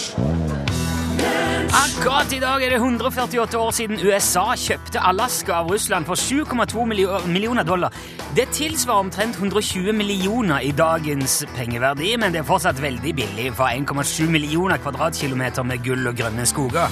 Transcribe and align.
Akkurat 1.80 2.32
i 2.34 2.40
dag 2.42 2.64
er 2.64 2.74
det 2.74 2.80
148 2.80 3.60
år 3.60 3.72
siden 3.76 4.00
USA 4.04 4.46
kjøpte 4.58 5.02
Alaska 5.04 5.60
av 5.62 5.72
Russland 5.72 6.08
for 6.08 6.20
7,2 6.20 6.86
millioner 7.28 7.64
dollar. 7.68 7.96
Det 8.36 8.48
tilsvarer 8.56 9.06
omtrent 9.06 9.40
120 9.40 9.94
millioner 9.94 10.64
i 10.66 10.72
dagens 10.72 11.44
pengeverdi, 11.56 12.16
men 12.18 12.36
det 12.36 12.44
er 12.44 12.50
fortsatt 12.52 12.82
veldig 12.82 13.16
billig 13.16 13.50
for 13.56 13.72
1,7 13.72 14.30
millioner 14.32 14.82
kvadratkilometer 14.82 15.64
med 15.64 15.84
gull 15.86 16.08
og 16.12 16.20
grønne 16.20 16.48
skoger. 16.50 16.88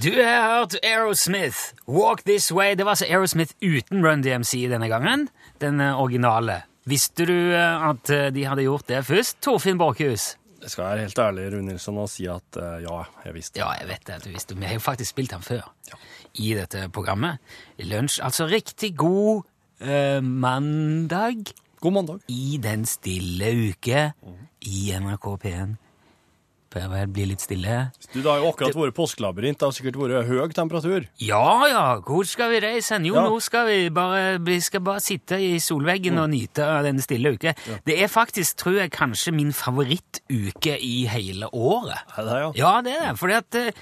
Du 0.00 0.08
har 0.16 0.58
hørt 0.58 0.74
Aerosmith, 0.82 1.74
Walk 1.86 2.22
This 2.24 2.52
Way. 2.52 2.74
Det 2.74 2.84
var 2.84 2.94
altså 2.96 3.04
Aerosmith 3.04 3.52
uten 3.60 4.00
Run 4.06 4.22
DMC 4.24 4.64
denne 4.72 4.88
gangen, 4.88 5.26
den 5.60 5.80
eh, 5.80 6.00
originale. 6.00 6.62
Visste 6.88 7.26
du 7.28 7.34
eh, 7.52 7.84
at 7.90 8.10
eh, 8.10 8.30
de 8.32 8.46
hadde 8.48 8.64
gjort 8.64 8.88
det 8.88 9.02
først, 9.06 9.42
Torfinn 9.44 9.78
Borchhus? 9.78 10.32
Jeg 10.62 10.72
skal 10.72 10.84
være 10.84 11.04
helt 11.04 11.18
ærlig 11.18 11.44
Rune 11.52 11.68
Nilsson, 11.68 12.00
og 12.00 12.08
si 12.08 12.24
at 12.30 12.56
uh, 12.56 12.78
ja, 12.80 13.02
jeg 13.26 13.34
visste 13.34 13.60
Ja, 13.60 13.68
jeg 13.80 13.88
vet 13.90 14.04
det 14.06 14.16
at 14.16 14.24
du 14.24 14.30
visste. 14.30 14.56
Vi 14.56 14.64
har 14.64 14.78
jo 14.78 14.82
faktisk 14.82 15.10
spilt 15.10 15.34
den 15.34 15.42
før 15.42 15.68
i 16.38 16.52
dette 16.54 16.86
programmet. 16.94 17.42
Lunsj. 17.82 18.20
Altså 18.22 18.46
riktig 18.46 18.94
god 18.96 19.42
uh, 19.82 20.22
mandag 20.22 21.50
God 21.82 21.96
mandag. 21.98 22.22
i 22.30 22.60
den 22.62 22.86
stille 22.86 23.50
uke 23.72 24.12
i 24.70 24.84
NRK 24.94 25.26
P1. 25.44 25.74
Bør 26.72 26.86
vel 26.88 27.08
blir 27.12 27.26
litt 27.28 27.42
stille. 27.44 27.90
Du, 28.14 28.22
Det 28.22 28.28
har 28.30 28.38
jo 28.40 28.48
akkurat 28.48 28.76
vært 28.78 28.94
påskelabyrint. 28.96 29.58
Det 29.60 29.66
har 29.66 29.74
sikkert 29.76 29.98
vært 30.00 30.26
høy 30.30 30.54
temperatur. 30.56 31.04
Ja, 31.20 31.66
ja, 31.68 31.82
hvor 32.00 32.24
skal 32.24 32.48
vi 32.54 32.60
reise? 32.64 32.96
Jo, 33.04 33.14
Ja. 33.18 33.26
nå 33.28 33.40
skal 33.44 33.66
vi 33.66 33.90
bare, 33.90 34.38
vi 34.40 34.58
skal 34.60 34.80
bare 34.80 35.00
sitte 35.04 35.36
i 35.36 35.58
solveggen 35.60 36.16
og 36.18 36.30
nyte 36.30 36.64
av 36.64 36.84
den 36.84 36.98
stille 37.04 37.34
uke. 37.36 37.54
Det 37.84 37.98
er 38.02 38.08
faktisk, 38.08 38.56
tror 38.56 38.78
jeg, 38.80 38.90
kanskje 38.90 39.34
min 39.36 39.52
favorittuke 39.52 40.78
i 40.80 41.04
hele 41.12 41.48
året. 41.52 41.98
Er 42.16 42.24
det, 42.24 42.40
ja? 42.40 42.52
Ja, 42.56 42.72
det 42.82 42.96
er 42.96 43.10
det. 43.10 43.18
Fordi 43.20 43.34
at 43.36 43.54
eh, 43.54 43.72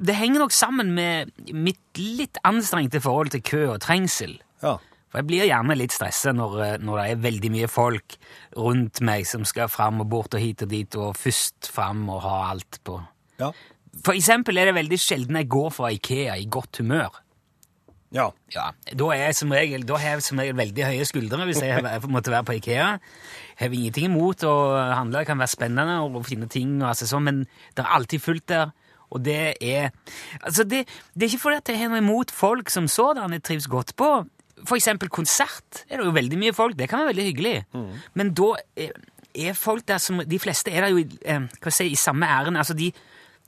det 0.00 0.14
henger 0.16 0.38
nok 0.46 0.52
sammen 0.56 0.94
med 0.96 1.30
mitt 1.52 1.78
litt 2.00 2.38
anstrengte 2.48 3.00
forhold 3.04 3.30
til 3.34 3.42
kø 3.42 3.62
og 3.74 3.80
trengsel. 3.84 4.38
Ja. 4.62 4.78
For 5.08 5.22
jeg 5.22 5.28
blir 5.30 5.48
gjerne 5.48 5.76
litt 5.78 5.94
stressa 5.94 6.34
når, 6.36 6.56
eh, 6.64 6.74
når 6.84 7.00
det 7.00 7.04
er 7.10 7.22
veldig 7.24 7.50
mye 7.54 7.70
folk 7.72 8.18
rundt 8.56 9.00
meg 9.04 9.24
som 9.28 9.46
skal 9.48 9.70
fram 9.72 10.02
og 10.04 10.10
bort 10.12 10.36
og 10.36 10.42
hit 10.42 10.64
og 10.66 10.72
dit, 10.72 10.98
og 11.00 11.16
først 11.16 11.70
fram 11.72 12.04
og 12.12 12.20
ha 12.26 12.36
alt 12.50 12.80
på. 12.84 12.98
Ja. 13.40 13.52
For 14.04 14.14
eksempel 14.14 14.58
er 14.60 14.68
det 14.68 14.76
veldig 14.76 14.98
sjelden 15.00 15.40
jeg 15.40 15.48
går 15.50 15.72
fra 15.74 15.90
Ikea 15.94 16.36
i 16.36 16.46
godt 16.50 16.82
humør. 16.82 17.22
ja. 18.12 18.30
Ja, 18.54 18.70
da, 18.96 19.08
er 19.12 19.26
jeg 19.26 19.36
som 19.36 19.50
regel, 19.52 19.82
da 19.84 19.96
har 20.00 20.16
jeg 20.16 20.22
som 20.24 20.38
regel 20.40 20.56
veldig 20.56 20.84
høye 20.86 21.04
skuldre 21.04 21.44
hvis 21.44 21.60
jeg 21.60 21.82
måtte 22.14 22.32
være 22.32 22.46
på 22.48 22.56
Ikea. 22.60 22.90
Jeg 23.58 23.64
har 23.64 23.74
ingenting 23.74 24.08
imot 24.08 24.44
å 24.48 24.54
handle, 24.94 25.20
det 25.20 25.28
kan 25.28 25.40
være 25.40 25.52
spennende 25.52 25.98
å 26.04 26.22
finne 26.24 26.48
ting, 26.48 26.78
og 26.82 26.92
altså 26.92 27.08
sånn, 27.08 27.26
men 27.26 27.42
det 27.76 27.84
er 27.84 27.96
alltid 27.96 28.24
fullt 28.24 28.46
der. 28.48 28.72
Og 29.08 29.22
det 29.24 29.56
er 29.64 29.90
altså 30.42 30.64
det, 30.68 30.82
det 31.14 31.24
er 31.24 31.30
ikke 31.32 31.44
fordi 31.46 31.72
jeg 31.72 31.80
har 31.80 31.92
noe 31.92 32.02
imot 32.02 32.32
folk 32.32 32.68
som 32.68 32.88
sådan 32.92 33.32
jeg 33.36 33.44
trives 33.44 33.68
godt 33.72 33.94
på. 33.96 34.10
For 34.66 34.76
eksempel 34.76 35.08
konsert 35.08 35.84
er 35.88 35.98
det 36.00 36.06
jo 36.06 36.14
veldig 36.16 36.38
mye 36.38 36.52
folk. 36.56 36.76
Det 36.78 36.88
kan 36.88 36.98
være 37.04 37.12
veldig 37.14 37.24
hyggelig. 37.28 37.64
Men 38.14 38.32
da 38.34 38.48
er, 38.76 38.90
er 39.34 39.52
folk 39.54 39.86
der 39.88 39.98
som 40.02 40.22
De 40.26 40.38
fleste 40.38 40.72
er 40.72 40.86
der 40.86 40.88
jo 40.94 41.04
eh, 41.24 41.46
si, 41.70 41.86
i 41.92 41.94
samme 41.94 42.26
ærend. 42.26 42.56
Altså 42.58 42.74
de, 42.74 42.92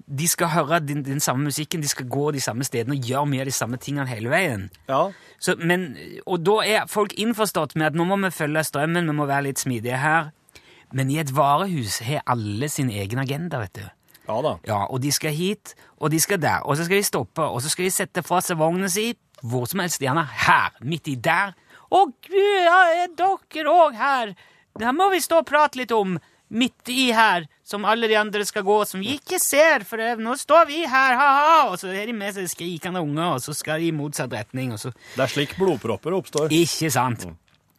de 0.06 0.28
skal 0.28 0.48
høre 0.54 0.80
den, 0.80 1.04
den 1.04 1.20
samme 1.20 1.44
musikken, 1.44 1.82
de 1.82 1.88
skal 1.88 2.08
gå 2.08 2.30
de 2.32 2.40
samme 2.40 2.64
stedene 2.64 2.96
og 2.96 3.04
gjøre 3.04 3.26
mye 3.26 3.40
av 3.44 3.46
de 3.50 3.56
samme 3.56 3.76
tingene 3.76 4.06
hele 4.08 4.30
veien. 4.30 4.70
ja. 4.88 5.10
Så, 5.40 5.54
men, 5.56 5.96
og 6.26 6.42
da 6.44 6.58
er 6.68 6.82
folk 6.86 7.14
innforstått 7.16 7.72
med 7.80 7.86
at 7.86 7.94
nå 7.96 8.04
må 8.04 8.18
vi 8.20 8.28
følge 8.30 8.60
strømmen, 8.64 9.06
vi 9.08 9.14
må 9.16 9.24
være 9.24 9.46
litt 9.46 9.62
smidige 9.62 9.96
her. 9.96 10.26
Men 10.92 11.08
i 11.08 11.16
et 11.22 11.30
varehus 11.32 12.02
har 12.04 12.20
alle 12.28 12.68
sin 12.68 12.90
egen 12.92 13.18
agenda, 13.22 13.62
vet 13.62 13.78
du. 13.78 13.86
Ja 14.28 14.36
da. 14.44 14.52
Ja, 14.68 14.82
Og 14.92 15.00
de 15.00 15.12
skal 15.12 15.32
hit, 15.32 15.72
og 15.96 16.10
de 16.12 16.20
skal 16.20 16.42
der, 16.42 16.60
og 16.68 16.76
så 16.76 16.84
skal 16.84 17.00
de 17.00 17.06
stoppe, 17.08 17.40
og 17.42 17.62
så 17.62 17.72
skal 17.72 17.88
de 17.88 17.90
sette 17.94 18.22
fra 18.22 18.42
seg 18.44 18.58
vogna 18.60 18.90
si 18.92 19.14
hvor 19.42 19.68
som 19.70 19.82
helst, 19.82 20.02
gjerne 20.02 20.24
her, 20.46 20.76
midt 20.84 21.08
i 21.10 21.16
der. 21.16 21.54
Å 21.90 22.04
gud, 22.06 22.66
ja, 22.66 22.80
er 23.04 23.14
dere 23.16 23.72
òg 23.72 23.96
her? 23.98 24.34
Det 24.78 24.92
må 24.94 25.10
vi 25.12 25.22
stå 25.22 25.40
og 25.42 25.48
prate 25.48 25.80
litt 25.80 25.94
om. 25.94 26.18
Midt 26.50 26.90
i 26.90 27.12
her, 27.14 27.44
som 27.62 27.84
alle 27.86 28.08
de 28.10 28.16
andre 28.18 28.42
skal 28.42 28.64
gå, 28.66 28.80
som 28.88 29.02
vi 29.02 29.12
ikke 29.20 29.38
ser, 29.38 29.84
for 29.86 30.02
det, 30.02 30.16
nå 30.18 30.32
står 30.34 30.64
vi 30.66 30.80
her, 30.82 31.14
ha-ha! 31.14 31.68
Og 31.70 31.76
så 31.78 31.92
er 31.94 32.10
de 32.10 32.14
med 32.16 32.34
seg 32.34 32.48
skrikende 32.50 33.02
unger, 33.04 33.36
og 33.36 33.44
så 33.44 33.54
skal 33.54 33.78
de 33.78 33.92
i 33.92 33.94
motsatt 33.94 34.34
retning, 34.34 34.72
og 34.74 34.82
så 34.82 34.90
Det 34.90 35.22
er 35.22 35.30
slik 35.30 35.54
blodpropper 35.60 36.16
oppstår. 36.18 36.50
Ikke 36.50 36.90
sant? 36.90 37.28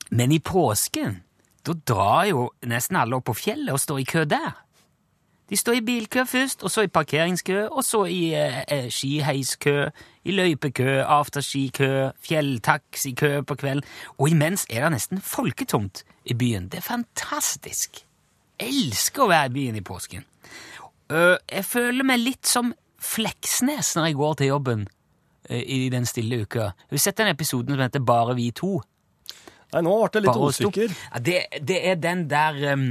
Men 0.08 0.32
i 0.32 0.40
påsken, 0.40 1.20
da 1.68 1.76
drar 1.76 2.30
jo 2.32 2.48
nesten 2.68 3.00
alle 3.00 3.20
opp 3.20 3.28
på 3.28 3.36
fjellet 3.44 3.76
og 3.76 3.84
står 3.84 4.00
i 4.00 4.08
kø 4.08 4.24
der. 4.24 4.56
De 5.52 5.60
står 5.60 5.82
i 5.82 5.84
bilkø 5.84 6.24
først, 6.24 6.64
og 6.64 6.72
så 6.72 6.86
i 6.88 6.92
parkeringskø, 6.92 7.66
og 7.68 7.84
så 7.84 8.06
i 8.08 8.32
eh, 8.40 8.62
eh, 8.72 8.88
skiheiskø, 8.88 9.90
i 10.24 10.36
løypekø, 10.36 11.02
afterskikø, 11.02 12.12
fjelltaxikø 12.22 13.42
på 13.48 13.58
kvelden. 13.58 13.88
Og 14.20 14.30
imens 14.30 14.68
er 14.70 14.86
det 14.86 14.96
nesten 14.98 15.22
folketomt 15.26 16.04
i 16.26 16.38
byen. 16.38 16.70
Det 16.70 16.82
er 16.82 16.88
fantastisk. 16.88 18.04
Jeg 18.62 18.70
Elsker 18.70 19.26
å 19.26 19.32
være 19.32 19.50
i 19.50 19.56
byen 19.56 19.80
i 19.80 19.86
påsken. 19.86 20.28
Jeg 21.12 21.66
føler 21.68 22.06
meg 22.08 22.22
litt 22.22 22.48
som 22.48 22.72
Fleksnes 23.02 23.96
når 23.98 24.12
jeg 24.12 24.18
går 24.20 24.36
til 24.38 24.52
jobben 24.52 24.84
i 25.50 25.90
den 25.92 26.06
stille 26.06 26.44
uka. 26.46 26.70
Har 26.78 26.94
du 26.94 27.02
sett 27.02 27.18
den 27.18 27.32
episoden 27.32 27.74
som 27.74 27.82
heter 27.82 28.04
Bare 28.06 28.36
vi 28.38 28.52
to? 28.56 28.78
Nei, 29.72 29.82
nå 29.88 29.96
ble 30.04 30.12
det 30.14 30.22
litt 30.28 30.42
usikker. 30.46 30.94
Ja, 31.08 31.20
det, 31.24 31.38
det 31.68 31.80
er 31.88 32.00
den 32.00 32.26
der 32.30 32.58
um, 32.76 32.86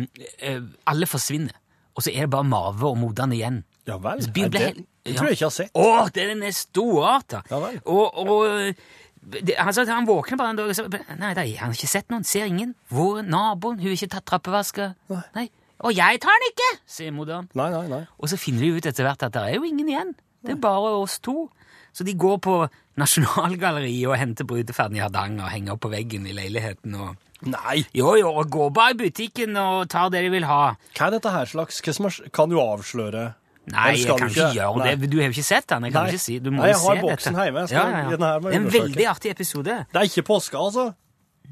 alle 0.88 1.08
forsvinner, 1.08 1.54
og 1.94 2.04
så 2.04 2.12
er 2.12 2.24
det 2.24 2.32
bare 2.34 2.48
Marve 2.48 2.88
og 2.88 2.98
Modan 2.98 3.34
igjen. 3.36 3.62
Ja 3.88 3.98
vel. 4.02 4.24
Byen 4.34 4.52
ble 4.52 4.70
ja. 5.14 5.20
tror 5.20 5.30
jeg 5.30 5.38
ikke 5.38 5.44
jeg 5.44 5.50
har 5.50 5.58
sett. 5.58 5.70
Å, 5.74 6.08
den 6.16 6.42
er 6.46 6.56
storarta! 6.56 7.42
Ja 7.50 7.60
vel. 7.62 7.78
Og, 7.84 8.20
og 8.24 8.74
det, 9.20 9.54
han 9.58 9.74
sa 9.76 9.84
at 9.84 9.92
han 9.92 10.08
våkner 10.08 10.40
bare 10.40 10.54
en 10.54 10.60
dag 10.60 10.70
og 10.72 10.76
sa 10.76 10.86
Nei, 10.88 11.32
da, 11.36 11.44
han 11.44 11.70
har 11.70 11.76
ikke 11.76 11.90
sett 11.90 12.08
noen, 12.12 12.24
ser 12.24 12.48
ingen. 12.48 12.74
Hvor 12.92 13.20
er 13.20 13.26
naboen? 13.28 13.80
Hun 13.80 13.90
har 13.90 13.98
ikke 13.98 14.14
tatt 14.16 14.28
trappevaska. 14.30 14.92
Nei. 15.12 15.22
Nei. 15.36 15.46
Og 15.80 15.96
jeg 15.96 16.20
tar 16.20 16.36
den 16.36 16.50
ikke, 16.50 16.70
sier 16.92 17.14
moderen. 17.16 17.48
Nei, 17.56 17.70
nei, 17.72 17.86
nei. 17.88 18.02
Og 18.20 18.28
så 18.28 18.36
finner 18.40 18.66
de 18.66 18.74
ut 18.76 18.88
etter 18.90 19.06
hvert 19.06 19.24
at 19.24 19.32
det 19.36 19.46
er 19.48 19.56
jo 19.56 19.64
ingen 19.68 19.88
igjen. 19.88 20.12
Det 20.44 20.56
er 20.56 20.60
bare 20.60 20.92
oss 21.00 21.18
to. 21.24 21.48
Så 21.96 22.04
de 22.06 22.14
går 22.20 22.36
på 22.44 22.54
Nasjonalgalleriet 23.00 24.10
og 24.10 24.18
henter 24.20 24.46
bryteferden 24.48 24.98
i 24.98 25.02
Hardanger 25.02 25.46
og 25.46 25.52
henger 25.52 25.74
opp 25.74 25.82
på 25.86 25.92
veggen 25.92 26.28
i 26.28 26.36
leiligheten. 26.36 26.96
og... 27.00 27.16
Nei! 27.40 27.80
Jo, 27.96 28.12
jo, 28.20 28.34
og 28.36 28.50
går 28.52 28.72
bare 28.76 28.92
i 28.92 28.98
butikken 29.00 29.56
og 29.56 29.88
tar 29.88 30.10
det 30.12 30.20
de 30.26 30.32
vil 30.32 30.44
ha. 30.44 30.74
Hva 30.92 31.08
er 31.08 31.16
dette 31.16 31.32
her 31.32 31.48
slags 31.48 31.80
Hva 31.80 32.10
Kan 32.36 32.52
du 32.52 32.58
avsløre? 32.60 33.30
Nei, 33.72 33.90
jeg 33.96 34.06
kan 34.18 34.28
ikke 34.28 34.48
gjøre 34.54 34.84
det. 35.00 35.10
Du 35.10 35.16
har 35.18 35.28
jo 35.28 35.34
ikke 35.34 35.44
sett 35.46 35.66
den. 35.68 35.84
Jeg 35.84 35.92
kan 35.92 36.04
Nei. 36.06 36.10
ikke 36.14 36.20
si. 36.24 36.38
Du 36.38 36.50
må 36.50 36.62
Nei, 36.62 36.66
jeg 36.72 36.76
har 36.80 36.96
se 36.96 37.02
boksen 37.04 37.32
dette. 37.34 37.44
hjemme. 37.46 37.60
Jeg 37.60 37.68
skal- 37.68 37.80
her 37.80 38.04
må 38.04 38.10
jeg 38.10 38.18
Det 38.42 38.54
er 38.54 38.60
en 38.60 38.70
veldig 38.70 39.06
artig 39.10 39.30
episode. 39.30 39.76
Det 39.92 39.96
er 40.00 40.08
ikke 40.10 40.22
påske, 40.26 40.56
altså? 40.58 40.94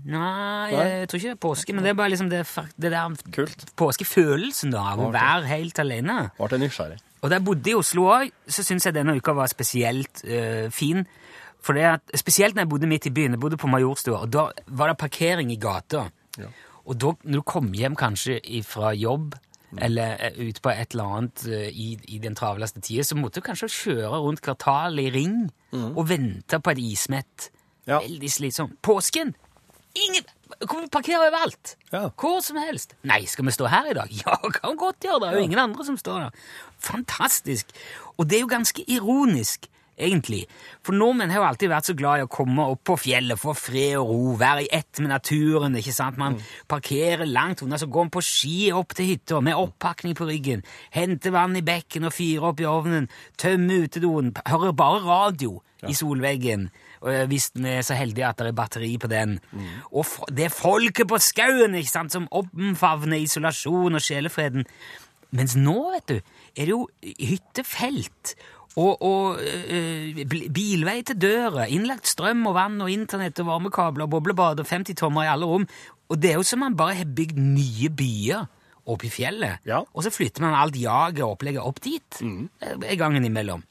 Nei, 0.04 0.70
jeg 0.70 1.08
tror 1.08 1.18
ikke 1.18 1.28
det 1.32 1.36
er 1.36 1.42
påske, 1.48 1.74
men 1.74 1.82
det 1.84 1.90
er 1.90 1.94
bare 1.98 2.10
liksom 2.12 2.28
det, 2.30 2.46
det 2.78 2.90
der 2.92 3.16
Kult. 3.34 3.64
påskefølelsen 3.76 4.70
da, 4.70 4.78
av 4.94 4.98
å 5.02 5.10
være 5.12 5.46
helt 5.50 5.78
alene. 5.82 6.30
Ble 6.38 6.58
nysgjerrig. 6.62 6.98
Og 7.22 7.30
da 7.30 7.36
jeg 7.40 7.44
bodde 7.44 7.70
i 7.72 7.74
Oslo 7.74 8.04
òg, 8.14 8.30
så 8.46 8.62
syns 8.62 8.84
jeg 8.86 8.94
denne 8.94 9.16
uka 9.18 9.32
var 9.34 9.48
spesielt 9.50 10.22
øh, 10.24 10.70
fin. 10.70 11.04
For 11.60 11.74
det 11.74 11.82
at, 11.82 12.00
Spesielt 12.14 12.54
når 12.54 12.62
jeg 12.62 12.68
bodde 12.68 12.86
midt 12.86 13.06
i 13.06 13.10
byen. 13.10 13.34
Jeg 13.34 13.40
bodde 13.42 13.56
på 13.58 13.66
Majorstua, 13.66 14.20
og 14.22 14.30
da 14.30 14.44
var 14.68 14.92
det 14.92 14.98
parkering 14.98 15.50
i 15.50 15.56
gata. 15.58 16.06
Og 16.86 16.96
da, 16.96 17.10
når 17.24 17.42
du 17.42 17.42
kom 17.42 17.72
hjem 17.74 17.96
kanskje 17.98 18.38
fra 18.64 18.92
jobb 18.94 19.34
eller 19.76 20.16
eh, 20.16 20.38
ut 20.48 20.62
på 20.64 20.72
et 20.72 20.94
eller 20.94 21.18
annet 21.18 21.44
eh, 21.46 21.68
i, 21.68 21.90
i 22.08 22.18
den 22.22 22.36
travleste 22.38 22.80
tida, 22.80 23.04
så 23.04 23.18
måtte 23.18 23.42
du 23.42 23.46
kanskje 23.48 23.68
kjøre 23.74 24.22
rundt 24.24 24.42
kvartalet 24.44 25.10
i 25.10 25.14
ring 25.18 25.38
og 25.74 26.06
vente 26.08 26.60
på 26.64 26.72
et 26.72 26.80
ismett. 26.80 27.50
Ja. 27.88 28.00
Veldig 28.00 28.30
slitsomt. 28.32 28.78
Påsken! 28.84 29.34
Ingen 29.98 30.24
Kom, 30.66 30.80
vi 30.80 30.88
parkere 30.90 31.20
overalt? 31.20 31.76
Ja. 31.92 32.08
Hvor 32.18 32.40
som 32.42 32.56
helst. 32.56 32.94
Nei, 33.06 33.20
skal 33.28 33.46
vi 33.46 33.52
stå 33.54 33.68
her 33.70 33.90
i 33.90 33.96
dag? 33.96 34.12
Ja, 34.24 34.38
kan 34.54 34.78
godt 34.80 35.04
gjøre 35.04 35.20
det. 35.20 35.28
Det 35.28 35.36
er 35.36 35.42
jo 35.42 35.48
ingen 35.50 35.60
andre 35.62 35.84
som 35.84 35.98
står 36.00 36.22
der. 36.24 36.46
Fantastisk. 36.82 37.74
Og 38.16 38.26
det 38.30 38.38
er 38.38 38.42
jo 38.46 38.50
ganske 38.50 38.84
ironisk, 38.90 39.68
egentlig. 39.98 40.44
For 40.86 40.96
nordmenn 40.96 41.32
har 41.32 41.42
jo 41.42 41.48
alltid 41.48 41.72
vært 41.72 41.90
så 41.90 41.96
glad 41.98 42.22
i 42.22 42.26
å 42.26 42.30
komme 42.32 42.66
opp 42.72 42.84
på 42.88 42.96
fjellet, 43.02 43.40
få 43.40 43.54
fred 43.58 43.98
og 44.00 44.10
ro, 44.10 44.34
være 44.40 44.66
i 44.66 44.70
ett 44.80 45.02
med 45.02 45.12
naturen. 45.12 45.76
ikke 45.78 45.94
sant? 45.94 46.18
Man 46.20 46.38
parkerer 46.70 47.26
langt 47.26 47.62
unna, 47.62 47.78
så 47.78 47.86
går 47.86 48.08
man 48.08 48.14
på 48.14 48.24
ski 48.24 48.58
opp 48.76 48.94
til 48.96 49.12
hytta 49.12 49.40
med 49.44 49.58
oppakning 49.58 50.16
på 50.18 50.28
ryggen, 50.28 50.64
henter 50.94 51.34
vann 51.34 51.56
i 51.58 51.64
bekken 51.66 52.08
og 52.08 52.14
fyrer 52.16 52.50
opp 52.50 52.60
i 52.60 52.68
ovnen, 52.68 53.08
tømmer 53.38 53.88
utedoen, 53.88 54.34
hører 54.48 54.76
bare 54.76 55.02
radio 55.06 55.58
i 55.86 55.94
solveggen. 55.94 56.68
Og 57.04 57.12
eh, 57.12 57.26
hvis 57.30 57.50
vi 57.54 57.70
er 57.70 57.84
så 57.86 57.94
heldige 57.98 58.26
at 58.26 58.40
det 58.40 58.50
er 58.50 58.56
batteri 58.58 58.96
på 58.98 59.10
den. 59.10 59.36
Og 59.92 60.06
det 60.34 60.48
er 60.48 60.54
folket 60.54 61.06
på 61.10 61.20
skauen 61.22 61.76
ikke 61.78 61.92
sant, 61.92 62.14
som 62.14 62.26
omfavner 62.34 63.22
isolasjon 63.22 63.94
og 63.94 64.02
sjelefreden. 64.02 64.66
Mens 65.30 65.54
nå, 65.60 65.76
vet 65.92 66.08
du, 66.08 66.16
er 66.56 66.64
det 66.64 66.72
jo 66.72 66.86
hyttefelt 67.04 68.34
Og, 68.78 69.02
og 69.02 69.40
eh, 69.42 70.20
bilvei 70.28 71.00
til 71.06 71.18
døra, 71.18 71.66
innlagt 71.66 72.06
strøm 72.06 72.44
og 72.46 72.54
vann 72.54 72.78
og 72.84 72.92
internett 72.92 73.40
og 73.42 73.48
varmekabler 73.50 74.06
og 74.06 74.12
boblebad 74.12 74.62
og 74.62 74.68
50 74.70 74.98
tommer 75.00 75.26
i 75.26 75.32
alle 75.32 75.48
rom. 75.50 75.66
Og 76.08 76.20
det 76.22 76.32
er 76.32 76.38
jo 76.38 76.46
som 76.46 76.62
man 76.62 76.76
bare 76.78 77.00
har 77.00 77.10
bygd 77.10 77.40
nye 77.42 77.90
byer 77.90 78.46
oppe 78.88 79.08
i 79.08 79.12
fjellet. 79.12 79.64
Ja. 79.68 79.82
Og 79.82 80.06
så 80.06 80.12
flytter 80.14 80.46
man 80.46 80.56
alt 80.56 80.78
jaget 80.78 81.24
og 81.24 81.34
opplegget 81.34 81.64
opp 81.64 81.82
dit 81.84 82.20
eh, 82.22 82.94
gangen 83.00 83.26
imellom. 83.26 83.64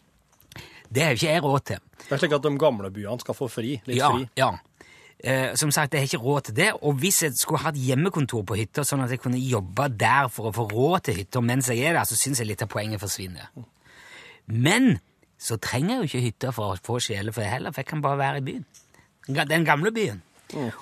Det 0.87 1.03
har 1.03 1.17
ikke 1.17 1.31
jeg 1.31 1.43
råd 1.43 1.67
til. 1.67 1.83
Det 2.03 2.13
er 2.15 2.21
slik 2.21 2.35
at 2.37 2.45
de 2.45 2.53
gamle 2.59 2.91
byene 2.93 3.19
skal 3.23 3.35
få 3.35 3.49
fri. 3.51 3.77
Litt 3.87 3.99
ja, 3.99 4.11
fri. 4.13 4.27
Ja. 4.39 4.51
Eh, 5.17 5.55
som 5.59 5.71
sagt, 5.73 5.95
jeg 5.95 6.03
har 6.03 6.11
ikke 6.11 6.23
råd 6.23 6.49
til 6.49 6.57
det, 6.59 6.69
og 6.81 6.99
hvis 7.01 7.23
jeg 7.25 7.39
skulle 7.39 7.63
hatt 7.63 7.79
hjemmekontor 7.79 8.43
på 8.47 8.59
hytta, 8.59 8.85
sånn 8.85 9.01
at 9.03 9.15
jeg 9.15 9.23
kunne 9.23 9.41
jobbe 9.41 9.89
der 9.97 10.29
for 10.31 10.51
å 10.51 10.53
få 10.55 10.67
råd 10.69 11.07
til 11.07 11.19
hytta 11.23 11.41
mens 11.43 11.71
jeg 11.73 11.81
er 11.87 11.97
der, 11.97 12.05
så 12.07 12.19
syns 12.19 12.43
jeg 12.43 12.51
litt 12.51 12.63
av 12.63 12.69
poenget 12.71 13.01
forsvinner. 13.01 13.49
Men 14.47 14.97
så 15.37 15.59
trenger 15.61 15.95
jeg 15.95 15.97
jo 15.97 16.09
ikke 16.09 16.25
hytta 16.27 16.53
for 16.55 16.73
å 16.73 16.79
få 16.83 16.99
sjele 17.03 17.33
for 17.35 17.43
det 17.43 17.51
heller, 17.51 17.73
for 17.73 17.83
jeg 17.83 17.91
kan 17.91 18.01
bare 18.01 18.19
være 18.21 18.41
i 18.41 18.47
byen. 18.47 18.65
Den 19.27 19.67
gamle 19.67 19.91
byen. 19.93 20.23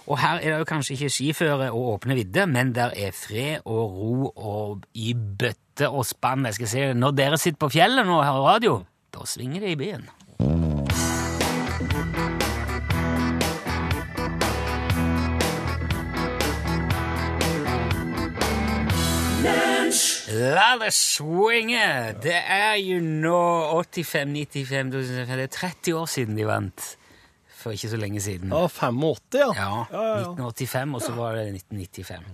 Og 0.06 0.20
her 0.22 0.38
er 0.38 0.52
det 0.52 0.58
jo 0.62 0.68
kanskje 0.70 0.94
ikke 0.94 1.10
skiføre 1.10 1.72
og 1.74 1.88
åpne 1.96 2.18
vidder, 2.20 2.46
men 2.46 2.74
der 2.76 2.94
er 2.94 3.16
fred 3.18 3.66
og 3.66 3.96
ro 3.98 4.28
og 4.36 4.86
i 4.94 5.14
bøtte 5.14 5.90
og 5.90 6.06
spann. 6.06 6.46
Jeg 6.46 6.60
skal 6.60 6.72
si 6.72 6.84
Når 6.94 7.16
dere 7.18 7.40
sitter 7.42 7.60
på 7.60 7.72
fjellet 7.74 8.06
nå 8.06 8.20
og 8.20 8.26
hører 8.28 8.46
radio, 8.54 8.76
da 9.14 9.26
svinger 9.26 9.66
det 9.66 9.74
i 9.74 9.80
byen. 9.80 10.06
La 20.34 20.72
det 20.82 20.90
swinge! 20.96 21.86
Det 22.24 22.34
er 22.34 22.76
jo 22.82 22.98
nå 23.04 23.42
85, 23.84 24.32
95 24.56 24.92
2005. 24.96 25.36
Det 25.38 25.44
er 25.46 25.52
30 25.54 26.00
år 26.00 26.08
siden 26.10 26.40
de 26.40 26.48
vant. 26.50 26.86
For 27.60 27.76
ikke 27.76 27.92
så 27.92 28.00
lenge 28.02 28.22
siden. 28.22 28.50
Ja, 28.54 28.66
85, 28.68 29.38
ja. 29.38 29.52
Ja, 29.54 29.70
ja, 29.92 30.08
ja. 30.16 30.34
1985, 30.34 30.96
og 30.98 31.06
så 31.06 31.14
var 31.18 31.38
det 31.38 31.46
1995. 31.54 32.26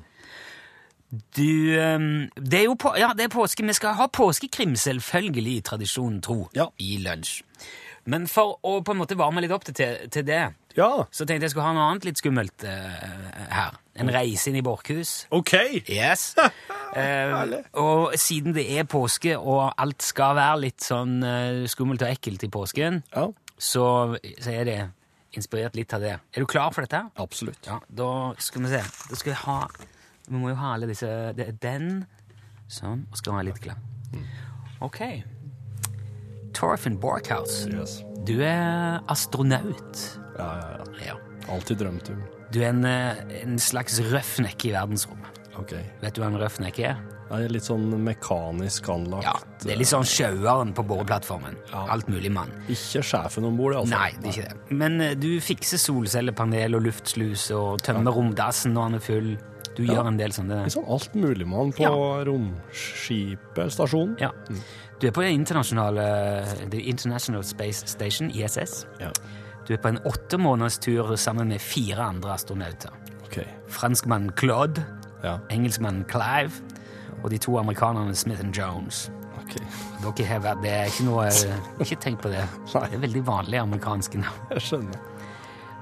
Du 1.35 1.75
ehm, 1.75 2.29
Det 2.39 2.61
er 2.61 2.65
jo 2.69 2.77
på, 2.79 2.93
ja, 2.99 3.11
det 3.17 3.27
er 3.27 3.33
påske. 3.33 3.65
Vi 3.67 3.75
skal 3.75 3.97
ha 3.99 4.07
påskekrim, 4.07 4.75
selvfølgelig, 4.79 5.57
i 5.57 5.61
tradisjonen 5.67 6.21
tro, 6.23 6.47
Ja. 6.55 6.69
i 6.79 6.97
lunsj. 7.03 7.41
Men 8.05 8.27
for 8.31 8.55
å 8.63 8.79
på 8.81 8.95
en 8.95 9.01
måte 9.03 9.17
varme 9.19 9.43
litt 9.43 9.51
opp 9.51 9.67
til, 9.67 10.07
til 10.09 10.23
det, 10.25 10.43
Ja, 10.77 10.91
så 11.11 11.25
tenkte 11.27 11.43
jeg 11.45 11.51
skulle 11.51 11.67
ha 11.67 11.73
noe 11.75 11.89
annet 11.91 12.07
litt 12.07 12.17
skummelt 12.23 12.63
uh, 12.63 13.51
her. 13.51 13.75
En 13.99 14.07
reise 14.13 14.47
inn 14.49 14.55
i 14.55 14.63
Borkhus. 14.63 15.25
OK. 15.31 15.55
Yes. 15.89 16.31
Eh, 16.91 17.31
og 17.79 18.11
siden 18.19 18.51
det 18.51 18.65
er 18.75 18.83
påske, 18.83 19.37
og 19.39 19.69
alt 19.79 20.03
skal 20.03 20.33
være 20.35 20.57
litt 20.65 20.83
sånn 20.83 21.13
eh, 21.23 21.61
skummelt 21.71 22.01
og 22.03 22.09
ekkelt 22.11 22.43
i 22.43 22.49
påsken, 22.51 22.97
Ja, 23.13 23.29
så, 23.55 23.85
så 24.43 24.51
er 24.51 24.65
det 24.67 24.75
inspirert 25.39 25.77
litt 25.79 25.95
av 25.95 26.03
det. 26.03 26.17
Er 26.35 26.43
du 26.43 26.49
klar 26.51 26.73
for 26.75 26.83
dette? 26.83 26.99
absolutt. 27.15 27.63
Ja, 27.63 27.77
da 27.87 28.09
skal 28.43 28.65
vi 28.65 28.73
se. 28.73 28.81
Da 29.07 29.15
skal 29.21 29.31
vi 29.31 29.37
ha 29.45 29.55
Vi 30.27 30.35
må 30.35 30.51
jo 30.51 30.57
ha 30.59 30.73
alle 30.75 30.89
disse 30.91 31.07
Det 31.39 31.47
er 31.47 31.55
den. 31.63 31.87
Sånn. 32.67 33.05
Og 33.07 33.21
skal 33.23 33.37
være 33.39 33.47
litt 33.53 33.63
klar. 33.63 33.79
Ok. 34.83 34.99
Torfinn 36.51 36.99
Borkhouse. 36.99 37.69
Yes. 37.71 38.01
Du 38.27 38.35
er 38.43 38.99
astronaut. 39.07 40.03
Ja, 40.35 40.51
ja, 40.59 40.69
ja. 40.75 41.13
Ja. 41.13 41.17
Alltid 41.55 41.79
drømt 41.85 42.11
om. 42.11 42.19
Du 42.51 42.59
er 42.61 42.69
en, 42.73 42.83
eh, 42.85 43.15
en 43.43 43.57
slags 43.59 43.99
røffnekke 44.11 44.69
i 44.69 44.73
verdensrommet. 44.75 45.27
OK. 45.59 45.73
Vet 46.01 46.13
du 46.15 46.21
hva 46.21 46.27
en 46.31 46.39
røffnekk 46.41 46.79
er? 46.79 46.97
Det 47.31 47.45
er 47.45 47.51
litt 47.53 47.63
sånn 47.63 47.85
mekanisk 48.03 48.89
anlagt. 48.91 49.23
Ja, 49.23 49.33
Det 49.63 49.71
er 49.71 49.77
litt 49.79 49.87
sånn 49.87 50.03
sjaueren 50.03 50.73
på 50.75 50.83
boreplattformen. 50.83 51.55
Ja. 51.71 51.85
Alt 51.93 52.09
mulig 52.11 52.31
mann. 52.31 52.51
Ikke 52.67 52.99
sjefen 53.07 53.45
om 53.47 53.55
bord, 53.55 53.75
altså. 53.75 53.93
Nei, 53.93 54.09
det 54.19 54.25
er 54.25 54.33
ikke 54.35 54.49
det. 54.49 54.75
Men 54.81 54.99
eh, 55.01 55.13
du 55.15 55.29
fikser 55.39 55.79
solcellepanel 55.79 56.75
og 56.75 56.83
luftslus 56.89 57.45
og 57.55 57.79
tømmer 57.87 58.11
romdassen 58.11 58.73
når 58.75 58.83
han 58.89 58.95
er 58.99 59.05
full. 59.05 59.31
Du 59.77 59.83
gjør 59.87 60.07
en 60.09 60.17
del 60.19 60.33
sånne 60.35 60.65
Litt 60.65 60.73
sånn 60.75 60.89
altmuligmann 60.91 61.71
på 61.77 61.85
Ja. 61.87 61.91
romskipet, 62.27 63.71
stasjonen. 63.71 64.17
Ja. 64.19 64.31
Du 64.99 65.07
er 65.07 65.11
på 65.15 65.23
det 65.23 65.31
internasjonale 65.31 66.09
The 66.69 66.81
International 66.91 67.43
Space 67.43 67.87
Station, 67.87 68.29
ISS. 68.35 68.85
Ja. 68.99 69.11
Du 69.67 69.73
er 69.73 69.77
på 69.77 69.87
en 69.91 69.99
åtte 70.09 70.37
måneders 70.41 70.77
tur 70.81 71.15
sammen 71.15 71.47
med 71.47 71.61
fire 71.61 72.03
andre 72.03 72.33
astronauter. 72.33 72.89
OK. 73.25 73.39
Franskmannen 73.69 74.31
Claude, 74.37 74.83
Ja. 75.23 75.37
engelskmannen 75.49 76.03
Clive 76.09 76.51
og 77.23 77.29
de 77.29 77.37
to 77.37 77.57
amerikanerne 77.59 78.15
Smith 78.15 78.39
and 78.43 78.53
Jones. 78.57 79.11
ok. 79.37 79.61
Dere 80.17 80.27
har 80.27 80.39
vært, 80.39 80.61
Det 80.63 80.71
er 80.71 80.85
ikke 80.85 81.05
noe 81.05 81.27
Ikke 81.79 81.95
tenk 82.01 82.21
på 82.21 82.29
det. 82.29 82.43
Det 82.73 82.93
er 82.93 82.97
veldig 82.99 83.25
vanlige 83.27 83.61
amerikanske 83.61 84.17
navn. 84.17 84.47
Jeg 84.51 84.61
skjønner. 84.61 84.99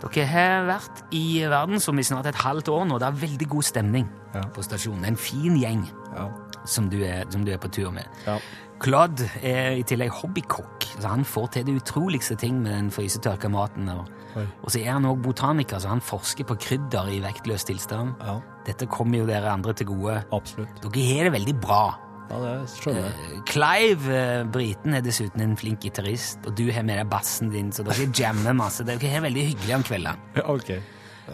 Dere 0.02 0.26
har 0.26 0.66
vært 0.68 1.02
i 1.12 1.42
verdensrommet 1.44 2.00
i 2.06 2.08
snart 2.14 2.26
et 2.28 2.36
halvt 2.36 2.68
år 2.70 2.86
nå. 2.88 3.00
Det 3.00 3.08
er 3.08 3.12
veldig 3.28 3.50
god 3.50 3.64
stemning 3.64 4.10
Ja. 4.36 4.42
på 4.42 4.62
stasjonen. 4.64 5.06
En 5.06 5.18
fin 5.18 5.56
gjeng 5.58 5.88
Ja. 6.16 6.28
Som 6.66 6.90
du 6.90 7.00
er, 7.04 7.24
som 7.32 7.46
du 7.46 7.52
er 7.54 7.62
på 7.62 7.72
tur 7.72 7.92
med. 7.96 8.08
Ja. 8.26 8.40
Claude 8.80 9.28
er 9.44 9.76
i 9.76 9.84
tillegg 9.84 10.12
hobbykokk, 10.22 10.86
så 11.02 11.12
han 11.12 11.26
får 11.28 11.50
til 11.56 11.66
det 11.68 11.76
utroligste 11.82 12.38
ting 12.40 12.62
med 12.64 12.72
den 12.72 12.92
frysetørka 12.96 13.50
maten. 13.52 13.90
Og, 13.92 14.08
og 14.40 14.70
så 14.72 14.80
er 14.80 14.94
han 14.94 15.08
òg 15.10 15.20
botaniker, 15.26 15.82
så 15.84 15.92
han 15.92 16.04
forsker 16.04 16.48
på 16.48 16.56
krydder 16.64 17.12
i 17.12 17.20
vektløs 17.24 17.68
tilstand. 17.68 18.16
ja. 18.24 18.40
Dette 18.70 18.86
kommer 18.86 19.18
jo 19.18 19.26
dere 19.26 19.50
andre 19.50 19.74
til 19.74 19.88
gode. 19.90 20.20
Absolutt. 20.36 20.84
Dere 20.84 21.06
har 21.08 21.26
det 21.26 21.32
veldig 21.34 21.56
bra. 21.58 21.84
Ja, 22.30 22.38
det 22.44 22.70
skjønner 22.70 23.08
jeg. 23.08 23.40
Clive, 23.50 24.14
eh, 24.14 24.44
briten, 24.54 24.94
er 24.94 25.02
dessuten 25.02 25.42
en 25.42 25.56
flink 25.58 25.82
gitarist, 25.82 26.44
og 26.46 26.54
du 26.60 26.68
har 26.72 26.86
med 26.86 27.00
deg 27.00 27.10
bassen 27.10 27.50
din, 27.50 27.72
så 27.74 27.82
dere 27.88 28.06
jammer 28.14 28.54
masse. 28.54 28.86
Dere 28.86 29.02
har 29.10 29.24
det 29.24 29.30
veldig 29.32 29.46
hyggelig 29.48 29.76
om 29.80 29.86
kveldene. 29.88 30.30
Ja, 30.38 30.46
OK. 30.54 30.70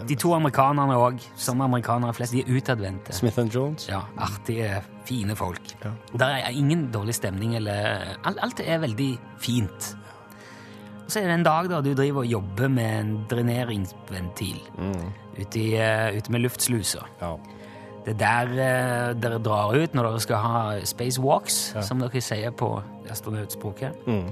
De 0.08 0.16
to 0.20 0.34
amerikanerne 0.36 0.96
òg, 1.00 1.22
som 1.40 1.62
amerikanere 1.62 2.14
flest, 2.18 2.36
de 2.36 2.44
er 2.44 2.58
utadvendte. 2.58 3.14
Smith 3.16 3.40
and 3.40 3.54
Jones? 3.54 3.88
Ja, 3.90 4.02
artige, 4.18 4.82
fine 5.08 5.36
folk. 5.36 5.76
Ja. 5.84 5.94
Der 6.18 6.40
er 6.40 6.56
ingen 6.56 6.90
dårlig 6.94 7.16
stemning, 7.16 7.56
eller 7.56 8.18
alt, 8.24 8.42
alt 8.42 8.62
er 8.66 8.82
veldig 8.84 9.12
fint. 9.40 9.96
Og 11.06 11.12
så 11.12 11.22
er 11.22 11.30
det 11.30 11.36
en 11.38 11.46
dag 11.46 11.70
da 11.70 11.82
du 11.86 11.92
driver 11.94 12.24
og 12.24 12.32
jobber 12.32 12.72
med 12.74 13.00
en 13.00 13.12
dreneringsventil 13.30 14.58
ute, 15.38 15.60
i, 15.60 15.76
eh, 15.78 16.18
ute 16.18 16.32
med 16.34 16.42
luftsluser. 16.42 17.06
Ja. 17.22 17.36
Det 18.06 18.16
er 18.16 18.18
der 18.22 18.52
eh, 18.54 19.14
dere 19.18 19.40
drar 19.42 19.74
ut 19.74 19.94
når 19.94 20.10
dere 20.10 20.24
skal 20.24 20.42
ha 20.42 20.64
spacewalks, 20.86 21.76
som 21.86 22.02
dere 22.02 22.22
sier 22.22 22.54
på 22.54 22.72
astronautspråket. 23.10 24.06
Mm. 24.06 24.28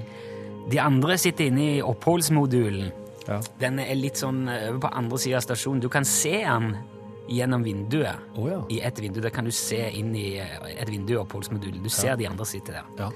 De 0.70 0.80
andre 0.80 1.18
sitter 1.18 1.50
inne 1.50 1.64
i 1.76 1.82
oppholdsmodulen. 1.82 2.92
Ja. 3.28 3.38
Den 3.60 3.78
er 3.82 3.94
litt 3.96 4.20
sånn 4.20 4.44
eh, 4.48 4.68
over 4.70 4.82
på 4.86 4.92
andre 5.00 5.20
siden 5.20 5.38
av 5.40 5.46
stasjonen. 5.46 5.82
Du 5.84 5.88
kan 5.92 6.04
se 6.08 6.36
den 6.44 6.74
gjennom 7.32 7.64
vinduet. 7.64 8.20
Oh, 8.36 8.48
ja. 8.50 8.60
I 8.68 8.82
et 8.84 9.00
vindu. 9.00 9.22
Der 9.24 9.32
kan 9.32 9.48
du 9.48 9.52
se 9.54 9.80
inn 9.96 10.12
i 10.18 10.34
eh, 10.42 10.58
et 10.74 10.90
vindu 10.92 11.16
og 11.20 11.28
polsmodulen. 11.32 11.82
Du 11.84 11.92
ser 11.92 12.18
de 12.20 12.28
andre 12.28 12.46
sitter 12.48 12.80
der. 12.80 12.90
Ja. 13.00 13.10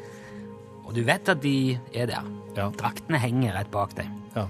Og 0.88 0.94
du 0.96 1.02
vet 1.04 1.28
at 1.28 1.42
de 1.44 1.76
er 1.92 2.08
der. 2.08 2.32
Ja. 2.56 2.70
Draktene 2.72 3.20
henger 3.20 3.58
rett 3.58 3.70
bak 3.74 3.94
deg. 3.98 4.08
ja. 4.36 4.48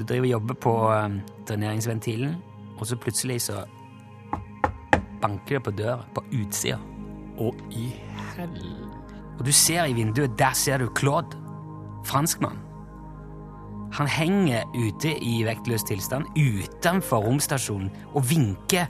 Du 0.00 0.04
driver 0.08 0.24
og 0.24 0.30
jobber 0.30 0.56
på 0.64 0.70
um, 0.88 1.16
dreneringsventilen, 1.44 2.30
og 2.78 2.86
så 2.88 2.96
plutselig 2.96 3.42
så 3.44 3.58
banker 5.20 5.58
det 5.58 5.60
på 5.66 5.74
døra 5.76 6.06
på 6.16 6.22
utsida. 6.40 6.78
Og 7.36 7.58
i 7.68 7.90
hell... 8.32 8.56
Og 9.36 9.44
du 9.44 9.52
ser 9.52 9.84
i 9.84 9.92
vinduet, 9.92 10.38
der 10.38 10.56
ser 10.56 10.80
du 10.80 10.88
Claude, 10.96 11.36
franskmann. 12.08 12.56
Han 13.92 14.06
henger 14.06 14.64
ute 14.74 15.12
i 15.24 15.42
vektløs 15.44 15.84
tilstand 15.88 16.26
utenfor 16.38 17.24
romstasjonen 17.26 17.90
og 18.14 18.22
vinker 18.30 18.86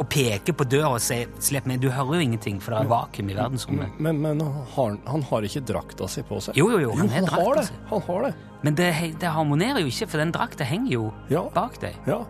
og 0.00 0.08
peker 0.08 0.52
på 0.56 0.64
døra 0.64 0.94
og 0.96 1.00
sier 1.04 1.26
'slipp 1.38 1.66
meg', 1.68 1.80
du 1.80 1.90
hører 1.90 2.14
jo 2.16 2.20
ingenting, 2.20 2.60
for 2.60 2.72
det 2.72 2.80
er 2.80 2.88
vakuum 2.88 3.28
i 3.30 3.34
verdensrommet. 3.36 4.00
Men, 4.00 4.20
men 4.22 4.40
han, 4.40 4.52
har, 4.74 4.96
han 5.06 5.22
har 5.22 5.42
ikke 5.42 5.60
drakta 5.68 6.08
si 6.08 6.22
på 6.22 6.40
seg? 6.40 6.56
Jo, 6.56 6.70
jo, 6.70 6.78
jo, 6.78 6.90
han 6.96 7.08
jo 7.08 7.14
han 7.14 7.28
har 7.28 7.54
det. 7.60 7.70
Han 7.90 8.00
har 8.06 8.22
det. 8.22 8.34
Men 8.62 8.74
det, 8.74 8.88
det 9.20 9.28
harmonerer 9.28 9.80
jo 9.80 9.86
ikke, 9.86 10.08
for 10.08 10.18
den 10.18 10.32
drakta 10.32 10.64
henger 10.64 10.92
jo 10.92 11.12
Ja. 11.30 11.42
bak 11.54 11.78
deg. 11.80 11.94
Ja. 12.06 12.22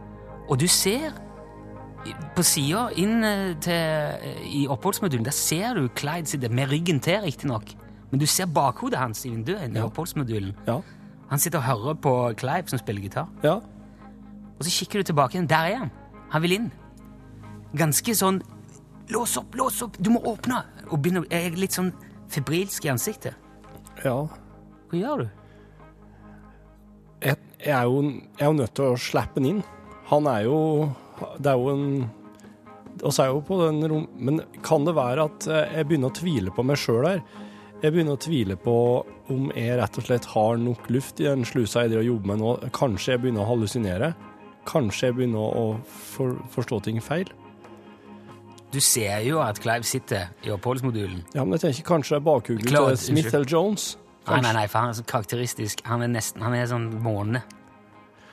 Og 0.48 0.58
du 0.58 0.66
ser 0.66 1.12
på 2.36 2.42
sida 2.42 2.88
inn 2.98 3.22
eh, 3.24 3.54
til, 3.62 3.72
eh, 3.72 4.42
i 4.44 4.66
oppholdsmodulen, 4.66 5.24
der 5.24 5.30
ser 5.36 5.74
du 5.74 5.88
Clyde 5.88 6.26
sitte 6.26 6.48
med 6.50 6.68
ryggen 6.68 7.00
til, 7.00 7.20
riktignok. 7.22 7.74
Men 8.10 8.20
du 8.20 8.26
ser 8.26 8.46
bakhodet 8.46 8.98
hans 8.98 9.24
i 9.24 9.30
vinduet 9.30 9.70
i 9.70 9.78
Ja. 9.78 9.86
oppholdsmodulen. 9.86 10.52
Ja. 10.66 10.80
Han 11.32 11.40
sitter 11.40 11.62
og 11.62 11.64
hører 11.64 11.94
på 12.04 12.12
Clive 12.36 12.68
som 12.68 12.80
spiller 12.80 13.02
gitar. 13.02 13.28
Ja. 13.44 13.56
Og 14.58 14.66
så 14.66 14.72
kikker 14.74 15.00
du 15.00 15.10
tilbake 15.10 15.38
igjen. 15.38 15.48
Der 15.48 15.70
er 15.70 15.78
han. 15.80 15.92
Han 16.34 16.42
vil 16.44 16.58
inn. 16.58 16.72
Ganske 17.76 18.14
sånn 18.16 18.42
Lås 19.12 19.34
opp, 19.36 19.56
lås 19.58 19.80
opp! 19.84 19.96
Du 19.98 20.08
må 20.14 20.20
åpne! 20.24 20.62
Og 20.88 21.00
begynner, 21.02 21.24
jeg 21.28 21.50
er 21.50 21.56
litt 21.58 21.74
sånn 21.74 21.90
febrilsk 22.32 22.86
i 22.86 22.92
ansiktet. 22.92 23.36
ja. 24.04 24.16
Hva 24.88 24.98
gjør 25.00 25.22
du? 25.22 25.26
Jeg, 27.22 27.36
jeg, 27.58 27.72
er 27.72 27.88
jo, 27.88 28.00
jeg 28.04 28.44
er 28.44 28.50
jo 28.50 28.56
nødt 28.60 28.74
til 28.76 28.92
å 28.92 29.00
slippe 29.00 29.40
den 29.40 29.48
inn. 29.50 29.60
Han 30.10 30.28
er 30.28 30.44
jo 30.44 30.58
Det 31.38 31.52
er 31.52 31.60
jo 31.60 31.70
en 31.72 31.84
Og 33.02 33.12
så 33.12 33.22
er 33.22 33.30
jeg 33.30 33.36
jo 33.36 33.44
på 33.48 33.58
den 33.62 33.84
rom... 33.88 34.06
Men 34.16 34.42
kan 34.62 34.84
det 34.84 34.94
være 34.96 35.26
at 35.30 35.46
eh, 35.48 35.78
jeg 35.78 35.88
begynner 35.88 36.12
å 36.12 36.16
tvile 36.18 36.52
på 36.54 36.64
meg 36.66 36.80
sjøl 36.80 37.06
her? 37.08 37.22
Jeg 37.82 37.90
begynner 37.96 38.14
å 38.14 38.20
tvile 38.22 38.54
på 38.62 38.72
om 39.34 39.48
jeg 39.58 39.74
rett 39.80 39.96
og 39.98 40.04
slett 40.06 40.26
har 40.30 40.58
nok 40.62 40.84
luft 40.94 41.18
i 41.18 41.26
den 41.26 41.42
slusa 41.46 41.82
jeg 41.82 41.90
driver 41.90 42.04
og 42.04 42.10
jobber 42.12 42.30
med 42.30 42.38
nå. 42.38 42.50
Kanskje 42.76 43.14
jeg 43.16 43.22
begynner 43.24 43.42
å 43.42 43.46
hallusinere. 43.48 44.10
Kanskje 44.70 45.08
jeg 45.08 45.16
begynner 45.16 45.56
å 45.58 45.64
for, 45.90 46.36
forstå 46.54 46.78
ting 46.86 47.00
feil. 47.02 47.32
Du 48.72 48.78
ser 48.80 49.24
jo 49.26 49.40
at 49.42 49.58
Clive 49.60 49.84
sitter 49.84 50.30
i 50.46 50.52
oppholdsmodulen. 50.54 51.24
Ja, 51.34 51.42
men 51.42 51.58
jeg 51.58 51.64
tenker 51.66 51.88
kanskje 51.90 52.14
det 52.14 52.20
er 52.20 52.28
bakhugget 52.28 52.70
til 52.70 53.00
Smith 53.02 53.34
eller 53.34 53.50
Jones. 53.50 53.88
Nei, 54.28 54.38
nei, 54.44 54.52
nei, 54.54 54.64
for 54.70 54.84
han 54.84 54.92
er 54.92 55.00
så 55.00 55.04
karakteristisk. 55.10 55.82
Han 55.90 56.04
er 56.06 56.12
nesten, 56.12 56.44
han 56.46 56.54
er 56.54 56.70
sånn 56.70 56.86
måne. 57.02 57.42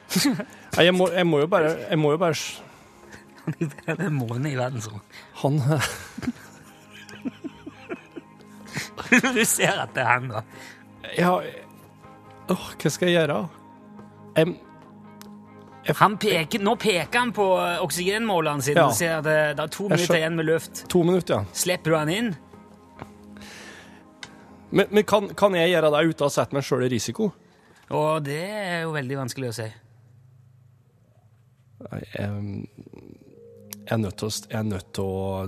Nei, 0.75 0.85
jeg, 0.85 0.93
må, 0.93 1.09
jeg 1.13 1.25
må 1.25 1.41
jo 1.41 1.49
bare, 1.49 1.73
jeg 1.89 1.99
må 2.01 2.15
jo 2.15 2.17
bare 2.17 2.33
Han 3.45 3.97
er 3.97 4.05
en 4.07 4.15
måne 4.17 4.49
i 4.49 4.55
verdensrommet. 4.57 5.19
Han 5.41 5.59
du 9.35 9.43
ser 9.47 9.79
at 9.85 9.93
det 9.95 10.03
er 10.03 10.11
han, 10.11 10.27
da. 10.33 10.43
Ja 11.17 11.35
Åh, 12.49 12.67
hva 12.81 12.89
skal 12.91 13.09
jeg 13.11 13.15
gjøre? 13.19 13.37
Jeg, 14.39 14.55
Han 15.99 16.15
peker, 16.21 16.61
nå 16.65 16.73
peker 16.81 17.19
han 17.19 17.31
på 17.33 17.45
oksygenmåleren 17.85 18.61
sin 18.65 18.77
Ja. 18.77 18.87
Du 18.89 18.95
ser 18.97 19.17
at 19.19 19.25
det, 19.27 19.37
det 19.57 19.63
er 19.65 19.73
to 19.73 19.85
Jeg 19.87 19.95
minutter 19.95 20.17
igjen 20.19 20.35
med 20.39 20.45
luft. 20.49 20.83
to 20.89 21.03
minutter, 21.05 21.33
ja. 21.39 21.45
Slipper 21.53 21.93
du 21.93 21.97
han 21.97 22.09
inn? 22.13 22.31
Men, 24.69 24.85
men 24.91 25.03
kan, 25.03 25.29
kan 25.37 25.55
jeg 25.57 25.71
gjøre 25.71 25.89
det 25.95 26.01
uten 26.11 26.27
å 26.27 26.33
sette 26.33 26.53
meg 26.57 26.65
sjøl 26.65 26.85
i 26.85 26.91
risiko? 26.93 27.31
Og 27.89 28.19
det 28.25 28.41
er 28.45 28.83
jo 28.83 28.91
veldig 28.93 29.17
vanskelig 29.17 29.49
å 29.49 29.55
si. 29.57 29.69
Jeg, 31.79 32.03
jeg, 32.13 32.27
å, 33.89 34.27
jeg 34.51 34.59
er 34.59 34.67
nødt 34.69 34.91
til 34.93 35.05
å 35.09 35.39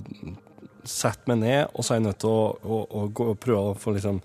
sette 0.87 1.29
meg 1.31 1.41
ned, 1.43 1.71
og 1.73 1.85
så 1.85 1.93
er 1.93 2.01
jeg 2.01 2.07
nødt 2.07 2.21
til 2.23 2.31
å, 2.31 2.47
å, 2.61 2.79
å 2.85 3.05
gå 3.11 3.27
og 3.33 3.39
prøve 3.41 3.73
å 3.73 3.77
få 3.77 3.95
liksom 3.97 4.21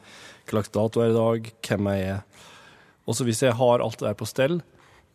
Hva 0.47 0.55
slags 0.55 0.73
dato 0.75 1.03
er 1.03 1.11
i 1.11 1.17
dag? 1.17 1.49
Hvem 1.67 1.89
jeg 1.91 2.09
er? 2.15 2.47
Og 3.07 3.17
så 3.19 3.27
hvis 3.27 3.43
jeg 3.43 3.57
har 3.59 3.83
alt 3.83 3.99
det 4.01 4.09
der 4.09 4.19
på 4.19 4.29
stell, 4.29 4.61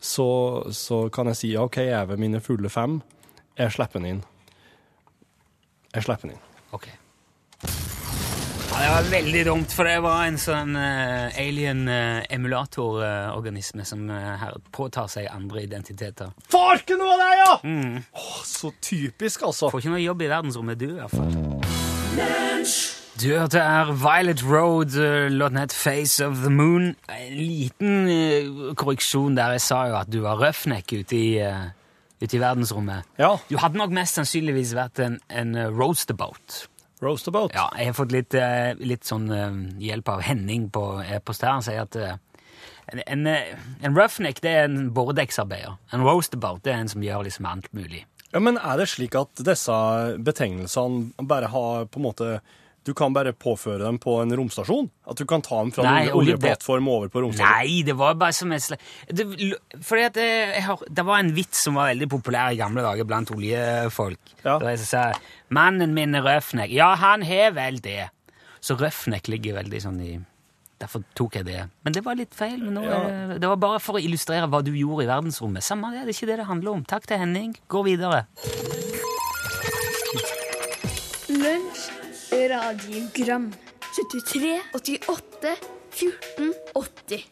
så, 0.01 0.27
så 0.75 1.05
kan 1.13 1.29
jeg 1.31 1.39
si 1.39 1.51
ja, 1.53 1.65
OK, 1.67 1.77
jeg 1.85 1.95
er 1.95 2.09
ved 2.09 2.19
mine 2.19 2.41
fulle 2.43 2.71
fem. 2.71 2.99
Jeg 3.59 3.75
slipper 3.75 4.01
den 4.01 4.09
inn. 4.09 4.21
Jeg 5.93 6.07
slipper 6.07 6.27
den 6.27 6.35
inn. 6.35 6.43
Ok. 6.75 6.87
Ja, 8.71 8.77
det 8.79 8.89
var 8.95 9.03
veldig 9.11 9.43
dumt, 9.45 9.73
for 9.75 9.83
det 9.85 9.99
var 10.03 10.23
en 10.25 10.37
sånn 10.39 10.75
uh, 10.79 11.29
alien-emulatororganisme 11.37 13.85
som 13.85 14.09
uh, 14.09 14.15
her 14.41 14.53
påtar 14.73 15.07
seg 15.11 15.27
andre 15.31 15.61
identiteter. 15.67 16.27
Farken 16.51 16.97
noe 17.01 17.13
av 17.13 17.19
deg, 17.21 17.33
ja! 17.41 17.53
Åh, 18.15 18.41
så 18.47 18.71
typisk, 18.81 19.41
altså. 19.49 19.69
Får 19.73 19.79
ikke 19.83 19.93
noe 19.93 20.01
jobb 20.05 20.21
i 20.23 20.29
verdensrommet, 20.31 20.79
du, 20.79 20.85
i 20.95 20.97
hvert 21.01 21.13
fall. 21.13 21.31
Du 23.21 23.27
hørte 23.35 23.59
her 23.61 23.91
Violet 24.01 24.41
Road, 24.47 24.91
uh, 24.97 25.27
låten 25.29 25.57
het 25.61 25.73
Face 25.75 26.23
of 26.25 26.39
the 26.41 26.49
Moon. 26.49 26.95
En 27.11 27.35
liten 27.37 28.07
eh, 28.09 28.47
korreksjon 28.79 29.35
der. 29.37 29.51
Jeg 29.59 29.63
sa 29.67 29.83
jo 29.91 29.95
at 29.99 30.09
du 30.09 30.19
var 30.23 30.39
røffnek 30.41 30.87
ute 30.95 31.15
i, 31.19 31.37
eh, 31.43 31.65
ute 32.23 32.35
i 32.39 32.41
verdensrommet. 32.41 33.03
Ja. 33.21 33.35
Du 33.51 33.57
hadde 33.61 33.77
nok 33.77 33.91
mest 33.93 34.15
sannsynligvis 34.17 34.73
vært 34.79 34.97
en, 35.05 35.19
en 35.29 35.53
eh, 35.59 35.69
roastabout. 37.01 37.53
Ja, 37.55 37.69
jeg 37.77 37.91
har 37.91 37.97
fått 37.97 38.13
litt, 38.13 38.33
eh, 38.37 38.73
litt 38.79 39.07
sånn 39.07 39.29
eh, 39.33 39.57
hjelp 39.81 40.09
av 40.09 40.21
Henning 40.25 40.69
på 40.73 40.85
e-post 41.03 41.45
her. 41.45 41.57
Han 41.57 41.65
sier 41.65 41.83
at 41.83 41.97
eh, 41.97 42.15
en, 42.91 43.01
en, 43.05 43.27
eh, 43.27 43.53
en 43.81 43.97
roughneck 43.97 44.41
det 44.43 44.55
er 44.55 44.69
en 44.69 44.89
boredekksarbeider. 44.95 45.77
En 45.93 46.05
roastabout 46.05 46.63
det 46.65 46.73
er 46.73 46.83
en 46.83 46.91
som 46.91 47.05
gjør 47.05 47.25
liksom 47.27 47.49
alt 47.49 47.71
mulig. 47.73 48.05
Ja, 48.31 48.39
Men 48.39 48.57
er 48.57 48.77
det 48.79 48.87
slik 48.87 49.15
at 49.19 49.43
disse 49.43 49.75
betegnelsene 50.23 51.27
bare 51.27 51.51
har 51.51 51.87
på 51.91 51.99
en 51.99 52.07
måte 52.07 52.29
Du 52.83 52.93
kan 52.97 53.13
bare 53.13 53.29
påføre 53.37 53.77
dem 53.83 53.99
på 54.01 54.15
en 54.23 54.31
romstasjon? 54.33 54.87
At 55.05 55.19
du 55.19 55.25
kan 55.29 55.43
ta 55.45 55.59
dem 55.61 55.69
fra 55.71 55.83
Nei, 55.85 56.07
en 56.07 56.15
oljeplattform 56.17 56.87
over 56.89 57.11
på 57.13 57.21
romstasjon? 57.21 57.51
Nei, 57.59 57.83
det 57.85 57.93
var 57.99 58.15
bare 58.17 58.33
som 58.33 58.51
et 58.55 58.63
slags 58.65 58.81
det, 59.13 59.27
Fordi 59.85 60.05
at 60.07 60.15
det, 60.17 60.25
jeg 60.55 60.63
har, 60.65 60.81
det 60.89 61.05
var 61.05 61.19
en 61.21 61.29
vits 61.35 61.61
som 61.67 61.77
var 61.77 61.91
veldig 61.91 62.09
populær 62.09 62.49
i 62.49 62.57
gamle 62.57 62.81
dager 62.81 63.05
blant 63.05 63.29
oljefolk. 63.35 64.33
Ja. 64.41 64.55
Det 64.57 64.65
var 64.65 64.69
jeg 64.73 64.79
som 64.81 64.89
sa 64.89 65.03
'Mannen 65.51 65.93
min 65.93 66.15
er 66.15 66.25
Røfnek'. 66.25 66.73
Ja, 66.73 66.95
han 66.95 67.21
har 67.21 67.51
vel 67.51 67.77
det. 67.81 68.09
Så 68.61 68.73
Røfnek 68.79 69.27
ligger 69.29 69.61
veldig 69.61 69.81
sånn 69.81 70.01
i 70.01 70.19
Derfor 70.81 71.03
tok 71.13 71.35
jeg 71.35 71.45
det. 71.45 71.69
Men 71.85 71.93
det 71.93 72.01
var 72.03 72.15
litt 72.15 72.33
feil. 72.33 72.57
Men 72.57 72.73
nå, 72.73 72.81
Ja. 72.83 73.01
er 73.05 73.37
det- 73.37 73.47
var 73.47 73.55
bare 73.57 73.79
for 73.79 73.93
å 73.93 74.01
illustrere 74.01 74.49
hva 74.49 74.63
du 74.63 74.71
gjorde 74.71 75.03
i 75.03 75.07
verdensrommet. 75.07 75.61
Samme 75.61 75.91
det, 75.91 76.07
det 76.07 76.09
er 76.09 76.25
ikke 76.25 76.31
det 76.31 76.37
det 76.37 76.47
handler 76.47 76.71
om. 76.71 76.83
Takk 76.85 77.05
til 77.05 77.17
Henning. 77.19 77.55
Går 77.69 77.83
videre. 77.85 78.25
Lunsj, 81.29 81.91
radiogram 82.31 83.51
73, 83.91 84.61
88, 84.73 85.55
14, 85.91 86.53
80 86.75 87.25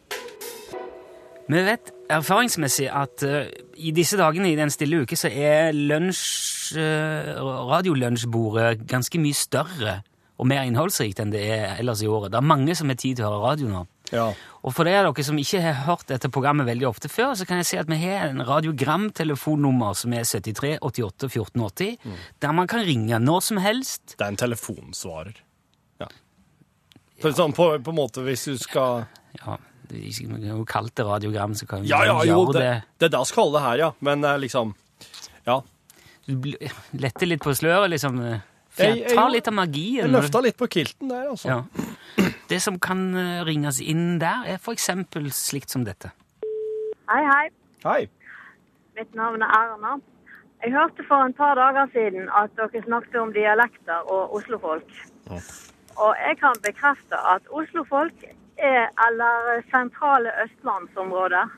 Vi 1.50 1.62
vet 1.66 1.92
erfaringsmessig 2.12 2.90
at 2.92 3.24
uh, 3.24 3.48
i 3.80 3.94
disse 3.96 4.18
dagene 4.20 4.52
i 4.52 4.58
den 4.58 4.70
stille 4.70 5.00
uke 5.02 5.16
så 5.16 5.30
er 5.32 5.72
lunsj, 5.72 6.76
uh, 6.76 7.40
radiolunsjbordet 7.72 8.84
ganske 8.90 9.22
mye 9.22 9.34
større 9.34 9.96
og 10.40 10.48
mer 10.48 10.68
innholdsrikt 10.68 11.20
enn 11.20 11.32
det 11.32 11.42
er 11.48 11.80
ellers 11.80 12.04
i 12.04 12.08
året. 12.08 12.30
Det 12.32 12.38
er 12.40 12.50
mange 12.52 12.76
som 12.76 12.92
har 12.92 13.00
tid 13.00 13.18
til 13.18 13.26
å 13.26 13.32
høre 13.32 13.42
radio 13.48 13.72
nå. 13.72 13.82
Ja. 14.12 14.30
Og 14.60 14.74
for 14.76 14.84
de 14.84 14.92
av 14.92 15.06
dere 15.08 15.24
som 15.24 15.38
ikke 15.40 15.60
har 15.64 15.78
hørt 15.86 16.04
dette 16.10 16.28
programmet 16.32 16.68
veldig 16.68 16.84
ofte 16.88 17.08
før, 17.08 17.32
så 17.38 17.46
kan 17.48 17.62
jeg 17.62 17.68
si 17.70 17.78
at 17.80 17.88
vi 17.88 17.96
har 18.02 18.26
en 18.28 18.42
radiogramtelefonnummer 18.44 19.94
som 19.96 20.12
er 20.12 20.26
73 20.28 20.74
88 20.84 21.30
14 21.32 21.62
80, 21.64 21.96
der 22.44 22.52
man 22.56 22.68
kan 22.68 22.84
ringe 22.84 23.18
når 23.24 23.40
som 23.46 23.60
helst. 23.64 24.16
Det 24.18 24.26
er 24.26 24.34
en 24.34 24.40
telefonsvarer. 24.40 25.40
Ja. 26.02 26.10
For 27.20 27.32
sånn 27.36 27.56
på, 27.56 27.70
på 27.84 27.94
en 27.94 27.98
måte 27.98 28.24
hvis 28.26 28.44
du 28.48 28.54
skal 28.60 29.06
Ja, 29.40 29.56
det 29.88 30.04
er 30.04 30.46
jo 30.52 30.62
kalt 30.68 30.94
det 30.96 31.04
radiogram, 31.08 31.56
så 31.56 31.66
kan 31.68 31.82
vi 31.82 31.90
Ja, 31.92 32.04
ja, 32.04 32.18
gjøre 32.24 32.28
jo, 32.28 32.52
det, 32.52 32.60
det. 32.60 32.76
det 33.00 33.08
er 33.10 33.16
det 33.16 33.24
vi 33.24 33.34
kaller 33.36 33.56
det 33.58 33.64
her, 33.66 33.82
ja. 33.86 33.90
Men 34.00 34.24
eh, 34.24 34.38
liksom 34.44 34.74
Ja. 35.48 35.60
Du 36.28 36.52
letter 37.00 37.26
litt 37.26 37.40
på 37.42 37.52
sløret, 37.56 37.90
liksom. 37.90 38.20
Ta 38.76 39.24
litt 39.32 39.48
av 39.50 39.54
magien. 39.56 40.04
Jeg 40.04 40.12
løfta 40.12 40.42
litt 40.44 40.56
på 40.60 40.68
kilten 40.70 41.08
der, 41.10 41.30
altså. 41.32 41.48
Ja. 41.48 41.88
Det 42.52 42.60
som 42.62 42.78
kan 42.78 43.14
eh, 43.16 43.42
ringes 43.46 43.80
inn 43.80 44.18
der, 44.20 44.44
er 44.46 44.58
for 44.62 44.76
eksempel 44.76 45.30
slikt 45.34 45.70
som 45.70 45.84
dette. 45.84 46.12
Hei, 47.10 47.22
hei. 47.26 47.46
Hei. 47.84 48.00
Mitt 48.98 49.14
navn 49.14 49.42
er 49.42 49.52
Erna. 49.56 49.98
Jeg 50.62 50.72
hørte 50.72 51.04
for 51.08 51.24
en 51.24 51.32
par 51.32 51.54
dager 51.56 51.86
siden 51.94 52.28
at 52.36 52.52
dere 52.56 52.82
snakket 52.84 53.16
om 53.16 53.32
dialekter 53.32 54.10
og 54.12 54.34
oslofolk. 54.36 54.90
Og 55.96 56.12
jeg 56.26 56.36
kan 56.40 56.60
bekrefte 56.66 57.16
at 57.34 57.48
oslofolk 57.50 58.26
er, 58.58 58.90
eller 59.06 59.62
sentrale 59.70 60.34
østlandsområder, 60.44 61.48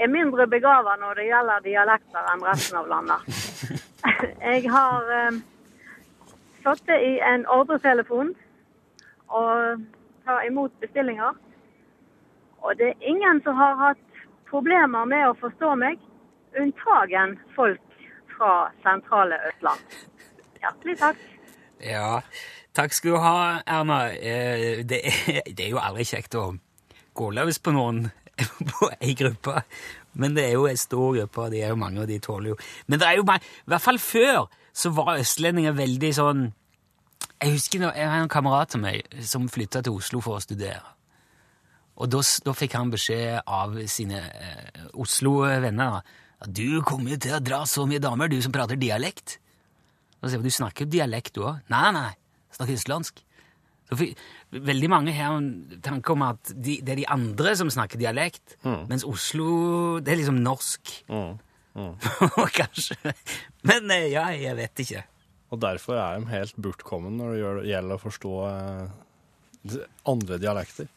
er 0.00 0.08
mindre 0.08 0.46
begava 0.46 0.96
når 1.00 1.14
det 1.14 1.26
gjelder 1.30 1.64
dialekter 1.64 2.28
enn 2.34 2.44
resten 2.44 2.76
av 2.80 2.92
landet. 2.92 3.40
Jeg 4.50 4.68
har 4.72 5.08
satt 6.62 6.78
sittet 6.78 7.04
i 7.08 7.18
en 7.24 7.46
ordretelefon 7.48 8.34
og 9.30 9.82
ta 10.26 10.40
imot 10.46 10.72
bestillinger. 10.82 11.36
Og 12.60 12.76
det 12.78 12.90
er 12.92 13.08
ingen 13.12 13.40
som 13.44 13.56
har 13.56 13.78
hatt 13.80 14.02
problemer 14.50 15.06
med 15.08 15.28
å 15.30 15.36
forstå 15.40 15.74
meg, 15.80 15.98
unntagen 16.60 17.36
folk 17.56 17.80
fra 18.34 18.70
sentrale 18.84 19.38
Østland. 19.50 19.98
Hjertelig 20.60 20.96
takk. 21.00 21.20
Ja, 21.80 22.20
takk 22.76 22.92
skal 22.92 23.14
du 23.14 23.20
ha, 23.22 23.36
Erna. 23.64 24.00
Eh, 24.12 24.82
Det 24.84 25.00
er, 25.06 25.42
det 25.46 25.66
er 25.66 25.70
jo 25.70 25.80
aldri 25.80 26.04
kjekt 26.04 26.34
å 26.36 26.50
gå 27.16 27.30
løs 27.32 27.58
på 27.62 27.72
noen 27.72 28.10
på 28.72 28.90
ei 29.00 29.14
gruppe. 29.16 29.62
Men 30.20 30.34
det 30.34 30.48
er 30.48 30.56
jo 30.58 30.66
en 30.66 30.80
stor 30.80 31.14
gruppe, 31.16 31.46
og 31.46 31.52
de 31.54 31.62
er 31.62 31.70
jo 31.72 31.78
mange, 31.80 32.02
og 32.02 32.08
de 32.10 32.18
tåler 32.18 32.50
jo 32.52 32.56
Men 32.90 32.98
det 32.98 33.06
er 33.06 33.20
jo 33.20 33.24
bare, 33.28 33.40
i 33.40 33.70
hvert 33.70 33.84
fall 33.84 34.00
før 34.02 34.48
så 34.72 34.90
var 34.94 35.18
østlendinger 35.20 35.76
veldig 35.78 36.10
sånn 36.16 36.48
Jeg 37.40 37.54
husker 37.56 37.84
jeg 37.88 38.08
har 38.08 38.20
en 38.20 38.32
kamerat 38.32 38.74
av 38.76 38.82
meg 38.82 39.20
som 39.24 39.48
flytta 39.48 39.82
til 39.84 39.96
Oslo 39.96 40.20
for 40.24 40.38
å 40.38 40.44
studere. 40.44 40.82
Og 42.00 42.08
da, 42.08 42.20
da 42.44 42.54
fikk 42.56 42.76
han 42.78 42.92
beskjed 42.92 43.42
av 43.44 43.76
sine 43.92 44.20
eh, 44.20 44.84
Oslo-venner 45.00 46.00
at 46.40 46.52
du 46.56 46.80
kommer 46.86 47.18
til 47.20 47.36
å 47.36 47.42
dra 47.44 47.62
så 47.68 47.84
mye 47.88 48.00
damer, 48.00 48.30
du 48.32 48.38
som 48.40 48.52
prater 48.54 48.78
dialekt. 48.80 49.36
Og 50.20 50.28
så 50.28 50.34
sier 50.34 50.44
du 50.44 50.52
snakker 50.52 50.86
jo 50.86 50.94
dialekt 50.94 51.36
du 51.36 51.44
òg. 51.44 51.60
Nei, 51.72 51.90
nei, 51.96 52.08
jeg 52.48 52.56
snakker 52.58 52.78
østlandsk. 52.80 53.20
Veldig 54.70 54.88
mange 54.92 55.12
har 55.16 55.34
en 55.34 55.80
tanke 55.82 56.14
om 56.14 56.22
at 56.28 56.52
de, 56.54 56.78
det 56.84 56.94
er 56.94 57.00
de 57.02 57.08
andre 57.10 57.54
som 57.58 57.72
snakker 57.72 58.00
dialekt, 58.00 58.56
mens 58.88 59.04
Oslo, 59.08 59.98
det 60.00 60.14
er 60.14 60.20
liksom 60.22 60.40
norsk. 60.44 60.92
Kanskje. 62.60 62.96
Men 63.68 63.92
eh, 63.94 64.08
ja, 64.14 64.28
jeg 64.36 64.56
vet 64.58 64.84
ikke. 64.84 65.04
Og 65.50 65.58
derfor 65.62 65.98
er 65.98 66.20
de 66.22 66.30
helt 66.30 66.56
bortkommen 66.62 67.16
når 67.18 67.34
det 67.34 67.68
gjelder 67.72 67.96
å 67.96 68.02
forstå 68.04 68.32
eh, 68.46 69.76
andre 70.08 70.38
dialekter. 70.42 70.88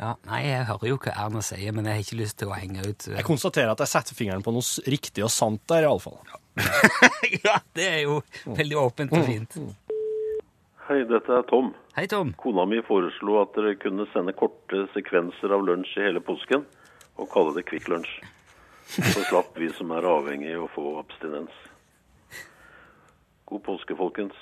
Ja, 0.00 0.14
nei, 0.24 0.38
jeg 0.46 0.64
hører 0.70 0.88
jo 0.88 0.96
hva 1.02 1.12
Erna 1.26 1.42
sier, 1.44 1.74
men 1.76 1.84
jeg 1.84 1.98
har 1.98 2.04
ikke 2.06 2.20
lyst 2.22 2.38
til 2.40 2.48
å 2.48 2.56
henge 2.56 2.86
ut. 2.86 3.08
eh. 3.10 3.18
Jeg 3.18 3.26
konstaterer 3.26 3.74
at 3.74 3.82
jeg 3.84 3.90
setter 3.92 4.16
fingeren 4.16 4.44
på 4.46 4.54
noe 4.54 4.84
riktig 4.88 5.26
og 5.26 5.32
sant 5.34 5.60
der, 5.68 5.84
iallfall. 5.84 6.16
ja, 7.46 7.58
det 7.76 7.88
er 7.88 8.00
jo 8.06 8.20
veldig 8.46 8.78
åpent 8.80 9.12
og 9.18 9.26
fint. 9.28 9.58
Hei, 10.88 11.02
dette 11.10 11.36
er 11.36 11.44
Tom. 11.50 11.74
Hei, 11.98 12.06
Tom. 12.10 12.32
Kona 12.40 12.64
mi 12.66 12.80
foreslo 12.86 13.36
at 13.42 13.52
dere 13.58 13.76
kunne 13.78 14.06
sende 14.14 14.32
korte 14.38 14.86
sekvenser 14.94 15.52
av 15.54 15.66
lunsj 15.68 15.92
i 16.00 16.06
hele 16.08 16.22
påsken, 16.24 16.64
og 17.20 17.28
kalle 17.34 17.52
det 17.58 17.66
Kvikk 17.68 17.90
Lunsj. 17.92 18.14
Så 18.90 19.22
slapp 19.28 19.52
vi 19.60 19.68
som 19.76 19.92
er 19.94 20.08
avhengige 20.08 20.64
å 20.64 20.70
få 20.72 20.96
abstinens. 21.02 21.52
God 23.50 23.62
påske, 23.66 23.96
folkens. 23.98 24.36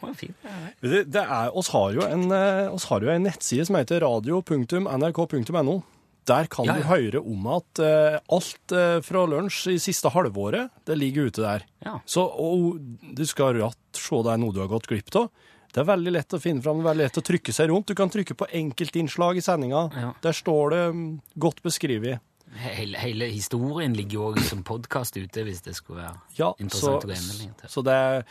Det. 0.00 0.32
Det, 0.80 1.00
det 1.12 1.22
er, 1.22 1.50
oss, 1.56 1.68
har 1.74 1.92
jo 1.92 2.04
en, 2.06 2.30
eh, 2.32 2.72
oss 2.72 2.86
har 2.88 3.04
jo 3.04 3.10
en 3.12 3.26
nettside 3.26 3.66
som 3.68 3.76
heter 3.76 4.00
radio.nrk.no. 4.00 5.74
Der 6.30 6.48
kan 6.52 6.68
Ja, 6.68 6.76
du 6.76 6.86
høre 6.86 7.20
om 7.24 7.46
at 7.50 7.80
uh, 7.82 8.16
alt 8.32 8.74
uh, 8.76 9.00
fra 9.02 9.22
lunsj 9.26 9.72
i 9.72 9.78
siste 9.82 10.12
halvåret, 10.12 10.70
det 10.86 10.96
ligger 10.98 11.30
ute 11.30 11.42
der. 11.42 11.64
Ja. 11.84 11.96
Så 12.08 12.26
og, 12.28 12.76
du 13.02 13.24
skal 13.26 13.56
ratt 13.58 13.98
se 13.98 14.20
det 14.24 14.34
er 14.34 14.40
noe 14.40 14.54
du 14.54 14.60
har 14.62 14.70
gått 14.70 14.88
glipp 14.90 15.10
av. 15.18 15.30
Det 15.70 15.82
er 15.82 15.88
veldig 15.88 16.12
lett 16.12 16.34
å 16.36 16.40
finne 16.42 16.62
fram, 16.62 16.82
veldig 16.84 17.06
lett 17.06 17.18
å 17.20 17.24
trykke 17.24 17.54
seg 17.54 17.70
rundt. 17.70 17.90
Du 17.90 17.98
kan 17.98 18.10
trykke 18.12 18.36
på 18.36 18.48
enkeltinnslag 18.60 19.38
i 19.38 19.44
sendinga. 19.44 19.84
Ja. 19.96 20.12
Der 20.22 20.36
står 20.36 20.74
det 20.74 20.82
um, 20.92 21.04
godt 21.40 21.62
beskrevet. 21.66 22.22
Hele, 22.58 22.98
hele 22.98 23.28
historien 23.30 23.92
ligger 23.94 24.14
jo 24.14 24.24
også 24.32 24.48
som 24.48 24.62
podkast 24.66 25.16
ute, 25.16 25.42
hvis 25.46 25.62
det 25.62 25.76
skulle 25.76 26.02
være 26.02 26.16
Ja, 26.38 26.48
så, 26.50 26.56
interessant 26.58 27.04
å 27.04 27.10
gå 27.10 27.14
inn 27.14 27.44
i. 27.46 27.68
så 27.70 27.82
det 27.86 27.94
er 27.94 28.24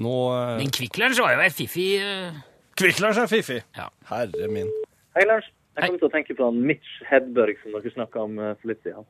nå 0.00 0.14
eh, 0.32 0.54
Men 0.62 0.72
Kvikk 0.72 0.96
Lunsj 1.02 1.20
var 1.20 1.34
jo 1.34 1.42
et 1.44 1.56
fiffig 1.56 1.88
uh... 2.00 2.38
Kvikk 2.80 3.02
Lunsj 3.04 3.20
er 3.20 3.28
fiffig! 3.28 3.58
Ja. 3.76 3.90
Herre 4.08 4.48
min. 4.48 4.70
Hei, 5.16 5.26
Lars. 5.28 5.50
Jeg 5.76 5.84
Hei. 5.84 5.90
kom 5.90 6.00
til 6.00 6.08
å 6.08 6.12
tenke 6.14 6.36
på 6.38 6.48
han 6.48 6.62
Mitch 6.70 6.94
Hedberg 7.10 7.60
som 7.60 7.76
dere 7.76 7.92
snakka 7.92 8.24
om 8.24 8.40
eh, 8.40 8.54
for 8.62 8.72
litt 8.72 8.80
siden. 8.86 9.08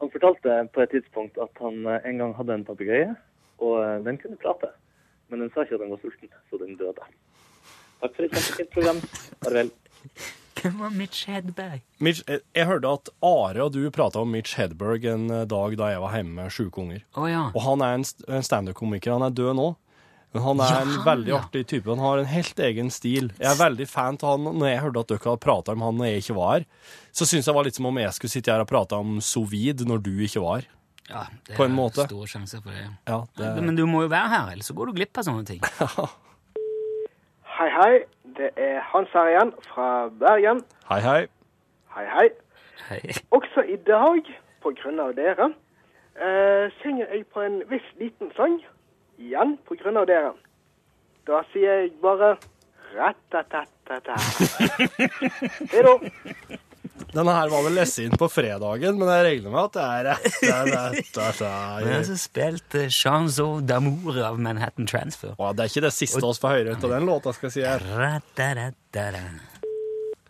Han 0.00 0.12
fortalte 0.14 0.56
på 0.72 0.84
et 0.86 0.94
tidspunkt 0.96 1.36
at 1.44 1.60
han 1.60 1.84
en 1.84 2.22
gang 2.22 2.32
hadde 2.38 2.56
en 2.56 2.64
papegøye, 2.64 3.10
og 3.60 4.06
den 4.06 4.16
kunne 4.22 4.40
prate. 4.40 4.70
Men 5.28 5.44
den 5.44 5.52
sa 5.52 5.66
ikke 5.66 5.76
at 5.76 5.84
den 5.84 5.92
var 5.92 6.00
sulten, 6.00 6.32
så 6.48 6.58
den 6.62 6.78
døde. 6.80 7.04
Takk 8.00 8.16
for 8.16 8.24
et 8.24 8.32
kjempefint 8.32 8.72
program. 8.72 9.02
Farvel. 9.44 9.74
Hvem 10.64 10.78
var 10.82 10.90
Mitch 10.94 11.26
Hedberg? 11.30 11.80
Mitch, 12.04 12.22
jeg, 12.28 12.40
jeg 12.56 12.66
hørte 12.68 12.90
at 12.98 13.08
Are 13.24 13.64
og 13.66 13.72
du 13.76 13.82
prata 13.94 14.20
om 14.24 14.30
Mitch 14.34 14.56
Hedberg 14.60 15.04
en 15.08 15.28
eh, 15.30 15.44
dag 15.48 15.76
da 15.80 15.92
jeg 15.92 16.00
var 16.02 16.16
hjemme 16.18 16.34
med 16.42 16.52
sjuke 16.54 16.82
unger. 16.82 17.04
Oh, 17.16 17.26
ja. 17.30 17.46
Og 17.54 17.62
han 17.64 17.84
er 17.86 17.98
en, 18.00 18.04
en 18.28 18.44
standup-komiker. 18.46 19.14
Han 19.16 19.26
er 19.28 19.34
død 19.36 19.54
nå. 19.60 19.68
Men 20.30 20.44
han 20.44 20.60
er 20.62 20.68
Ja, 20.70 20.80
en 20.86 21.00
veldig 21.02 21.32
ja. 21.32 21.38
artig 21.42 21.64
type. 21.72 21.90
Han 21.90 21.98
har 22.04 22.20
en 22.22 22.28
helt 22.30 22.60
egen 22.62 22.90
stil. 22.94 23.32
Jeg 23.40 23.48
er 23.50 23.56
veldig 23.58 23.86
fan 23.90 24.18
av 24.22 24.36
han. 24.36 24.44
Når 24.60 24.68
jeg 24.70 24.82
hørte 24.84 25.00
at 25.02 25.08
dere 25.10 25.24
hadde 25.26 25.42
prata 25.42 25.74
om 25.74 25.82
han 25.82 25.96
når 25.98 26.06
jeg 26.12 26.20
ikke 26.22 26.36
var 26.36 26.52
her, 26.54 26.66
så 27.10 27.26
syns 27.26 27.40
jeg 27.42 27.48
det 27.50 27.56
var 27.56 27.66
litt 27.66 27.80
som 27.80 27.88
om 27.90 27.98
jeg 27.98 28.12
skulle 28.14 28.34
sitte 28.36 28.52
her 28.54 28.62
og 28.62 28.68
prate 28.70 29.00
om 29.02 29.16
Sovid 29.26 29.82
når 29.90 30.04
du 30.06 30.12
ikke 30.28 30.44
var. 30.44 30.68
ja 31.10 31.24
det 31.48 31.56
På 31.58 31.66
en 31.66 31.72
er 31.72 31.78
måte. 31.80 32.06
Store 32.06 32.30
sjanser 32.30 32.62
for 32.62 32.70
det. 32.70 32.86
Ja, 33.10 33.18
det, 33.40 33.50
Men 33.66 33.74
du 33.74 33.82
må 33.90 34.04
jo 34.06 34.12
være 34.12 34.30
her, 34.36 34.52
ellers 34.54 34.70
så 34.70 34.76
går 34.78 34.92
du 34.92 35.00
glipp 35.00 35.18
av 35.18 35.26
sånne 35.26 35.42
ting. 35.50 35.66
Hei, 37.60 37.66
hei. 37.74 37.94
Det 38.40 38.50
er 38.56 38.80
Hans 38.80 39.08
her 39.12 39.28
igjen, 39.28 39.52
fra 39.68 40.08
Bergen. 40.08 40.64
Hei, 40.88 41.00
hei. 41.00 41.26
Hei, 41.94 42.04
hei. 42.06 42.28
Hei. 42.88 43.00
Også 43.30 43.60
i 43.60 43.76
dag, 43.76 44.22
på 44.62 44.72
grunn 44.82 45.00
av 45.00 45.12
dere, 45.16 45.50
eh, 46.16 46.72
synger 46.80 47.12
jeg 47.12 47.26
på 47.34 47.40
en 47.44 47.62
viss 47.68 47.90
liten 48.00 48.32
sang. 48.36 48.56
Igjen 49.18 49.58
på 49.68 49.76
grunn 49.82 50.00
av 50.00 50.06
dere. 50.08 50.32
Da 51.28 51.42
sier 51.52 51.82
jeg 51.82 51.92
bare 52.00 52.30
rett-tett-tett-tett. 52.96 54.08
Hei 55.74 55.84
da. 55.84 55.94
Denne 57.10 57.32
her 57.34 57.48
var 57.50 57.64
vel 57.66 57.74
lest 57.74 57.98
inn 57.98 58.12
på 58.18 58.28
fredagen, 58.30 58.94
men 59.00 59.08
jeg 59.10 59.24
regner 59.26 59.50
med 59.50 59.64
at 59.64 59.72
det 59.74 59.82
er 59.84 60.04
rett. 60.06 60.26
rett, 60.44 60.68
rett, 60.70 61.08
det 61.16 61.24
Men 61.84 61.94
rett. 61.96 62.06
så 62.06 62.16
spilte 62.22 62.84
Chanzo 62.94 63.46
d'Amour 63.66 64.14
av 64.28 64.38
Manhattan 64.38 64.86
Transfer. 64.90 65.32
Å, 65.34 65.36
Det 65.56 65.62
er 65.64 65.68
ikke 65.72 65.82
det 65.88 65.92
siste 65.96 66.22
oss 66.26 66.38
får 66.42 66.50
høre 66.60 66.70
ut 66.76 66.84
av 66.86 66.90
den 66.94 67.08
låta, 67.10 67.28
skal 67.34 67.46
jeg 67.50 67.54
si 67.58 67.64
her. 67.66 67.80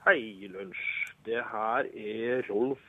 Hei, 0.07 0.23
lunsj. 0.49 0.85
Det 1.29 1.41
her 1.53 1.83
er 2.01 2.41
Rolf 2.49 2.81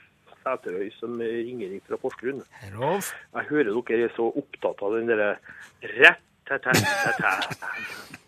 Sæterøy 0.41 0.87
som 0.97 1.11
ringer 1.19 1.67
inn 1.75 1.83
fra 1.85 1.97
Porsgrunn. 2.01 2.39
Rolf? 2.79 3.11
Jeg 3.35 3.43
hører 3.51 3.71
dere 3.91 4.03
er 4.07 4.13
så 4.15 4.25
opptatt 4.39 4.79
av 4.87 4.91
den 4.95 5.05
derre 5.11 5.31
rett-tett-tett-tett 5.99 8.20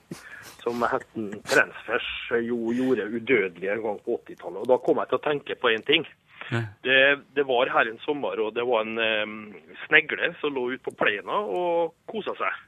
som 0.63 0.83
helten 0.87 1.29
Transfers 1.45 2.09
jo 2.47 2.73
gjorde 2.75 3.09
udødelig 3.11 3.69
en 3.69 3.83
gang 3.83 4.03
på 4.05 4.19
80-tallet. 4.23 4.61
Og 4.63 4.69
da 4.71 4.79
kom 4.83 5.01
jeg 5.01 5.11
til 5.11 5.19
å 5.19 5.25
tenke 5.27 5.57
på 5.59 5.73
én 5.73 5.85
ting. 5.87 6.07
Det, 6.83 6.99
det 7.35 7.45
var 7.47 7.71
her 7.71 7.89
en 7.89 7.99
sommer, 8.03 8.39
og 8.43 8.53
det 8.55 8.65
var 8.67 8.83
en 8.83 8.99
um, 8.99 9.53
snegle 9.85 10.33
som 10.41 10.55
lå 10.55 10.69
ute 10.73 10.83
på 10.85 10.95
plena 10.99 11.39
og 11.39 11.93
kosa 12.09 12.35
seg. 12.39 12.61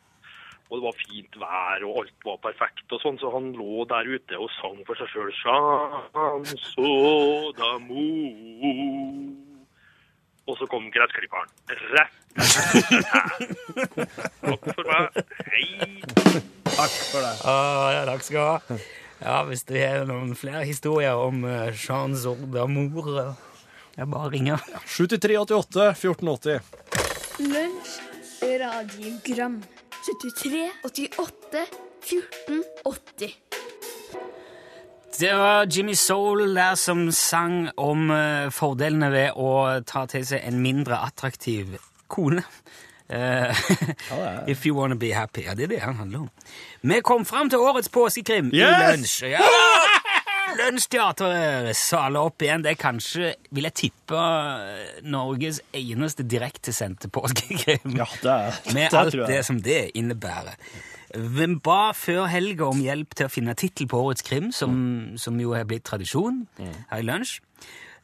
Og 0.69 0.79
det 0.79 0.85
var 0.87 0.97
fint 0.97 1.35
vær, 1.37 1.83
og 1.85 1.99
alt 2.01 2.25
var 2.25 2.39
perfekt, 2.47 2.85
og 2.89 3.01
sånn, 3.03 3.19
så 3.21 3.29
han 3.35 3.51
lå 3.53 3.85
der 3.89 4.07
ute 4.09 4.39
og 4.41 4.49
sang 4.57 4.79
for 4.87 4.97
seg 4.97 5.11
sjøl. 5.13 5.33
da 6.15 6.29
d'amour. 7.59 9.44
Og 10.45 10.57
så 10.59 10.67
kom 10.69 10.91
gressklipperen. 10.93 11.49
Rett 11.95 12.21
Takk 14.45 14.63
for 14.75 14.83
meg. 14.89 15.05
Hei. 15.49 16.03
Takk 16.75 16.95
for 17.09 17.23
det. 17.23 17.33
Ah, 17.47 17.87
ja, 17.95 18.01
takk 18.09 18.25
skal 18.25 18.37
du 18.37 18.43
ha. 18.43 18.79
Ja, 19.21 19.37
hvis 19.47 19.63
du 19.65 19.73
har 19.79 20.03
noen 20.09 20.35
flere 20.37 20.65
historier 20.67 21.15
om 21.17 21.45
uh, 21.47 21.71
Chanzo 21.73 22.35
d'Amour, 22.51 23.07
uh, 23.15 23.31
jeg 23.95 24.11
bare 24.11 24.31
ringer. 24.35 24.67
7388 24.85 25.87
1480. 25.95 26.59
Lunsj, 27.45 27.95
radiogram 28.61 29.61
73, 30.05 30.69
88, 30.91 31.65
14, 32.05 32.63
80 32.85 33.39
Det 35.19 35.31
var 35.33 35.65
Jimmy 35.71 35.95
Soul 35.95 36.55
der 36.55 36.75
som 36.75 37.11
sang 37.11 37.69
om 37.77 38.09
eh, 38.11 38.49
fordelene 38.51 39.11
ved 39.13 39.37
å 39.39 39.51
ta 39.87 40.03
til 40.11 40.25
seg 40.27 40.43
en 40.43 40.59
mindre 40.63 40.97
attraktiv 41.05 41.77
kone. 42.11 42.43
Eh, 43.07 43.55
If 44.51 44.65
you 44.65 44.75
wanna 44.75 44.95
be 44.95 45.13
happy. 45.15 45.45
Ja, 45.45 45.53
det 45.55 45.69
er 45.69 45.73
det 45.75 45.81
han 45.85 45.95
handler 45.95 46.25
om. 46.25 46.29
Vi 46.81 46.99
kom 47.05 47.25
fram 47.25 47.49
til 47.49 47.63
årets 47.63 47.89
påskekrim 47.89 48.51
i 48.53 48.65
lunsj. 48.65 49.29
Ja! 49.37 49.45
Lunsjteatret 50.55 51.75
saler 51.75 52.27
opp 52.29 52.43
igjen. 52.45 52.63
Det 52.63 52.75
er 52.75 52.79
kanskje, 52.79 53.31
vil 53.55 53.67
jeg 53.67 53.75
tippe, 53.75 54.25
Norges 55.03 55.61
eneste 55.75 56.23
direktesendte 56.23 57.09
påskekrim. 57.11 57.95
Ja, 57.97 58.07
det, 58.21 58.35
er, 58.35 58.59
Med 58.73 58.83
det 58.91 58.99
alt 58.99 59.15
tror 59.15 59.31
det 59.31 59.41
som 59.47 59.61
det 59.63 59.81
innebærer. 59.99 60.55
Vi 61.15 61.47
ba 61.63 61.93
før 61.95 62.25
helga 62.27 62.67
om 62.67 62.81
hjelp 62.83 63.15
til 63.15 63.29
å 63.29 63.31
finne 63.31 63.55
tittel 63.57 63.87
på 63.91 64.01
årets 64.07 64.25
krim, 64.25 64.51
som, 64.55 65.15
som 65.21 65.39
jo 65.39 65.55
er 65.55 65.67
blitt 65.69 65.85
tradisjon 65.87 66.45
her 66.59 66.99
i 66.99 67.05
lunsj. 67.07 67.39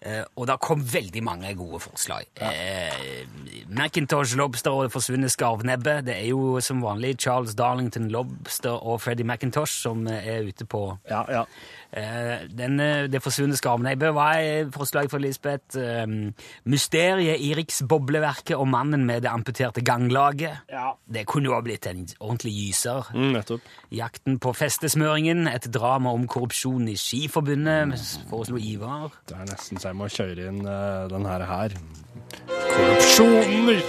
Eh, 0.02 0.24
og 0.36 0.48
det 0.50 0.56
kom 0.66 0.82
veldig 0.82 1.22
mange 1.22 1.52
gode 1.54 1.78
forslag. 1.84 2.26
Eh, 2.42 3.28
Macintosh, 3.70 4.34
Lobster 4.38 4.74
og 4.74 4.88
Det 4.88 4.94
forsvunne 4.96 5.30
skarvnebbe. 5.30 6.00
Det 6.08 6.16
er 6.16 6.32
jo 6.32 6.58
som 6.60 6.82
vanlig 6.82 7.20
Charles 7.22 7.54
Darlington 7.56 8.10
Lobster 8.10 8.82
og 8.82 9.02
Freddie 9.02 9.28
Macintosh 9.30 9.84
som 9.84 10.08
er 10.10 10.48
ute 10.48 10.66
på 10.66 10.98
Ja, 11.10 11.22
ja. 11.30 11.44
Eh, 11.92 12.48
den, 12.48 12.80
eh, 12.80 13.08
det 13.12 13.20
forsvunne 13.24 13.58
skarvnebbe 13.60 14.14
var 14.16 14.40
et 14.40 14.72
forslag 14.72 15.10
fra 15.12 15.20
Lisbeth. 15.20 15.78
Eh, 15.78 16.08
mysteriet 16.66 17.42
i 17.44 17.54
Riksbobleverket 17.58 18.56
og 18.56 18.68
mannen 18.68 19.06
med 19.06 19.22
det 19.24 19.32
amputerte 19.32 19.84
ganglaget. 19.84 20.62
Ja. 20.72 20.94
Det 21.12 21.26
kunne 21.28 21.46
jo 21.46 21.54
ha 21.54 21.62
blitt 21.62 21.88
en 21.88 22.08
ordentlig 22.20 22.54
gyser. 22.56 23.12
Mm, 23.14 23.34
nettopp. 23.36 23.62
Jakten 23.92 24.40
på 24.40 24.54
festesmøringen, 24.56 25.48
et 25.48 25.68
drama 25.74 26.14
om 26.16 26.28
korrupsjon 26.28 26.88
i 26.88 26.96
Skiforbundet, 26.96 28.00
foreslo 28.30 28.58
Ivar. 28.58 29.12
Det 29.28 29.36
er 29.38 29.46
nesten 29.52 29.78
så 29.78 29.92
jeg 29.92 30.00
må 30.00 30.08
kjøre 30.08 30.48
inn 30.48 30.64
uh, 30.66 31.08
den 31.12 31.26
her 31.28 31.46
her. 31.46 31.76
Korrupsjon! 32.72 33.82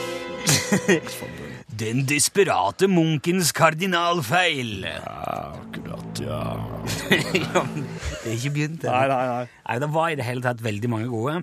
Den 1.82 2.04
desperate 2.06 2.86
munkens 2.86 3.48
kardinalfeil. 3.56 4.84
Ja, 4.86 5.54
akkurat, 5.58 6.20
ja. 6.22 6.42
ja, 7.42 7.62
men 7.72 7.88
det 8.22 8.28
er 8.30 8.36
ikke 8.36 8.52
begynt 8.54 8.84
Nei, 8.86 9.00
ennå. 9.02 9.16
nei, 9.16 9.24
nei. 9.32 9.46
Nei, 9.66 9.78
det 9.82 9.88
var 9.96 10.12
i 10.12 10.18
det 10.20 10.26
hele 10.28 10.44
tatt 10.44 10.62
veldig 10.62 10.90
mange 10.92 11.08
gode. 11.10 11.40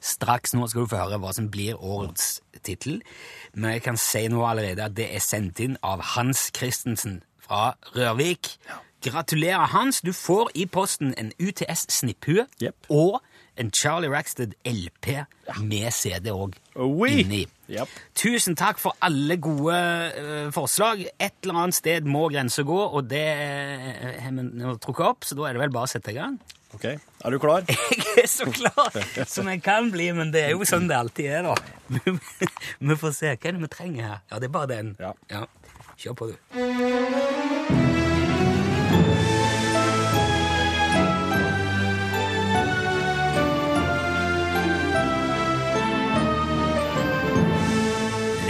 Straks 0.00 0.54
nå 0.56 0.64
skal 0.72 0.86
du 0.86 0.92
få 0.94 1.02
høre 1.02 1.18
hva 1.20 1.34
som 1.36 1.50
blir 1.52 1.76
årets 1.76 2.38
tittel. 2.64 3.02
Men 3.52 3.74
jeg 3.76 3.84
kan 3.84 4.00
si 4.00 4.22
nå 4.32 4.40
allerede 4.48 4.86
at 4.86 4.96
det 4.96 5.10
er 5.12 5.20
sendt 5.24 5.60
inn 5.60 5.76
av 5.84 6.00
Hans 6.14 6.46
Christensen 6.56 7.20
fra 7.44 7.74
Rørvik. 7.92 8.54
Gratulerer, 9.04 9.68
Hans. 9.74 10.00
Du 10.04 10.12
får 10.16 10.54
i 10.56 10.64
posten 10.68 11.12
en 11.20 11.34
UTS 11.40 11.86
snipphue 11.92 12.46
yep. 12.64 12.76
og 12.88 13.20
en 13.60 13.68
Charlie 13.76 14.08
Rackstead 14.12 14.56
LP 14.64 15.18
med 15.60 15.92
CD 15.92 16.32
òg 16.32 16.56
Oui. 16.80 17.18
inni. 17.26 17.44
Japp. 17.70 17.90
Tusen 18.18 18.56
takk 18.58 18.80
for 18.82 18.96
alle 19.04 19.36
gode 19.42 19.76
uh, 19.76 20.48
forslag. 20.54 21.04
Et 21.16 21.34
eller 21.44 21.62
annet 21.64 21.78
sted 21.78 22.08
må 22.08 22.26
grensa 22.32 22.64
gå, 22.66 22.78
og 22.78 23.06
det 23.10 23.26
eh, 23.30 24.16
har 24.24 24.34
vi 24.34 24.74
trukket 24.82 25.06
opp, 25.06 25.26
så 25.26 25.38
da 25.38 25.48
er 25.48 25.56
det 25.56 25.64
vel 25.64 25.74
bare 25.74 25.88
å 25.88 25.92
sette 25.92 26.12
i 26.12 26.18
gang. 26.18 26.38
Ok, 26.74 26.84
er 26.86 27.34
du 27.34 27.38
klar? 27.42 27.64
Jeg 27.70 28.24
er 28.24 28.28
så 28.30 28.46
klar 28.46 28.94
som 29.26 29.48
jeg 29.50 29.62
kan 29.64 29.90
bli, 29.90 30.06
men 30.14 30.30
det 30.30 30.44
er 30.46 30.52
jo 30.54 30.66
sånn 30.68 30.86
det 30.90 30.98
alltid 30.98 31.30
er, 31.40 31.48
da. 31.48 31.56
Vi 32.86 32.98
får 33.02 33.16
se. 33.16 33.34
Hva 33.34 33.50
er 33.50 33.58
det 33.58 33.64
vi 33.66 33.72
trenger 33.74 34.06
her? 34.06 34.22
Ja, 34.30 34.38
det 34.38 34.50
er 34.50 34.54
bare 34.54 34.70
den. 34.76 34.94
Ja. 35.02 35.44
Kjør 35.98 36.18
på, 36.20 36.30
du. 36.30 37.39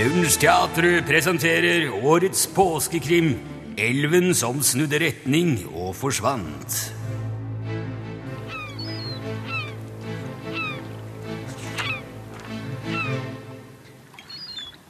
Lunsjteatret 0.01 1.05
presenterer 1.05 1.91
årets 1.93 2.47
påskekrim 2.57 3.35
Elven 3.77 4.31
som 4.33 4.63
snudde 4.65 4.97
retning 5.03 5.59
og 5.75 5.91
forsvant. 5.99 6.77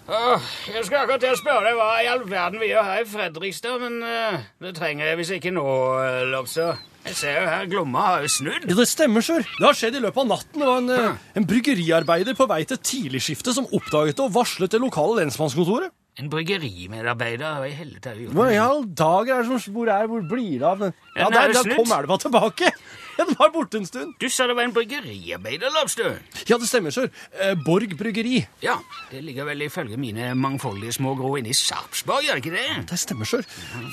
Åh, 0.07 0.47
jeg 0.77 0.87
skal 0.87 1.03
akkurat 1.03 1.25
til 1.25 1.35
å 1.35 1.41
spørre 1.41 1.75
hva 1.75 1.91
i 2.05 2.09
all 2.13 2.23
verden 2.31 2.63
vi 2.63 2.71
gjør 2.71 2.87
her 2.93 3.03
i 3.03 3.11
Fredrikstad, 3.11 3.83
men 3.83 3.99
uh, 4.07 4.39
det 4.63 4.77
trenger 4.79 5.11
jeg 5.11 5.19
hvis 5.19 5.35
ikke 5.41 5.55
nå, 5.59 5.67
uh, 5.67 6.23
Lobster. 6.31 6.79
Jeg 7.07 7.17
ser 7.17 7.37
jo 7.41 7.47
her 7.49 7.69
Glomma 7.71 8.03
har 8.07 8.25
jo 8.27 8.29
snudd. 8.29 8.67
Ja, 8.69 8.75
Det 8.77 8.87
stemmer, 8.89 9.25
sør. 9.25 9.41
Det 9.47 9.65
har 9.65 9.77
skjedd 9.79 9.97
i 9.97 10.03
løpet 10.05 10.21
av 10.21 10.27
natten. 10.29 10.59
Det 10.61 10.67
var 10.69 10.83
en, 10.83 10.91
eh, 10.91 11.23
en 11.41 11.47
bryggeriarbeider 11.49 12.37
på 12.37 12.47
vei 12.51 12.61
til 12.69 12.77
tidligskiftet 12.77 13.57
som 13.57 13.67
oppdaget 13.73 14.17
det 14.17 14.25
og 14.27 14.35
varslet 14.35 14.71
det 14.71 14.81
lokale 14.83 15.17
lensmannskontoret. 15.23 15.91
En 16.21 16.29
bryggerimedarbeider, 16.29 17.61
hva 17.63 17.69
i 17.71 17.73
helvete 17.73 18.11
har 18.11 18.15
du 18.19 18.27
gjort? 18.27 18.35
Hva 18.37 18.49
i 18.53 18.59
all 18.61 18.83
dager 18.85 19.39
er 19.39 19.43
det 19.47 19.61
som 19.63 19.73
Hvor 19.75 19.89
er 19.89 20.07
Hvor 20.11 20.23
blir 20.29 20.59
det 20.59 20.63
av 20.67 20.79
den? 20.79 20.93
Ja, 21.17 21.29
Den 21.31 21.33
er 21.33 21.41
der, 21.41 21.47
jo 21.47 21.53
der 21.53 21.63
snudd. 21.63 21.77
kom 21.77 21.99
elva 21.99 22.19
tilbake! 22.19 22.73
Den 23.21 23.35
var 23.39 23.51
borte 23.53 23.79
en 23.81 23.87
stund. 23.87 24.15
Du 24.21 24.29
sa 24.33 24.47
det 24.47 24.55
var 24.57 24.65
en 24.69 24.73
bryggeriarbeider, 24.73 25.73
Lobster. 25.75 26.19
Ja, 26.49 26.57
det 26.59 26.69
stemmer, 26.71 26.91
sør. 26.95 27.09
Eh, 27.41 27.55
Borg 27.67 27.93
bryggeri. 27.99 28.41
Ja, 28.65 28.77
det 29.11 29.21
ligger 29.27 29.45
vel 29.51 29.63
ifølge 29.67 29.97
mine 30.01 30.31
mangfoldige 30.39 30.93
små 30.97 31.15
grå 31.19 31.35
inne 31.41 31.53
i 31.53 31.57
Sarpsborg, 31.59 32.25
gjør 32.29 32.41
ikke 32.43 32.55
det? 32.55 32.65
Det 32.91 32.99
stemmer, 33.03 33.29
sør. 33.29 33.45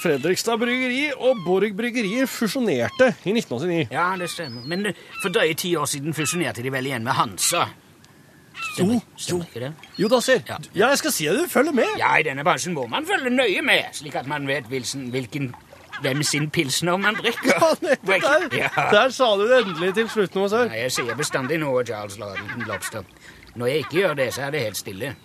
Fredrikstad 0.03 0.61
bryggeri 0.61 1.09
og 1.17 1.43
Borg 1.45 1.75
bryggeri 1.77 2.13
fusjonerte 2.29 3.11
i 3.25 3.33
1989. 3.35 3.89
Ja, 3.91 4.07
det 4.21 4.29
stemmer. 4.33 4.63
Men 4.69 4.85
eh, 4.91 5.03
for 5.21 5.33
drøye 5.35 5.57
ti 5.59 5.75
år 5.75 5.89
siden 5.91 6.15
fusjonerte 6.17 6.63
de 6.65 6.71
vel 6.73 6.87
igjen 6.91 7.03
med 7.07 7.17
Hansa. 7.19 7.67
Stemmer, 8.73 8.93
Jo, 8.97 9.01
stemmer 9.21 9.43
jo. 9.43 9.47
ikke 9.51 9.61
det? 9.67 9.91
Jo 10.01 10.07
da, 10.09 10.19
ser. 10.25 10.39
Ja. 10.47 10.55
Ja, 10.73 10.87
jeg 10.93 10.97
skal 11.03 11.13
si 11.13 11.27
at 11.29 11.37
du 11.37 11.45
følger 11.49 11.75
med. 11.77 11.91
Ja, 11.99 12.15
i 12.17 12.23
denne 12.25 12.45
bransjen 12.45 12.73
må 12.73 12.87
man 12.89 13.05
følge 13.05 13.29
nøye 13.33 13.61
med, 13.65 13.91
slik 13.93 14.15
at 14.17 14.25
man 14.29 14.47
vet 14.49 14.65
hvilken, 14.71 15.09
hvilken 15.13 15.51
hvem 16.03 16.23
sin 16.25 16.49
pilsner 16.53 16.97
man 17.01 17.17
drikker. 17.19 17.57
Ja, 17.57 17.69
der. 17.81 18.49
Ja. 18.57 18.69
Der 18.93 19.13
sa 19.15 19.31
du 19.39 19.45
det 19.49 19.61
endelig 19.63 19.93
til 19.97 20.09
slutt 20.13 20.35
nå, 20.37 20.47
sir. 20.51 20.67
Nei, 20.71 20.83
jeg 20.87 20.95
sier 20.99 21.17
bestandig 21.19 21.59
noe, 21.61 21.83
Charles 21.87 22.19
Lobster. 22.19 23.07
Når 23.57 23.71
jeg 23.73 23.85
ikke 23.87 24.01
gjør 24.03 24.19
det, 24.19 24.27
så 24.35 24.47
er 24.47 24.53
det 24.53 24.65
helt 24.67 24.77
stille. 24.79 25.15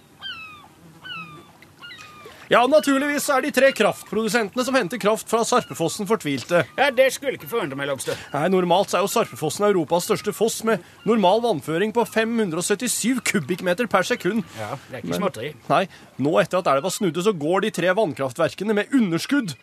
Ja, 2.53 2.67
naturligvis 2.69 3.25
er 3.33 3.41
de 3.47 3.49
tre 3.55 3.71
kraftprodusentene 3.73 4.65
som 4.67 4.77
henter 4.77 5.01
kraft 5.01 5.31
fra 5.31 5.41
Sarpefossen 5.49 6.05
fortvilte. 6.09 6.65
Ja, 6.77 6.91
Det 6.93 7.07
skulle 7.15 7.39
ikke 7.39 7.49
forundre 7.49 7.79
meg, 7.79 7.89
Lobster. 7.89 8.19
Nei, 8.35 8.43
Normalt 8.53 8.93
så 8.93 8.99
er 8.99 9.07
jo 9.07 9.09
Sarpefossen 9.09 9.65
Europas 9.71 10.05
største 10.05 10.35
foss 10.37 10.59
med 10.69 10.83
normal 11.09 11.41
vannføring 11.47 11.95
på 11.97 12.05
577 12.05 13.23
kubikkmeter 13.31 13.89
per 13.89 14.05
sekund. 14.05 14.45
Ja, 14.61 14.75
det 14.91 14.99
er 14.99 15.07
ikke 15.07 15.21
småtteri. 15.23 15.53
Nei, 15.71 15.87
nå 16.21 16.35
etter 16.43 16.61
at 16.61 16.69
elva 16.75 16.93
snudde, 16.93 17.25
så 17.25 17.33
går 17.33 17.65
de 17.65 17.73
tre 17.79 17.95
vannkraftverkene 17.97 18.77
med 18.77 18.93
underskudd. 19.01 19.55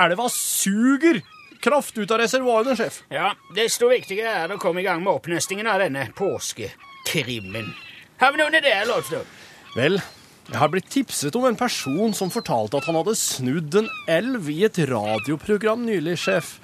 Elva 0.00 0.28
suger 0.32 1.20
kraft 1.62 1.98
ut 1.98 2.10
av 2.10 2.18
reservoarene, 2.22 2.76
sjef. 2.78 3.02
Ja, 3.12 3.34
desto 3.54 3.90
viktigere 3.92 4.32
er 4.42 4.48
det 4.50 4.56
å 4.58 4.62
komme 4.62 4.82
i 4.82 4.86
gang 4.86 5.02
med 5.04 5.12
oppnøstingen 5.14 5.68
av 5.70 5.82
denne 5.84 6.08
påskekrimmen. 6.18 7.70
Har 8.22 8.34
vi 8.34 8.40
noen 8.42 8.56
ideer, 8.58 8.86
Lobster? 8.88 9.22
Vel, 9.76 10.00
jeg 10.50 10.58
har 10.58 10.70
blitt 10.72 10.88
tipset 10.90 11.36
om 11.38 11.44
en 11.46 11.56
person 11.58 12.10
som 12.18 12.32
fortalte 12.34 12.80
at 12.80 12.88
han 12.90 12.98
hadde 12.98 13.14
snudd 13.18 13.76
en 13.78 13.88
elv 14.10 14.50
i 14.50 14.58
et 14.66 14.80
radioprogram 14.90 15.84
nylig, 15.86 16.16
sjef. 16.24 16.56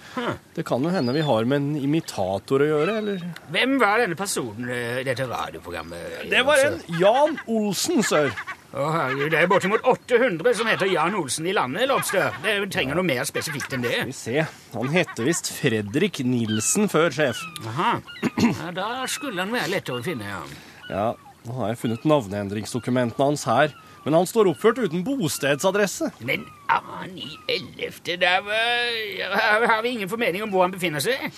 Det 0.57 0.65
kan 0.67 0.83
jo 0.83 0.91
hende 0.93 1.15
vi 1.15 1.23
har 1.25 1.47
med 1.49 1.63
en 1.63 1.87
imitator 1.87 2.65
å 2.65 2.69
gjøre, 2.73 2.99
eller? 3.01 3.23
Hvem 3.55 3.79
var 3.79 4.03
denne 4.03 4.19
personen 4.19 4.71
i 4.75 5.07
dette 5.07 5.29
radioprogrammet? 5.31 6.25
Det 6.33 6.43
var 6.47 6.65
en 6.65 6.81
Jan 6.99 7.39
Olsen, 7.47 8.03
sør. 8.03 8.35
Herregud, 8.79 9.33
det 9.35 9.41
er 9.43 9.49
bortimot 9.51 9.83
800 9.91 10.53
som 10.55 10.69
heter 10.71 10.87
Jan 10.93 11.17
Olsen 11.19 11.47
i 11.51 11.55
landet, 11.57 11.89
Lobster. 11.91 12.29
Det 12.45 12.53
trenger 12.71 12.95
noe 12.95 13.07
mer 13.09 13.25
spesifikt 13.27 13.73
enn 13.75 13.83
det. 13.83 13.97
Vi 14.07 14.15
se, 14.15 14.45
han 14.75 14.93
heter 14.95 15.27
visst 15.27 15.51
Fredrik 15.57 16.21
Nilsen 16.23 16.87
før, 16.93 17.11
sjef. 17.15 17.41
Aha. 17.67 17.97
Ja, 18.39 18.71
da 18.77 18.89
skulle 19.11 19.43
han 19.43 19.51
være 19.55 19.73
lettere 19.75 19.99
å 19.99 20.05
finne, 20.07 20.29
ja. 20.31 20.43
Ja, 20.89 21.07
nå 21.49 21.57
har 21.59 21.73
jeg 21.73 21.81
funnet 21.83 22.07
navneendringsdokumentene 22.07 23.27
hans 23.33 23.43
her. 23.51 23.75
Men 24.07 24.15
han 24.15 24.29
står 24.31 24.47
oppført 24.53 24.79
uten 24.79 25.03
bostedsadresse. 25.05 26.13
Men 26.25 26.45
annen 26.71 27.17
i 27.19 27.27
ellevte, 27.51 28.15
der 28.23 28.41
var- 28.47 29.67
har 29.67 29.83
vi 29.83 29.89
ingen 29.97 30.09
formening 30.09 30.43
om 30.47 30.53
hvor 30.55 30.63
han 30.63 30.73
befinner 30.73 31.03
seg. 31.03 31.33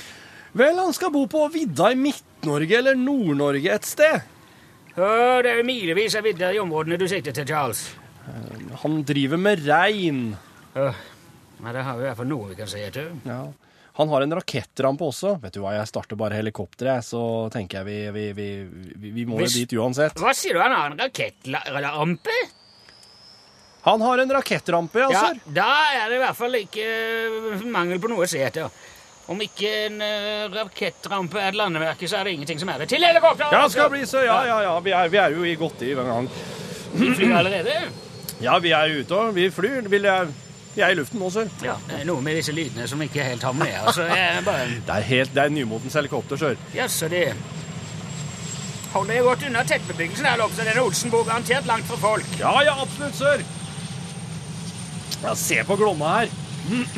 Vel, 0.52 0.76
han 0.76 0.92
skal 0.92 1.10
bo 1.10 1.24
på 1.26 1.46
vidda 1.50 1.88
i 1.90 1.96
Midt-Norge 1.98 2.76
eller 2.78 2.94
Nord-Norge 3.00 3.72
et 3.72 3.84
sted. 3.88 4.20
Å, 4.98 5.08
det 5.44 5.54
er 5.54 5.66
milevis 5.66 6.16
av 6.18 6.26
vidder 6.26 6.56
i 6.56 6.60
områdene 6.62 6.98
du 6.98 7.06
sikter 7.10 7.34
til, 7.36 7.46
Charles. 7.46 7.84
Han 8.82 9.00
driver 9.06 9.40
med 9.40 9.64
rein. 9.66 10.22
Åh, 10.74 11.06
Ja, 11.60 11.72
det 11.76 11.82
har 11.84 11.98
vi 11.98 12.06
i 12.06 12.08
hvert 12.08 12.16
fall 12.16 12.30
noe 12.30 12.48
vi 12.48 12.56
kan 12.56 12.70
se 12.70 12.80
etter. 12.86 13.10
Ja. 13.28 13.42
Han 13.98 14.08
har 14.08 14.24
en 14.24 14.32
rakettrampe 14.38 15.04
også. 15.04 15.34
Vet 15.42 15.58
du 15.58 15.60
hva, 15.60 15.74
jeg 15.76 15.88
starter 15.90 16.16
bare 16.16 16.38
helikopteret, 16.38 17.04
så 17.04 17.50
tenker 17.52 17.82
jeg 17.82 17.88
vi, 18.14 18.22
vi, 18.32 18.46
vi, 18.96 19.10
vi, 19.18 19.26
må 19.28 19.42
jo 19.42 19.50
dit 19.52 19.74
uansett. 19.76 20.16
Hva 20.16 20.32
sier 20.36 20.56
du, 20.56 20.62
han 20.62 20.72
har 20.72 20.94
en 20.94 21.02
rakettrampe? 21.02 22.38
Han 23.84 24.00
har 24.04 24.22
en 24.22 24.32
rakettrampe, 24.36 25.04
ja, 25.04 25.10
Ja, 25.12 25.52
da 25.56 25.68
er 25.96 26.08
det 26.12 26.18
i 26.18 26.22
hvert 26.22 26.36
fall 26.36 26.56
ikke 26.58 26.86
eh, 26.86 27.62
mangel 27.72 28.00
på 28.00 28.10
noe 28.12 28.26
å 28.26 28.30
se 28.30 28.42
etter. 28.44 28.68
Om 29.30 29.40
ikke 29.44 29.70
en 29.86 30.00
uh, 30.02 30.50
rakettrampe 30.50 31.38
er 31.38 31.52
et 31.52 31.58
landemerke, 31.58 32.08
så 32.10 32.18
er 32.18 32.26
det 32.26 32.34
ingenting 32.34 32.58
som 32.58 32.72
er 32.72 32.82
det. 32.82 32.88
Til 32.90 33.04
helikopter! 33.06 33.52
Ja, 33.54 33.68
skal 33.70 33.90
bli 33.92 34.02
så, 34.08 34.24
ja, 34.26 34.40
ja, 34.48 34.56
ja. 34.66 34.72
Vi 34.82 34.90
er, 34.90 35.10
vi 35.12 35.20
er 35.22 35.36
jo 35.36 35.44
i 35.46 35.54
godt 35.58 35.84
i 35.86 35.92
hver 35.94 36.08
gang. 36.08 36.30
Vi 36.94 37.12
flyr 37.14 37.36
allerede. 37.38 37.76
Ja, 38.42 38.58
vi 38.58 38.72
er 38.74 38.96
ute 38.98 39.14
og 39.14 39.34
vi 39.36 39.46
flyr. 39.54 39.86
Vi 39.92 40.00
er, 40.02 40.32
vi 40.74 40.82
er 40.82 40.90
i 40.90 40.98
luften 40.98 41.22
nå, 41.22 41.30
sør. 41.30 41.46
Ja, 41.62 41.76
det 41.86 42.00
er 42.00 42.08
noe 42.08 42.24
med 42.26 42.40
disse 42.40 42.54
lydene 42.56 42.88
som 42.90 43.02
ikke 43.06 43.22
helt 43.22 43.46
har 43.46 43.54
med, 43.54 43.70
jeg 43.70 44.42
bare 44.48 44.66
Det 44.66 44.96
er 44.96 45.06
helt, 45.12 45.34
det 45.34 45.44
er 45.44 45.54
nymotens 45.54 45.94
helikopter, 45.94 46.40
sør. 46.40 46.58
Jaså, 46.74 47.08
det 47.12 47.28
holder 48.90 49.14
jeg 49.14 49.22
godt 49.22 49.46
unna 49.46 49.62
tettbebyggelsen 49.62 50.26
her, 50.26 50.36
Lobster. 50.40 50.66
Denne 50.66 50.82
Olsen 50.82 51.14
bor 51.14 51.22
garantert 51.28 51.70
langt 51.70 51.86
fra 51.86 52.00
folk. 52.02 52.34
Ja, 52.40 52.56
ja, 52.66 52.74
absolutt, 52.82 53.14
sør. 53.14 53.46
Ja, 55.22 55.34
se 55.38 55.62
på 55.68 55.78
Glomma 55.78 56.16
her. 56.18 56.36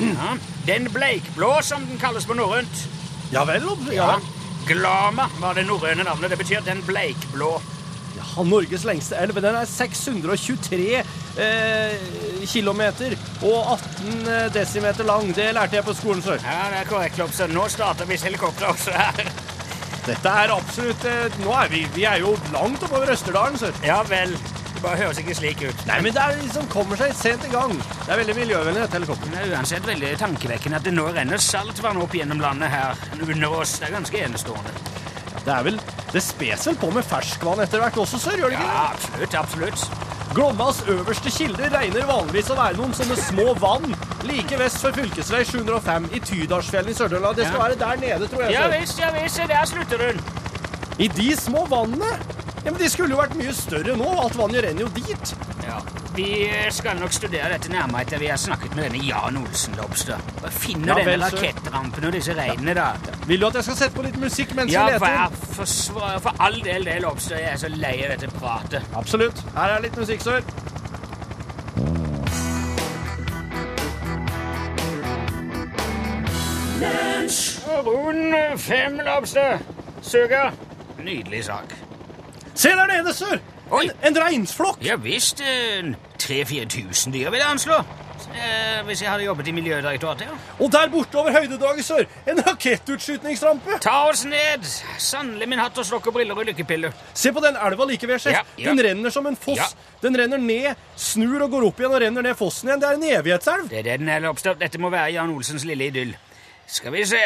Ja. 0.00 0.32
Den 0.66 0.86
bleikblå, 0.94 1.52
som 1.62 1.84
den 1.86 1.98
kalles 1.98 2.26
på 2.28 2.34
norrønt. 2.38 2.84
Ja 3.32 3.44
vel. 3.48 3.64
Ja. 3.92 4.14
Glama 4.68 5.26
var 5.40 5.56
det 5.58 5.66
norrøne 5.66 6.04
navnet. 6.06 6.30
Det 6.30 6.38
betyr 6.38 6.60
den 6.66 6.82
bleikblå. 6.86 7.52
ja, 8.16 8.42
Norges 8.44 8.84
lengste 8.84 9.16
elv. 9.16 9.34
Den 9.42 9.56
er 9.58 9.64
623 9.66 11.02
eh, 11.42 12.46
kilometer 12.46 13.16
og 13.42 13.72
18 13.72 14.52
desimeter 14.54 15.04
lang. 15.08 15.32
Det 15.34 15.48
lærte 15.54 15.76
jeg 15.80 15.84
på 15.84 15.94
skolen, 15.98 16.22
sør. 16.22 16.38
Ja, 16.44 16.68
det 16.70 16.84
er 16.84 16.90
korrekt, 16.92 17.18
Lobster. 17.18 17.48
Nå 17.50 17.66
starter 17.68 18.06
visst 18.06 18.24
helikopter 18.28 18.70
også 18.70 18.94
her. 18.94 19.32
Dette 20.06 20.28
er 20.28 20.50
absolutt 20.50 21.04
eh, 21.06 21.36
Nå 21.44 21.52
er 21.54 21.68
vi, 21.70 21.84
vi 21.94 22.04
er 22.10 22.18
jo 22.22 22.36
langt 22.54 22.82
oppover 22.82 23.10
Østerdalen, 23.14 23.58
sør. 23.58 23.74
Ja 23.86 24.00
vel. 24.06 24.36
Bare 24.82 24.98
høres 24.98 25.18
ikke 25.22 25.34
slik 25.38 25.60
ut. 25.62 25.82
Nei, 25.86 26.00
men 26.02 26.14
det 26.16 26.22
er 26.22 26.38
de 26.40 26.48
som 26.50 26.66
kommer 26.72 26.98
seg 26.98 27.12
sent 27.14 27.44
i 27.46 27.50
gang. 27.52 27.74
Det 28.02 28.10
er 28.10 28.18
veldig 28.18 28.34
miljøvennlig, 28.40 28.82
dette 28.82 28.98
helikopteret. 28.98 29.34
Det 29.36 29.42
er 29.44 29.52
uansett 29.56 29.86
veldig 29.86 30.10
tankevekkende 30.18 30.80
at 30.80 30.88
det 30.88 30.94
nå 30.96 31.04
renner 31.14 31.38
saltvann 31.42 32.00
opp 32.02 32.16
gjennom 32.18 32.40
landet 32.42 32.72
her 32.72 32.98
under 33.22 33.54
oss. 33.60 33.76
Det 33.78 33.86
er 33.88 33.94
ganske 33.94 34.24
enestående. 34.26 34.74
Det 35.42 35.50
er 35.54 35.62
vel 35.66 35.78
Det 36.12 36.20
spes 36.22 36.66
vel 36.68 36.76
på 36.76 36.90
med 36.92 37.06
ferskvann 37.08 37.62
etter 37.64 37.80
hvert 37.80 37.96
også, 38.02 38.18
sør? 38.20 38.36
Gjør 38.42 38.50
det 38.52 38.58
ikke 38.58 38.66
Ja, 38.68 38.82
absolutt, 38.92 39.34
absolutt. 39.40 39.86
Glommas 40.36 40.82
øverste 40.88 41.30
kilde 41.32 41.70
regner 41.72 42.04
vanligvis 42.08 42.50
å 42.52 42.56
være 42.58 42.76
noen 42.76 42.92
sånne 42.96 43.16
små 43.20 43.46
vann 43.60 43.94
like 44.28 44.58
vest 44.60 44.80
for 44.84 44.92
fylkesvei 44.96 45.40
705 45.48 46.10
i 46.12 46.20
Tydalsfjellene 46.20 46.92
i 46.92 46.98
Sør-Trøndelag. 46.98 47.36
Det 47.36 47.46
skal 47.48 47.58
Ja. 47.58 47.64
være 47.64 47.78
der 47.80 47.96
nede, 48.04 48.28
tror 48.28 48.42
jeg. 48.44 48.52
Ja 48.52 48.68
visst, 48.68 48.98
ja 49.00 49.10
visst. 49.16 49.40
Der 49.48 49.64
slutter 49.64 50.06
hun. 50.06 50.20
I 50.98 51.08
de 51.08 51.30
små 51.36 51.64
vannene? 51.68 52.12
Ja, 52.64 52.70
men 52.70 52.78
De 52.78 52.88
skulle 52.90 53.10
jo 53.10 53.18
vært 53.18 53.34
mye 53.38 53.52
større 53.56 53.96
nå. 53.98 54.06
Alt 54.22 54.36
vannet 54.38 54.62
renner 54.66 54.84
jo 54.84 54.90
dit. 54.94 55.32
Ja, 55.66 55.80
Vi 56.14 56.26
skal 56.74 56.98
nok 57.00 57.14
studere 57.16 57.48
dette 57.54 57.70
nærmere 57.72 58.04
etter 58.04 58.20
vi 58.20 58.28
har 58.30 58.38
snakket 58.38 58.74
med 58.76 58.84
denne 58.90 59.00
Jan 59.06 59.38
Olsen 59.40 59.74
Lobster. 59.80 60.20
Og 60.42 60.50
Finne 60.52 60.90
Ja, 60.92 60.98
denne 61.00 61.30
rakettrampen 61.32 62.06
og 62.06 62.12
disse 62.14 62.36
reinene, 62.38 62.74
da. 62.78 62.90
Vil 63.26 63.40
du 63.40 63.46
at 63.48 63.58
jeg 63.58 63.66
skal 63.70 63.78
sette 63.80 63.96
på 63.96 64.04
litt 64.06 64.18
musikk 64.20 64.52
mens 64.58 64.74
Ja, 64.74 64.84
vi 64.90 64.98
leter? 64.98 65.16
Ja, 65.16 65.28
for, 65.56 66.20
for 66.28 66.44
all 66.48 66.60
del 66.66 66.84
det, 66.90 67.00
Lobster. 67.06 67.40
Jeg 67.40 67.54
er 67.56 67.62
så 67.64 67.72
lei 67.72 67.96
av 68.04 68.14
dette 68.14 68.30
pratet. 68.38 68.92
Absolutt. 68.98 69.42
Her 69.56 69.78
er 69.78 69.86
litt 69.88 69.98
musikk, 69.98 70.22
sør. 70.26 70.44
Rund 77.84 78.58
fem, 78.60 79.00
Lobster. 79.04 79.58
Suger. 80.02 80.52
Nydelig 80.98 81.44
sak. 81.44 81.74
Se 82.54 82.68
der 82.68 82.86
nede, 82.86 83.14
sør! 83.16 83.38
En, 83.72 83.90
en 84.04 84.16
reinsflokk! 84.20 84.82
Ja 84.84 84.96
visst. 85.00 85.40
Tre-fire 86.20 86.66
tusen 86.68 87.12
dyr, 87.14 87.30
vil 87.32 87.40
jeg 87.40 87.48
anslå. 87.48 87.78
eh, 88.36 88.82
hvis 88.86 89.00
jeg 89.02 89.10
hadde 89.10 89.24
jobbet 89.24 89.48
i 89.48 89.52
Miljødirektoratet. 89.56 90.26
ja. 90.28 90.36
Og 90.64 90.72
der 90.72 90.88
borte 90.92 91.16
over 91.18 91.32
høydedraget 91.32 91.84
sør, 91.84 92.04
en 92.28 92.42
rakettutskytningsrampe! 92.46 93.78
Ta 93.80 93.94
oss 94.10 94.24
ned! 94.28 94.64
Sannelig 95.00 95.48
min 95.48 95.58
hatt 95.58 95.78
og 95.80 95.86
slokk 95.88 96.06
og 96.12 96.14
briller 96.18 96.36
og 96.38 96.44
lykkepiller. 96.50 96.92
Se 97.14 97.32
på 97.32 97.40
den 97.40 97.56
elva 97.56 97.84
like 97.88 98.08
ved, 98.08 98.18
sjef. 98.22 98.36
Ja, 98.36 98.44
ja. 98.58 98.68
Den 98.70 98.84
renner 98.84 99.10
som 99.10 99.26
en 99.26 99.36
foss. 99.36 99.58
Ja. 99.58 99.66
Den 100.04 100.18
renner 100.20 100.38
ned, 100.38 100.74
snur 100.96 101.42
og 101.48 101.50
går 101.56 101.66
opp 101.70 101.80
igjen 101.80 101.96
og 101.96 102.00
renner 102.04 102.28
ned 102.28 102.36
fossen 102.38 102.68
igjen. 102.68 102.80
Det 102.84 102.88
er 102.92 103.00
en 103.00 103.08
evighetselv. 103.18 103.68
Det 103.72 103.78
er 103.80 103.88
det 103.90 103.98
den 104.04 104.12
er 104.12 104.28
oppstått. 104.30 104.60
Dette 104.60 104.78
må 104.82 104.92
være 104.92 105.14
Jan 105.16 105.32
Olsens 105.34 105.64
lille 105.68 105.88
idyll. 105.88 106.12
Skal 106.66 106.92
vi 106.94 107.04
se. 107.08 107.20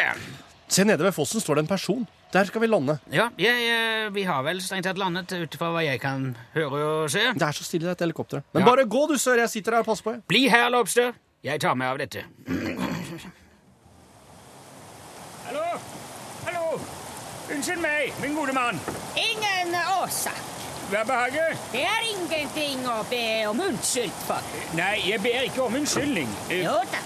Se, 0.67 0.83
nede 0.87 1.03
ved 1.03 1.11
fossen 1.15 1.43
står 1.43 1.59
det 1.59 1.67
en 1.67 1.73
person. 1.75 2.07
Der 2.33 2.43
skal 2.43 2.61
vi 2.61 2.67
lande. 2.67 2.97
Ja, 3.11 3.29
jeg, 3.39 3.67
eh, 3.71 4.09
vi 4.13 4.23
har 4.27 4.41
vel 4.43 4.59
strengt 4.61 4.83
tatt 4.85 4.97
landet 4.99 5.31
ut 5.31 5.53
ifra 5.55 5.69
hva 5.71 5.83
jeg 5.85 6.01
kan 6.03 6.35
høre 6.53 6.81
og 7.03 7.09
se. 7.11 7.21
Det 7.33 7.41
er 7.47 7.55
så 7.55 7.63
stille, 7.63 7.87
dette 7.87 8.03
helikopteret. 8.03 8.43
Men 8.53 8.63
Ja. 8.63 8.69
bare 8.69 8.85
gå, 8.85 9.07
du, 9.07 9.15
sør. 9.17 9.37
Jeg 9.39 9.49
sitter 9.49 9.71
her 9.71 9.79
og 9.79 9.85
passer 9.85 10.03
på. 10.03 10.11
jeg. 10.11 10.21
Bli 10.27 10.47
her, 10.49 10.69
Lobster. 10.69 11.13
Jeg 11.43 11.61
tar 11.61 11.73
meg 11.75 11.87
av 11.87 11.97
dette. 11.97 12.23
Hallo? 15.45 15.79
Hallo? 16.45 16.79
Unnskyld 17.55 17.79
meg, 17.81 18.13
min 18.21 18.35
gode 18.35 18.53
mann. 18.53 18.79
Ingen 19.15 19.75
årsak. 20.01 20.43
Hva 20.91 21.03
behager? 21.07 21.55
Det 21.71 21.81
er 21.83 22.05
ingenting 22.13 22.85
å 22.87 23.01
be 23.09 23.23
om 23.49 23.59
unnskyld 23.59 24.11
for. 24.27 24.43
Nei, 24.75 25.01
jeg 25.09 25.21
ber 25.23 25.47
ikke 25.47 25.63
om 25.65 25.75
unnskyldning. 25.75 26.29
Jo 26.49 26.77
da. 26.91 26.99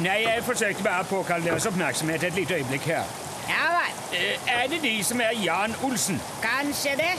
Nei, 0.00 0.20
jeg 0.24 0.42
forsøkte 0.46 0.82
bare 0.86 1.02
å 1.04 1.08
påkalle 1.10 1.44
deres 1.44 1.66
oppmerksomhet 1.66 2.22
et 2.24 2.34
lite 2.38 2.54
øyeblikk 2.60 2.86
her. 2.88 3.04
Ja 3.48 3.64
vel. 3.76 4.18
Eh, 4.20 4.52
Er 4.64 4.68
det 4.68 4.82
de 4.82 5.04
som 5.04 5.20
er 5.20 5.32
Jan 5.44 5.74
Olsen? 5.82 6.20
Kanskje 6.42 6.96
det. 6.96 7.12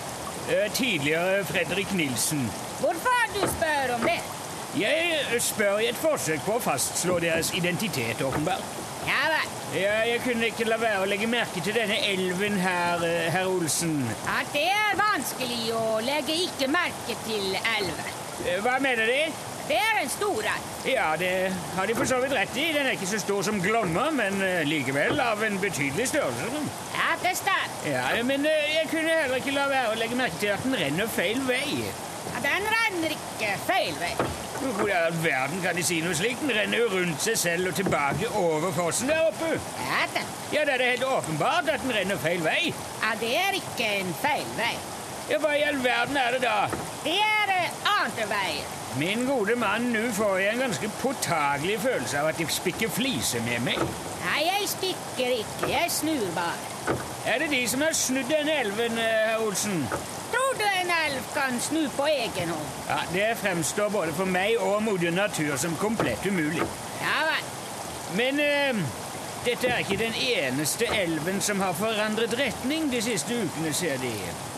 Eh, 0.49 0.71
Tidligere 0.73 1.45
Fredrik 1.45 1.93
Nilsen. 1.93 2.51
Hvorfor 2.79 3.25
du 3.35 3.41
spør 3.47 3.93
om 3.95 4.01
det? 4.01 4.19
Jeg 4.79 5.19
eh, 5.33 5.41
spør 5.41 5.77
i 5.77 5.87
et 5.89 5.95
forsøk 6.01 6.41
på 6.45 6.57
å 6.57 6.63
fastslå 6.63 7.19
deres 7.23 7.53
identitet, 7.55 8.21
åpenbart. 8.21 8.63
Ja 9.07 9.21
vel. 9.31 9.51
Ja, 9.81 9.93
jeg 10.07 10.21
kunne 10.23 10.45
ikke 10.49 10.65
la 10.69 10.77
være 10.81 11.01
å 11.03 11.07
legge 11.09 11.27
merke 11.27 11.61
til 11.61 11.75
denne 11.75 11.97
elven 12.07 12.57
her, 12.61 13.01
herr 13.33 13.47
Olsen. 13.49 13.97
At 14.29 14.49
det 14.53 14.63
er 14.71 14.95
vanskelig 14.99 15.73
å 15.77 15.99
legge 16.05 16.37
ikke 16.47 16.69
merke 16.73 17.17
til 17.25 17.57
elven. 17.77 18.13
Hva 18.63 18.77
mener 18.83 19.05
De? 19.09 19.19
Det 19.67 19.77
er 19.81 19.99
en 20.03 20.09
stor 20.13 20.45
en. 20.45 20.65
Ja, 20.85 21.07
det 21.17 21.29
har 21.75 21.87
De 21.89 21.95
for 21.97 22.05
så 22.05 22.19
vidt 22.21 22.33
rett 22.37 22.57
i. 22.61 22.67
Den 22.75 22.85
er 22.85 22.93
ikke 22.93 23.07
så 23.09 23.19
stor 23.19 23.41
som 23.47 23.57
Glomma, 23.63 24.11
men 24.13 24.37
eh, 24.45 24.61
likevel 24.69 25.19
av 25.19 25.41
en 25.43 25.57
betydelig 25.59 26.07
størrelse. 26.11 26.61
Ja, 26.93 27.07
det 27.23 27.33
stemmer. 27.39 27.73
Ja, 27.89 28.23
Men 28.23 28.45
eh, 28.45 28.75
jeg 28.75 28.89
kunne 28.91 29.15
heller 29.21 29.41
ikke 29.41 29.55
la 29.55 29.65
være 29.71 29.93
å 29.95 29.99
legge 29.99 30.19
merke 30.19 30.37
til 30.41 30.53
at 30.53 30.63
den 30.67 30.77
renner 30.77 31.09
feil 31.17 31.41
vei. 31.49 31.63
Ja, 31.81 32.41
Den 32.45 32.67
renner 32.75 33.13
ikke 33.17 33.51
feil 33.65 33.97
vei. 34.01 34.13
Hvor 34.65 34.87
i 34.89 34.93
all 34.95 35.17
verden 35.23 35.61
kan 35.61 35.75
de 35.77 35.83
si 35.85 35.97
noe 36.01 36.15
slikt? 36.17 36.41
Den 36.45 36.53
renner 36.57 36.81
jo 36.83 36.87
rundt 36.93 37.21
seg 37.25 37.37
selv 37.37 37.69
og 37.69 37.75
tilbake 37.77 38.29
over 38.39 38.71
fossen 38.73 39.09
der 39.11 39.25
oppe. 39.27 39.49
Ja, 39.81 40.03
da. 40.13 40.23
Ja, 40.53 40.63
da 40.65 40.73
er 40.77 40.81
det 40.81 40.91
helt 40.93 41.07
åpenbart 41.09 41.69
at 41.73 41.81
den 41.85 41.93
renner 41.97 42.21
feil 42.21 42.41
vei. 42.45 42.73
ja, 43.01 43.15
det 43.21 43.33
er 43.41 43.57
ikke 43.61 43.89
en 44.03 44.13
feil 44.21 44.45
vei. 44.61 44.75
Ja, 45.29 45.37
Hva 45.41 45.55
i 45.57 45.63
all 45.65 45.83
verden 45.83 46.17
er 46.17 46.35
det 46.35 46.41
da? 46.43 46.57
Det 47.03 47.13
er 47.17 47.53
eh, 47.53 47.77
andre 48.03 48.27
veier. 48.29 48.73
Min 48.99 49.25
gode 49.27 49.55
mann, 49.59 49.89
nå 49.91 50.03
får 50.15 50.37
jeg 50.39 50.53
en 50.53 50.61
ganske 50.67 50.89
påtagelig 51.01 51.79
følelse 51.83 52.19
av 52.19 52.29
at 52.29 52.37
de 52.39 52.45
spikker 52.53 52.89
fliser 52.93 53.41
med 53.43 53.65
meg. 53.65 53.81
Nei, 54.21 54.43
jeg 54.45 54.69
spikker 54.71 55.33
ikke. 55.41 55.71
Jeg 55.73 55.91
snur 55.91 56.29
bare. 56.37 56.95
Er 57.25 57.41
det 57.41 57.49
de 57.51 57.63
som 57.67 57.81
har 57.81 57.97
snudd 57.97 58.29
denne 58.29 58.59
elven, 58.61 58.99
eh, 59.01 59.17
herr 59.31 59.41
Olsen? 59.47 59.81
Tror 60.31 60.53
du 60.61 60.63
en 60.67 60.93
elv 60.99 61.27
kan 61.33 61.59
snu 61.61 61.81
på 61.97 62.05
egen 62.05 62.53
hånd? 62.53 62.71
Ja, 62.89 63.01
Det 63.13 63.37
fremstår 63.41 63.89
både 63.89 64.13
for 64.13 64.25
meg 64.25 64.55
og 64.59 64.83
moder 64.83 65.11
natur 65.11 65.57
som 65.57 65.75
komplett 65.75 66.25
umulig. 66.25 66.61
Ja 67.01 67.19
vel. 67.31 67.53
Men 68.15 68.39
eh, 68.39 68.83
dette 69.45 69.67
er 69.67 69.81
ikke 69.83 70.03
den 70.05 70.13
eneste 70.13 70.85
elven 70.93 71.41
som 71.41 71.59
har 71.59 71.73
forandret 71.73 72.37
retning 72.39 72.91
de 72.91 73.01
siste 73.01 73.33
ukene, 73.43 73.73
ser 73.73 73.97
De. 73.97 74.13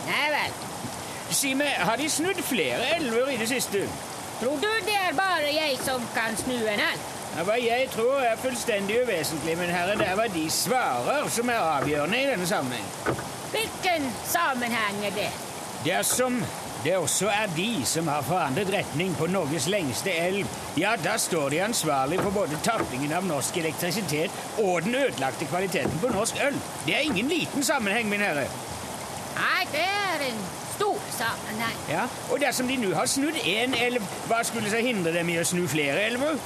Nei 0.08 0.28
vel. 0.32 0.58
Si 1.30 1.54
meg, 1.60 1.74
har 1.90 2.00
de 2.00 2.10
snudd 2.10 2.40
flere 2.48 2.96
elver 2.96 3.34
i 3.34 3.38
det 3.42 3.50
siste? 3.52 3.84
Tror 4.40 4.60
du 4.62 4.68
det 4.86 4.96
er 4.96 5.16
bare 5.18 5.50
jeg 5.52 5.80
som 5.84 6.04
kan 6.16 6.38
snu 6.40 6.56
en 6.56 6.84
elv? 6.92 7.08
Ja, 7.36 7.44
hva 7.46 7.58
jeg 7.62 7.90
tror 7.94 8.22
er 8.24 8.38
fullstendig 8.42 9.02
uvesentlig, 9.04 9.58
men 9.60 9.70
herre, 9.70 9.98
det 10.00 10.08
er 10.08 10.16
hva 10.18 10.28
de 10.34 10.46
svarer 10.50 11.28
som 11.34 11.52
er 11.54 11.60
avgjørende 11.62 12.22
i 12.22 12.30
denne 12.32 12.48
sammenheng. 12.50 12.88
Hvilken 13.52 14.08
sammenheng 14.26 15.04
er 15.06 15.14
det? 15.18 15.28
Dersom 15.86 16.40
det 16.84 16.96
også 16.98 17.28
er 17.34 17.52
de 17.58 17.86
som 17.86 18.08
har 18.08 18.22
forandret 18.26 18.72
retning 18.74 19.14
på 19.18 19.28
Norges 19.28 19.68
lengste 19.68 20.14
elv, 20.14 20.48
ja, 20.78 20.96
da 21.04 21.18
står 21.22 21.50
de 21.50 21.62
ansvarlig 21.66 22.22
for 22.22 22.34
både 22.36 22.60
tappingen 22.66 23.14
av 23.18 23.26
norsk 23.28 23.58
elektrisitet 23.58 24.34
og 24.64 24.86
den 24.86 24.96
ødelagte 24.96 25.50
kvaliteten 25.50 26.00
på 26.02 26.14
norsk 26.14 26.42
øl. 26.48 26.58
Det 26.86 26.96
er 26.96 27.06
ingen 27.10 27.30
liten 27.34 27.66
sammenheng, 27.66 28.10
min 28.10 28.24
herre. 28.24 28.48
Nei, 29.38 29.66
det 29.72 29.84
er 29.86 30.24
en 30.32 30.40
stor 30.76 30.98
sammenheng. 31.18 31.78
Ja, 31.90 32.06
Og 32.32 32.40
dersom 32.42 32.68
de 32.70 32.78
nå 32.82 32.94
har 32.96 33.06
snudd 33.10 33.38
én 33.44 33.76
elv, 33.78 34.04
hva 34.30 34.42
skulle 34.46 34.70
så 34.74 34.82
hindre 34.84 35.14
dem 35.14 35.30
i 35.30 35.38
å 35.42 35.46
snu 35.46 35.68
flere 35.70 36.08
elver? 36.12 36.40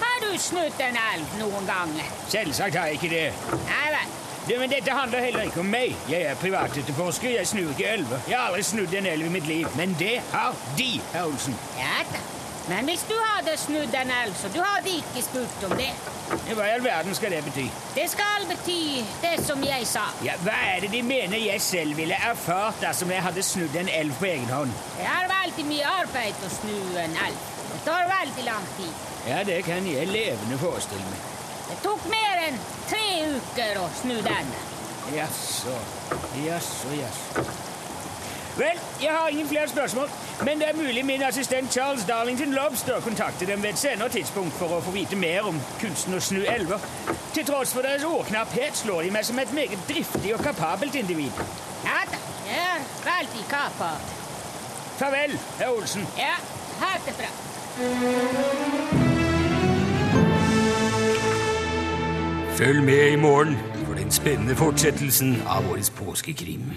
Har 0.00 0.22
du 0.24 0.30
snudd 0.40 0.80
en 0.84 0.96
elv 1.14 1.36
noen 1.40 1.68
ganger? 1.68 2.08
Selvsagt 2.28 2.76
har 2.76 2.90
jeg 2.90 2.98
ikke 3.00 3.12
det. 3.12 3.26
Nei 3.68 3.90
vel. 3.94 4.16
det. 4.48 4.58
Men 4.62 4.72
dette 4.72 4.96
handler 4.96 5.24
heller 5.24 5.48
ikke 5.48 5.60
om 5.60 5.70
meg. 5.72 5.94
Jeg 6.08 6.22
er 6.30 6.40
privatetterforsker, 6.40 7.30
jeg 7.36 7.46
snur 7.52 7.70
ikke 7.74 7.88
elver. 7.98 8.20
Jeg 8.28 8.38
har 8.38 8.48
aldri 8.50 8.64
snudd 8.68 8.94
en 9.00 9.06
elv 9.12 9.26
i 9.28 9.36
mitt 9.38 9.46
liv, 9.48 9.68
men 9.76 9.96
det 10.00 10.18
har 10.32 10.56
de, 10.78 10.90
herr 11.12 11.28
Olsen. 11.28 11.56
Ja 11.78 12.02
da. 12.12 12.24
Men 12.68 12.84
hvis 12.84 13.02
du 13.08 13.14
hadde 13.16 13.54
snudd 13.56 13.94
en 13.96 14.10
elv, 14.12 14.34
så 14.36 14.48
du 14.52 14.58
hadde 14.60 14.90
ikke 15.00 15.22
spurt 15.24 15.62
om 15.64 15.72
det. 15.78 15.88
Hva 16.52 16.66
i 16.66 16.72
all 16.74 16.82
verden 16.84 17.14
skal 17.16 17.32
det 17.32 17.40
bety? 17.46 17.64
Det 17.96 18.04
skal 18.12 18.44
bety 18.50 18.80
det 19.22 19.36
som 19.46 19.62
jeg 19.64 19.86
sa. 19.88 20.02
Ja, 20.26 20.34
Hva 20.44 20.56
er 20.74 20.84
det 20.84 20.90
de 20.92 21.00
mener 21.06 21.40
jeg 21.40 21.62
selv 21.64 21.96
ville 21.96 22.18
erfart 22.30 22.82
dersom 22.84 23.12
jeg 23.14 23.24
hadde 23.24 23.44
snudd 23.46 23.76
en 23.80 23.88
elv 23.88 24.12
på 24.20 24.28
egen 24.28 24.52
hånd? 24.52 24.74
Det 24.98 25.06
er 25.08 25.30
veldig 25.32 25.64
mye 25.70 25.94
arbeid 26.02 26.44
å 26.44 26.50
snu 26.58 26.76
en 27.04 27.16
elv. 27.28 27.46
Det 27.72 27.80
tar 27.86 28.10
veldig 28.12 28.44
lang 28.50 28.68
tid. 28.76 29.04
Ja, 29.28 29.40
det 29.48 29.62
kan 29.64 29.88
jeg 29.88 30.12
levende 30.12 30.60
forestille 30.60 31.08
meg. 31.08 31.24
Det 31.68 31.78
tok 31.84 32.04
mer 32.12 32.44
enn 32.48 32.60
tre 32.88 33.06
uker 33.32 33.80
å 33.80 33.88
snu 34.02 34.16
den. 34.28 34.52
Jaså, 35.16 35.72
jaså, 36.44 36.92
jaså. 37.00 37.48
Vel, 38.58 38.78
jeg 39.02 39.10
har 39.10 39.28
ingen 39.28 39.48
flere 39.48 39.68
spørsmål, 39.68 40.08
men 40.44 40.58
det 40.58 40.68
er 40.68 40.76
mulig 40.76 41.06
min 41.06 41.22
assistent 41.22 41.72
Charles 41.72 42.04
Darlington 42.04 42.52
Lobster 42.52 43.00
kontakter 43.00 43.46
dem 43.46 43.62
ved 43.62 43.70
et 43.70 43.78
senere 43.78 44.08
tidspunkt 44.08 44.52
for 44.58 44.66
å 44.74 44.80
få 44.82 44.90
vite 44.90 45.16
mer 45.16 45.46
om 45.46 45.60
kunsten 45.80 46.18
å 46.18 46.20
snu 46.20 46.40
elver. 46.42 46.82
Til 47.34 47.46
tross 47.46 47.74
for 47.74 47.86
deres 47.86 48.04
ordknapphet 48.04 48.80
slår 48.80 49.06
de 49.06 49.12
meg 49.14 49.28
som 49.28 49.38
et 49.38 49.54
meget 49.54 49.84
driftig 49.88 50.34
og 50.34 50.42
kapabelt 50.42 50.98
individ. 50.98 51.38
Ja 51.84 52.02
da, 52.10 52.18
jeg 52.48 52.64
er 52.74 52.82
veldig 53.06 53.46
kapabelt. 53.52 54.14
Farvel, 54.98 55.38
herr 55.60 55.70
Olsen. 55.78 56.02
Ja, 56.18 56.34
ha 56.82 56.92
det 57.06 57.14
bra. 57.20 57.30
Følg 62.58 62.82
med 62.82 63.12
i 63.12 63.16
morgen 63.16 63.58
for 63.86 63.94
den 63.94 64.10
spennende 64.10 64.56
fortsettelsen 64.56 65.42
av 65.46 65.70
årets 65.70 65.90
påskekrim. 65.90 66.72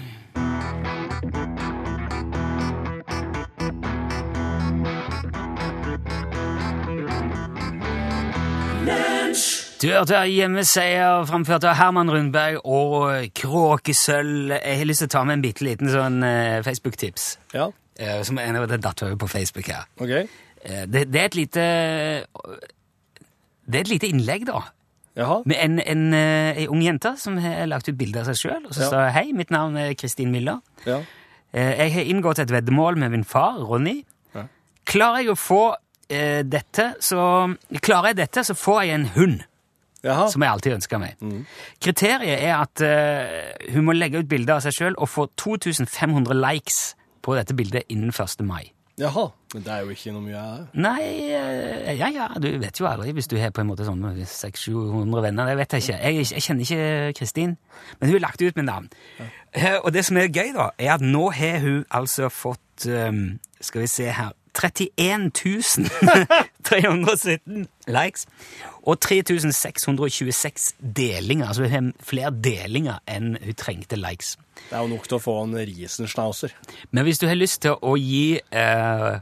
Du 9.82 9.88
hørte 9.90 10.14
hjemmeseier 10.30 11.24
framført 11.26 11.64
av 11.66 11.74
Herman 11.74 12.10
Rundberg 12.12 12.60
og 12.62 13.32
Kråkesølv. 13.34 14.52
Jeg 14.54 14.78
har 14.78 14.86
lyst 14.86 15.02
til 15.02 15.08
å 15.08 15.12
ta 15.16 15.22
med 15.26 15.40
en 15.40 15.42
bitte 15.42 15.66
liten 15.66 15.90
sånn 15.90 16.20
eh, 16.22 16.60
Facebook-tips. 16.62 17.24
Ja, 17.50 17.66
eh, 17.98 18.20
som 18.22 18.38
er 18.38 18.54
det 18.70 18.78
datt 18.84 19.02
over 19.02 19.18
på 19.18 19.28
Facebook 19.32 19.72
her. 19.72 19.88
Okay. 19.98 20.28
Eh, 20.62 20.84
det, 20.86 21.08
det 21.10 21.24
er 21.24 21.26
et 21.32 21.40
lite 21.40 21.66
Det 23.66 23.80
er 23.80 23.80
et 23.82 23.92
lite 23.96 24.12
innlegg, 24.12 24.46
da. 24.46 24.62
Jaha. 25.18 25.42
Med 25.50 25.58
en, 25.58 25.78
en, 25.82 26.08
en, 26.14 26.64
ung 26.70 26.86
jente 26.86 27.16
som 27.18 27.42
har 27.42 27.66
lagt 27.66 27.90
ut 27.90 27.98
bilde 27.98 28.22
av 28.22 28.30
seg 28.30 28.38
sjøl. 28.38 28.62
Og 28.62 28.78
så 28.78 28.86
Ja. 28.86 28.94
sa 28.94 29.04
'Hei, 29.10 29.32
mitt 29.34 29.50
navn 29.50 29.76
er 29.76 29.98
Kristin 29.98 30.30
Miller'. 30.30 30.62
Ja. 30.86 31.02
Jeg 31.52 31.92
har 31.92 32.06
inngått 32.06 32.38
et 32.38 32.54
veddemål 32.54 33.02
med 33.02 33.10
min 33.10 33.24
far, 33.24 33.58
Ronny. 33.58 34.04
Ja. 34.34 34.46
Klarer 34.86 35.26
jeg 35.26 35.34
å 35.34 35.34
få 35.34 35.74
eh, 36.08 36.42
dette, 36.46 36.94
så 37.00 37.50
Klarer 37.82 38.14
jeg 38.14 38.22
dette, 38.28 38.44
så 38.46 38.54
får 38.54 38.84
jeg 38.86 38.94
en 38.94 39.10
hund. 39.18 39.42
Jaha. 40.02 40.26
Som 40.32 40.42
jeg 40.42 40.50
alltid 40.50 40.72
ønska 40.80 40.98
meg. 40.98 41.20
Kriteriet 41.82 42.42
er 42.42 42.56
at 42.58 42.82
uh, 42.82 43.72
hun 43.74 43.84
må 43.86 43.94
legge 43.94 44.18
ut 44.22 44.28
bilde 44.30 44.50
av 44.56 44.62
seg 44.64 44.74
sjøl 44.74 44.96
og 44.98 45.08
få 45.10 45.28
2500 45.38 46.34
likes 46.42 46.80
på 47.22 47.36
dette 47.38 47.54
bildet 47.54 47.86
innen 47.92 48.10
1. 48.10 48.42
mai. 48.48 48.72
Jaha. 49.00 49.28
Men 49.54 49.62
det 49.64 49.70
er 49.72 49.84
jo 49.86 49.92
ikke 49.94 50.12
noe 50.14 50.24
mye 50.24 50.40
her. 50.42 50.64
Nei, 50.74 51.04
uh, 51.38 51.92
ja 51.96 52.08
ja, 52.12 52.26
du 52.42 52.48
vet 52.60 52.80
jo 52.80 52.88
aldri 52.90 53.14
hvis 53.16 53.30
du 53.30 53.36
har 53.40 53.54
på 53.54 53.62
en 53.62 53.70
måte 53.70 53.86
sånn 53.86 54.02
600-700 54.18 55.22
venner. 55.28 55.48
Det 55.52 55.56
vet 55.62 55.76
jeg 55.78 55.86
ikke. 55.86 56.00
Jeg, 56.02 56.26
jeg 56.34 56.44
kjenner 56.48 56.66
ikke 56.66 57.16
Kristin, 57.20 57.56
men 58.00 58.10
hun 58.10 58.18
er 58.18 58.24
lagt 58.26 58.42
ut 58.42 58.58
med 58.58 58.68
navn. 58.68 58.90
Eh, 59.54 59.78
Og 59.84 59.92
det 59.94 60.04
som 60.08 60.18
er 60.20 60.28
gøy, 60.32 60.50
da, 60.56 60.70
er 60.78 60.96
at 60.96 61.04
nå 61.04 61.28
har 61.36 61.58
hun 61.64 61.82
altså 61.90 62.28
fått 62.32 62.86
um, 62.88 63.38
Skal 63.62 63.84
vi 63.84 63.90
se 63.90 64.10
her 64.10 64.32
31 64.54 65.30
317 66.62 67.66
likes 67.96 68.26
og 68.82 69.00
3626 69.00 70.74
delinger. 70.96 71.46
Altså 71.48 71.62
hun 71.62 71.70
har 71.70 71.92
flere 72.02 72.30
delinger 72.44 72.98
enn 73.08 73.36
hun 73.42 73.58
trengte 73.58 73.96
likes. 73.96 74.36
Det 74.68 74.76
er 74.76 74.82
jo 74.82 74.92
nok 74.92 75.08
til 75.08 75.18
å 75.18 75.22
få 75.22 75.36
en 75.44 75.56
riesenschnauzer. 75.56 76.54
Men 76.90 77.06
hvis 77.06 77.22
du 77.22 77.28
har 77.30 77.38
lyst 77.38 77.62
til 77.62 77.78
å 77.78 77.94
gi, 77.96 78.40
eh, 78.50 79.12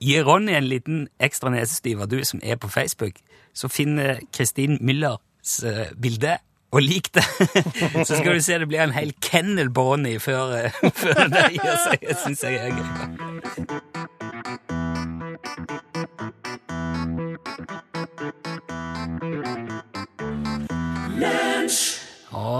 gi 0.00 0.20
Ronny 0.22 0.54
en 0.54 0.70
liten 0.70 1.08
ekstra 1.20 1.50
nesestyver, 1.50 2.06
du 2.06 2.22
som 2.24 2.40
er 2.42 2.56
på 2.56 2.70
Facebook, 2.70 3.18
så 3.54 3.68
finn 3.68 3.98
eh, 3.98 4.22
Kristin 4.32 4.78
Müllers 4.80 5.58
eh, 5.66 5.90
bilde 6.00 6.38
og 6.70 6.82
lik 6.82 7.10
det. 7.14 7.24
så 8.06 8.16
skal 8.16 8.34
du 8.34 8.40
se 8.40 8.58
det 8.58 8.68
blir 8.70 8.84
en 8.84 8.94
hel 8.94 9.12
kennel 9.22 9.72
på 9.74 9.82
Ronny 9.90 10.18
før, 10.22 10.54
eh, 10.64 10.82
før 11.02 11.26
det 11.26 11.48
gir 11.56 11.78
seg. 11.86 12.06
Det 12.08 12.18
syns 12.24 12.46
jeg 12.46 12.62
er 12.62 12.76
gøy. 12.78 13.80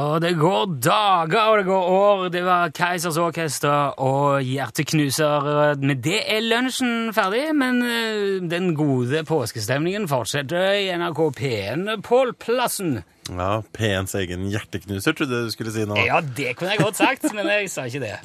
Og 0.01 0.21
det 0.23 0.37
går 0.39 0.79
dager, 0.81 1.49
og 1.51 1.59
det 1.59 1.67
går 1.67 1.89
år. 1.93 2.29
Det 2.33 2.43
var 2.47 2.71
Keisers 2.77 3.19
Orkester 3.21 3.99
og 4.01 4.41
Hjerteknuser. 4.47 5.49
Med 5.83 6.01
det 6.05 6.23
er 6.25 6.45
lunsjen 6.47 7.11
ferdig, 7.17 7.43
men 7.59 7.83
eh, 7.85 8.39
den 8.49 8.73
gode 8.79 9.25
påskestemningen 9.29 10.09
fortsetter 10.09 10.79
i 10.79 10.89
NRK 10.97 11.21
P1 11.41 11.91
Pål-plassen. 12.07 13.01
Ja, 13.31 13.51
P1s 13.77 14.17
egen 14.23 14.49
hjerteknuser, 14.51 15.15
trodde 15.19 15.43
jeg 15.43 15.51
du 15.51 15.55
skulle 15.55 15.75
si 15.75 15.85
nå. 15.87 15.99
Ja, 16.07 16.23
det 16.25 16.57
kunne 16.57 16.73
jeg 16.75 16.83
godt 16.87 16.99
sagt, 16.99 17.29
men 17.37 17.51
jeg 17.51 17.69
sa 17.71 17.85
ikke 17.91 18.07
det. 18.07 18.17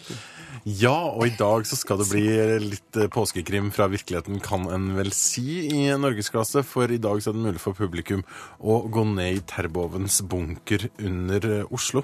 Ja, 0.66 1.12
og 1.14 1.28
i 1.28 1.34
dag 1.38 1.68
så 1.70 1.78
skal 1.78 2.00
det 2.02 2.08
bli 2.10 2.24
litt 2.64 2.98
eh, 2.98 3.10
påskekrim 3.14 3.68
fra 3.70 3.86
virkeligheten, 3.92 4.40
kan 4.42 4.66
en 4.74 4.88
vel 4.98 5.12
si, 5.14 5.68
i 5.70 5.84
norgesklasse. 5.94 6.64
For 6.66 6.90
i 6.90 6.98
dag 6.98 7.22
så 7.22 7.30
er 7.30 7.38
det 7.38 7.44
mulig 7.44 7.62
for 7.62 7.78
publikum 7.78 8.24
å 8.58 8.80
gå 8.90 9.04
ned 9.12 9.38
i 9.38 9.44
Terbovens 9.46 10.24
bunker 10.26 10.88
under 10.98 11.46
eh, 11.52 11.70
Oslo. 11.70 12.02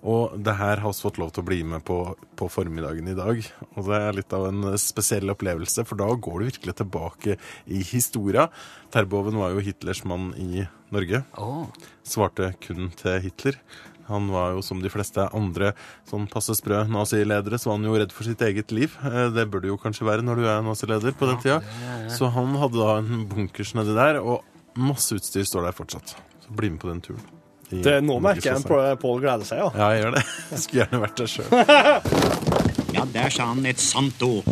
Og 0.00 0.32
det 0.40 0.56
her 0.56 0.80
har 0.80 0.94
vi 0.94 1.04
fått 1.04 1.20
lov 1.20 1.34
til 1.36 1.44
å 1.44 1.48
bli 1.50 1.60
med 1.74 1.84
på 1.84 1.98
på 2.40 2.48
formiddagen 2.48 3.08
i 3.12 3.16
dag. 3.18 3.42
Og 3.76 3.84
det 3.90 3.98
er 4.00 4.16
litt 4.16 4.32
av 4.36 4.46
en 4.48 4.72
spesiell 4.80 5.28
opplevelse, 5.34 5.84
for 5.84 6.00
da 6.00 6.08
går 6.08 6.40
du 6.40 6.48
virkelig 6.48 6.76
tilbake 6.80 7.36
i 7.68 7.82
historia. 7.84 8.48
Terboven 8.94 9.36
var 9.40 9.52
jo 9.52 9.64
Hitlers 9.64 10.00
mann 10.08 10.30
i 10.40 10.64
Norge. 10.94 11.20
Oh. 11.36 11.68
Svarte 12.06 12.54
kun 12.64 12.88
til 12.96 13.20
Hitler. 13.26 13.60
Han 14.10 14.28
var 14.34 14.52
jo 14.56 14.62
som 14.66 14.82
de 14.82 14.90
fleste 14.92 15.24
andre 15.36 15.72
sånn 16.10 16.26
passe 16.30 16.54
sprø 16.58 16.82
naziledere, 16.90 17.58
så 17.62 17.70
var 17.70 17.78
han 17.80 17.88
jo 17.88 17.96
redd 18.02 18.12
for 18.14 18.26
sitt 18.28 18.42
eget 18.46 18.74
liv. 18.76 18.94
Eh, 19.06 19.28
Det 19.34 19.46
bør 19.50 19.62
du 19.64 19.68
jo 19.72 19.78
kanskje 19.80 20.06
være 20.08 20.26
når 20.26 20.42
du 20.42 20.46
er 20.50 20.62
nazileder 20.66 21.14
på 21.16 21.30
den 21.30 21.38
tida. 21.42 21.60
Så 22.12 22.28
han 22.34 22.54
hadde 22.60 22.78
da 22.82 22.98
en 23.00 23.24
bunkers 23.30 23.72
nedi 23.78 23.94
der, 23.96 24.20
og 24.20 24.42
masse 24.76 25.14
utstyr 25.16 25.46
står 25.46 25.70
der 25.70 25.76
fortsatt. 25.78 26.16
Så 26.44 26.52
bli 26.56 26.70
med 26.74 26.80
på 26.82 26.90
den 26.92 27.00
turen. 27.00 27.22
I 27.70 27.82
Det, 27.86 28.00
nå 28.02 28.16
merker 28.18 28.50
jeg 28.56 28.98
Pål 28.98 29.20
gleder 29.22 29.46
seg, 29.46 29.58
ja. 29.62 29.68
Ja, 29.78 29.90
jeg 29.94 30.02
gjør 30.02 30.16
det. 30.16 30.24
Jeg 30.50 30.58
skulle 30.64 30.80
gjerne 30.82 31.02
vært 31.06 31.16
der 31.22 31.30
sjøl. 31.30 31.46
Ja, 32.96 33.04
der 33.06 33.30
sa 33.30 33.44
han 33.52 33.62
et 33.70 33.78
sant 33.78 34.18
ord. 34.26 34.42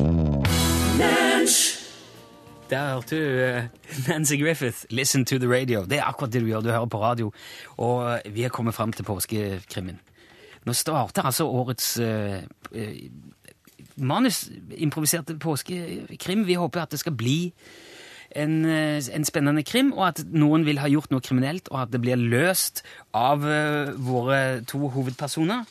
Der 2.70 2.92
hørte 2.92 3.16
du 3.16 3.40
eh, 3.40 3.62
Nancy 4.08 4.34
Griffith, 4.34 4.84
'Listen 4.90 5.24
to 5.24 5.38
the 5.38 5.46
Radio'. 5.46 5.86
Det 5.88 5.98
er 5.98 6.04
akkurat 6.04 6.32
det 6.32 6.42
du 6.42 6.46
gjør. 6.46 6.60
Du 6.60 6.70
hører 6.70 6.86
på 6.86 7.00
radio. 7.00 7.32
Og 7.76 8.12
eh, 8.12 8.34
vi 8.34 8.42
er 8.42 8.48
kommet 8.48 8.74
fram 8.74 8.92
til 8.92 9.04
påskekrimmen. 9.04 10.00
Nå 10.64 10.72
starter 10.72 11.22
altså 11.22 11.46
årets 11.46 12.00
uh, 12.00 12.42
manusimproviserte 13.96 15.38
påskekrim. 15.38 16.46
Vi 16.46 16.54
håper 16.54 16.82
at 16.82 16.90
det 16.90 16.98
skal 17.00 17.14
bli 17.16 17.52
en, 18.36 18.66
en 18.66 19.24
spennende 19.24 19.62
krim, 19.62 19.92
og 19.92 20.08
at 20.08 20.20
noen 20.28 20.66
vil 20.66 20.82
ha 20.82 20.90
gjort 20.92 21.10
noe 21.10 21.24
kriminelt, 21.24 21.70
og 21.72 21.82
at 21.82 21.92
det 21.92 22.02
blir 22.04 22.20
løst 22.20 22.82
av 23.16 23.46
uh, 23.48 23.94
våre 23.96 24.60
to 24.68 24.90
hovedpersoner. 24.92 25.64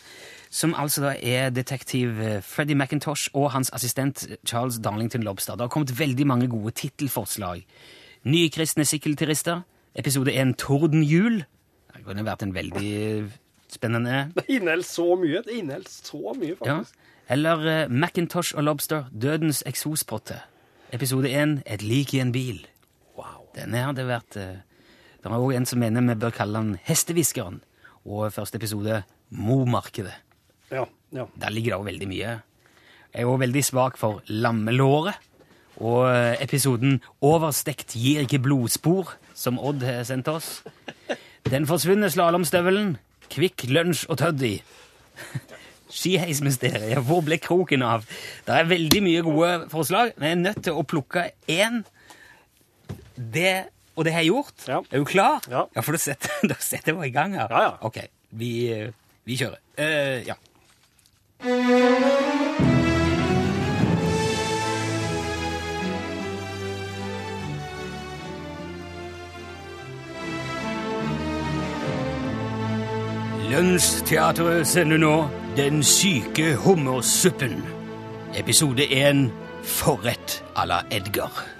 Som 0.57 0.73
altså 0.73 1.03
da 1.03 1.11
er 1.21 1.51
detektiv 1.53 2.17
eh, 2.17 2.39
Freddy 2.41 2.73
McIntosh 2.73 3.29
og 3.37 3.51
hans 3.53 3.69
assistent 3.77 4.23
Charles 4.47 4.79
Darlington 4.81 5.21
Lobster. 5.21 5.53
Det 5.53 5.67
har 5.67 5.69
kommet 5.69 5.93
veldig 5.99 6.25
mange 6.27 6.47
gode 6.49 6.71
tittelforslag. 6.71 7.61
Nye 8.25 8.49
kristne 8.49 8.85
sykkelturister. 8.85 9.61
Episode 9.93 10.33
1 10.33 10.55
Tordenhjul. 10.57 11.43
Det 11.93 12.03
kunne 12.05 12.25
vært 12.25 12.47
en 12.47 12.55
veldig 12.55 13.29
spennende 13.69 14.31
Det 14.33 14.47
inneholder 14.49 14.89
så 14.89 15.07
mye. 15.21 15.45
Det 15.45 15.59
inneholder 15.61 15.93
så 15.93 16.33
mye, 16.33 16.55
ja. 16.55 16.57
faktisk. 16.57 16.99
Eller 17.29 17.87
McIntosh 17.89 18.57
og 18.57 18.63
Lobster, 18.63 19.09
Dødens 19.13 19.61
eksospotte. 19.65 20.41
Episode 20.91 21.29
1, 21.29 21.57
Et 21.65 21.81
lik 21.85 22.13
i 22.13 22.23
en 22.23 22.31
bil. 22.31 22.63
Wow. 23.17 23.45
Denne 23.53 23.89
hadde 23.91 24.09
vært 24.09 24.41
eh, 24.41 24.63
Det 25.21 25.29
er 25.29 25.37
òg 25.37 25.53
en 25.53 25.69
som 25.69 25.85
mener 25.85 26.01
vi 26.01 26.17
bør 26.17 26.33
kalle 26.33 26.65
den 26.65 26.79
Hestehviskeren. 26.87 27.61
Og 28.05 28.31
første 28.33 28.57
episode, 28.57 29.03
Momarkedet. 29.29 30.23
Ja, 30.71 30.85
ja. 31.15 31.27
Der 31.39 31.53
ligger 31.53 31.75
det 31.75 31.79
òg 31.79 31.89
veldig 31.91 32.09
mye. 32.11 32.35
Jeg 33.13 33.23
er 33.23 33.31
òg 33.31 33.41
veldig 33.45 33.63
svak 33.65 33.97
for 33.99 34.21
lammelåret. 34.27 35.17
Og 35.77 36.07
eh, 36.09 36.35
episoden 36.41 37.01
Overstekt 37.21 37.93
gir 37.97 38.23
ikke 38.23 38.41
blodspor, 38.41 39.13
som 39.37 39.59
Odd 39.61 39.85
har 39.85 40.03
sendt 40.09 40.29
oss. 40.31 40.63
Den 41.47 41.67
forsvunne 41.69 42.09
slalåmstøvelen, 42.11 42.95
Kvikk 43.31 43.67
Lunsj 43.69 44.07
og 44.09 44.17
Tøddy. 44.21 44.57
Skiheismysteriet, 45.97 46.99
hvor 47.07 47.21
ble 47.23 47.37
kroken 47.39 47.85
av? 47.85 48.03
Det 48.45 48.57
er 48.57 48.67
veldig 48.67 49.03
mye 49.05 49.23
gode 49.23 49.51
forslag, 49.71 50.11
men 50.17 50.27
jeg 50.27 50.35
er 50.35 50.43
nødt 50.43 50.63
til 50.67 50.79
å 50.79 50.83
plukke 50.87 51.29
én. 51.51 51.79
Det, 53.15 53.53
og 53.95 54.05
det 54.05 54.13
har 54.13 54.25
jeg 54.25 54.33
gjort. 54.33 54.67
Er 54.67 54.99
du 54.99 55.07
klar? 55.07 55.47
Ja. 55.51 55.63
ja 55.77 55.85
For 55.85 55.95
da 55.95 56.01
setter, 56.03 56.35
da 56.51 56.59
setter 56.59 56.91
jeg 56.91 56.99
meg 56.99 57.13
i 57.13 57.15
gang 57.15 57.37
her. 57.37 57.53
Ja, 57.53 57.63
ja. 57.69 57.73
Ok, 57.87 58.01
vi, 58.41 58.51
eh, 58.73 58.91
vi 59.29 59.39
kjører. 59.39 59.61
Uh, 59.77 60.19
ja. 60.27 60.35
Lunsjteatret 73.51 74.67
sender 74.67 74.97
nå 74.97 75.29
Den 75.57 75.83
syke 75.83 76.55
hummersuppen. 76.55 77.63
Episode 78.35 78.87
1 78.91 79.31
Forrett 79.63 80.43
à 80.55 80.65
la 80.65 80.81
Edgar. 80.91 81.56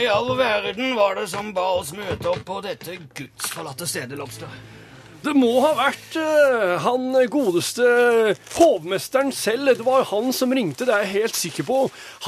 I 0.00 0.06
all 0.10 0.32
verden 0.36 0.94
var 0.96 1.14
det 1.16 1.28
som 1.32 1.52
ba 1.56 1.66
oss 1.78 1.92
møte 1.96 2.28
opp 2.30 2.42
på 2.48 2.60
dette 2.64 2.98
gudsforlatte 3.16 3.86
stedet, 3.88 4.18
Lobster? 4.18 4.50
Det 5.26 5.32
må 5.34 5.56
ha 5.64 5.72
vært 5.74 6.16
uh, 6.20 6.76
han 6.84 7.08
godeste 7.32 7.86
hovmesteren 8.54 9.32
selv. 9.34 9.72
Det 9.80 9.86
var 9.86 10.06
han 10.12 10.30
som 10.36 10.54
ringte, 10.54 10.86
det 10.86 10.94
er 10.94 11.06
jeg 11.06 11.14
helt 11.16 11.38
sikker 11.38 11.66
på. 11.66 11.78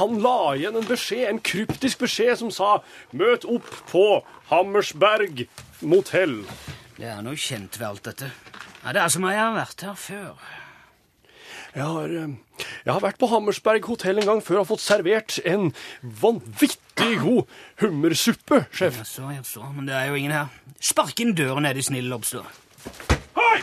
Han 0.01 0.19
la 0.23 0.55
igjen 0.57 0.79
en 0.81 0.87
beskjed, 0.89 1.27
en 1.29 1.39
kryptisk 1.39 2.03
beskjed 2.03 2.41
som 2.41 2.51
sa 2.51 2.81
'Møt 3.15 3.47
opp 3.47 3.69
på 3.91 4.05
Hammersberg 4.51 5.45
motell'. 5.79 6.43
Det 6.99 7.07
er 7.07 7.21
noe 7.23 7.39
kjent 7.39 7.79
ved 7.79 7.87
alt 7.87 8.03
dette. 8.09 8.33
Ja, 8.83 8.91
det 8.91 9.05
er 9.05 9.13
som 9.13 9.23
om 9.23 9.31
jeg 9.31 9.39
har 9.39 9.55
vært 9.55 9.85
her 9.87 9.95
før. 9.95 10.58
Jeg 11.75 11.85
har, 11.85 12.05
eh, 12.09 12.65
jeg 12.85 12.93
har 12.93 13.01
vært 13.03 13.19
på 13.21 13.27
Hammersberg 13.29 13.85
hotell 13.85 14.17
en 14.21 14.25
gang 14.25 14.39
før 14.41 14.63
og 14.63 14.67
fått 14.71 14.81
servert 14.81 15.37
en 15.45 15.69
vanvittig 16.01 17.19
god 17.21 17.45
hummersuppe, 17.83 18.63
sjef. 18.73 18.97
Jaså, 19.03 19.27
jaså, 19.35 19.65
men 19.75 19.85
det 19.89 19.93
er 19.95 20.09
jo 20.09 20.17
ingen 20.17 20.33
her. 20.33 20.49
Spark 20.81 21.19
inn 21.21 21.35
døren, 21.37 21.65
er 21.69 21.77
du 21.77 21.81
snill, 21.85 22.09
Lobster. 22.09 22.47
Hei! 23.37 23.59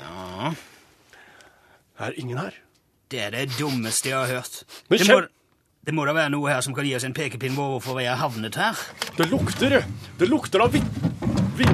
Ja, 0.00 0.52
Er 1.98 2.12
ingen 2.20 2.38
her? 2.38 2.52
det 3.10 3.20
er 3.22 3.30
det 3.30 3.50
dummeste 3.58 4.10
jeg 4.10 4.18
har 4.18 4.26
hørt. 4.26 4.64
Men 4.90 4.98
det, 4.98 5.06
må, 5.08 5.20
det 5.86 5.94
må 5.94 6.04
da 6.08 6.12
være 6.16 6.32
noe 6.34 6.50
her 6.50 6.60
som 6.60 6.74
kan 6.74 6.84
gi 6.84 6.94
oss 6.98 7.04
en 7.06 7.14
pekepinn 7.14 7.54
på 7.54 7.66
hvorfor 7.76 7.96
vi 8.00 8.04
har 8.08 8.18
havnet 8.18 8.58
her. 8.58 8.74
Det 9.16 9.28
lukter 9.30 9.82
Det 10.18 10.28
lukter 10.28 10.60
av 10.66 10.74
vi... 10.74 10.82
vi 11.56 11.66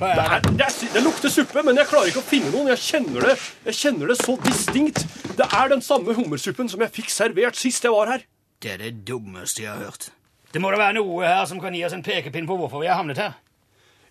det, 0.00 0.08
er, 0.24 0.40
det, 0.46 0.64
er, 0.64 0.92
det 0.94 1.02
lukter 1.04 1.32
suppe, 1.32 1.62
men 1.66 1.76
jeg 1.76 1.88
klarer 1.90 2.08
ikke 2.08 2.22
å 2.22 2.28
finne 2.30 2.52
noen. 2.54 2.70
Jeg 2.72 2.80
kjenner 2.86 3.26
det 3.28 3.34
Jeg 3.68 3.76
kjenner 3.76 4.08
det 4.08 4.16
så 4.22 4.36
distinkt. 4.40 5.02
Det 5.36 5.44
er 5.44 5.68
den 5.72 5.84
samme 5.84 6.14
hummersuppen 6.16 6.70
som 6.72 6.80
jeg 6.80 6.94
fikk 6.94 7.12
servert 7.12 7.60
sist 7.60 7.84
jeg 7.84 7.92
var 7.92 8.14
her. 8.14 8.24
Det 8.60 8.74
er 8.74 8.80
det 8.80 8.94
dummeste 9.08 9.66
jeg 9.66 9.72
har 9.74 9.84
hørt. 9.84 10.08
Det 10.50 10.62
må 10.62 10.72
da 10.72 10.80
være 10.80 10.96
noe 10.98 11.28
her 11.28 11.44
som 11.48 11.60
kan 11.62 11.76
gi 11.76 11.84
oss 11.86 11.94
en 11.94 12.04
pekepinn 12.04 12.48
på 12.48 12.56
hvorfor 12.58 12.82
vi 12.82 12.88
har 12.88 12.98
havnet 13.02 13.20
her. 13.20 13.36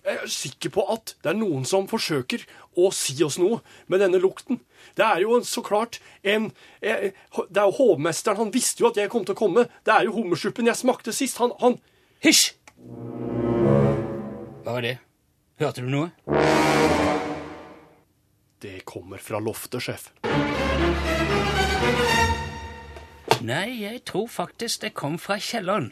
Jeg 0.05 0.21
er 0.23 0.31
sikker 0.31 0.71
på 0.77 0.85
at 0.93 1.15
det 1.25 1.33
er 1.33 1.41
noen 1.41 1.65
som 1.67 1.89
forsøker 1.89 2.45
å 2.79 2.87
si 2.95 3.17
oss 3.25 3.39
noe 3.41 3.59
med 3.91 3.99
denne 3.99 4.21
lukten. 4.21 4.61
Det 4.95 5.03
er 5.03 5.25
jo 5.25 5.41
så 5.43 5.65
klart 5.65 5.99
en 6.23 6.51
eh, 6.79 7.11
Det 7.49 7.59
er 7.59 7.67
jo 7.67 7.75
hovmesteren. 7.81 8.39
Han 8.45 8.53
visste 8.53 8.85
jo 8.85 8.93
at 8.93 9.01
jeg 9.01 9.11
kom 9.11 9.25
til 9.27 9.35
å 9.35 9.41
komme. 9.41 9.67
Det 9.83 9.93
er 9.93 10.07
jo 10.07 10.15
hummersuppen 10.21 10.69
jeg 10.69 10.79
smakte 10.79 11.13
sist. 11.15 11.41
Han, 11.43 11.51
han 11.59 11.81
Hysj! 12.23 12.53
Hva 14.63 14.75
var 14.77 14.83
det? 14.85 14.97
Hørte 15.59 15.81
du 15.83 15.89
noe? 15.91 16.07
Det 18.63 18.85
kommer 18.87 19.19
fra 19.19 19.41
loftet, 19.43 19.83
sjef. 19.83 20.05
Nei, 23.43 23.81
jeg 23.81 23.99
tror 24.07 24.29
faktisk 24.31 24.85
det 24.85 24.93
kom 24.95 25.19
fra 25.19 25.35
kjelleren. 25.35 25.91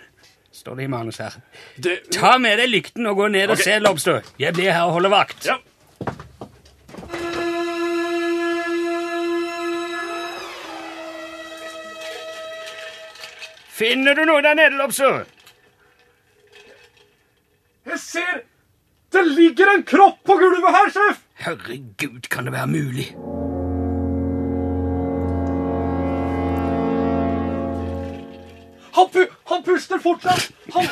Står 0.56 0.80
det 0.80 0.88
i 0.88 0.92
manus 0.92 1.20
her. 1.20 1.36
Det, 1.76 2.00
Ta 2.16 2.38
med 2.40 2.62
deg 2.62 2.72
lykten 2.72 3.12
og 3.12 3.20
gå 3.20 3.28
ned 3.36 3.52
og 3.52 3.58
okay. 3.58 3.68
se, 3.68 3.78
Lobster. 3.84 4.24
Jeg 4.40 4.56
blir 4.56 4.72
her 4.72 4.88
og 4.88 5.02
holder 5.02 5.12
vakt. 5.12 5.52
Ja. 5.52 5.60
Finner 13.78 14.16
du 14.16 14.24
noe 14.32 14.40
der 14.48 14.56
nede, 14.56 14.80
Lobster? 14.80 15.26
Jeg 17.84 18.00
ser 18.00 18.46
Det 19.18 19.24
ligger 19.26 19.74
en 19.74 19.84
kropp 19.84 20.20
på 20.30 20.36
gulvet 20.38 20.76
her, 20.76 20.90
sjef! 20.94 21.24
Herregud, 21.42 22.28
kan 22.30 22.46
det 22.46 22.54
være 22.54 22.68
mulig? 22.68 23.08
Han, 28.92 29.10
pu 29.10 29.26
han 29.44 29.64
puster 29.64 30.00
fortsatt! 30.02 30.50
Han 30.74 30.86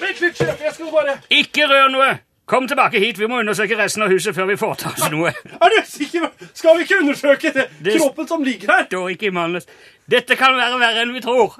Vent 0.00 0.20
litt, 0.22 0.38
sjef! 0.38 0.60
Jeg 0.62 0.74
skal 0.74 0.90
bare 0.94 1.16
Ikke 1.34 1.66
rør 1.70 1.90
noe! 1.94 2.12
Kom 2.50 2.66
tilbake 2.68 2.98
hit, 3.00 3.20
vi 3.22 3.28
må 3.30 3.38
undersøke 3.40 3.76
resten 3.78 4.02
av 4.06 4.10
huset 4.12 4.34
før 4.36 4.48
vi 4.50 4.56
foretar 4.60 4.96
oss 4.96 5.10
noe. 5.12 5.30
Er 5.30 5.70
du 5.72 5.78
sikker? 5.88 6.26
Skal 6.58 6.76
vi 6.78 6.86
ikke 6.86 6.98
undersøke 7.04 7.52
det? 7.54 7.68
Det- 7.86 7.94
kroppen 8.00 8.28
som 8.28 8.42
ligger 8.44 8.74
her? 8.74 8.88
Står 8.90 9.12
ikke 9.14 9.30
i 9.30 9.34
manus. 9.34 9.68
Dette 10.10 10.36
kan 10.36 10.58
være 10.58 10.80
verre 10.82 11.06
enn 11.06 11.14
vi 11.14 11.22
tror. 11.24 11.58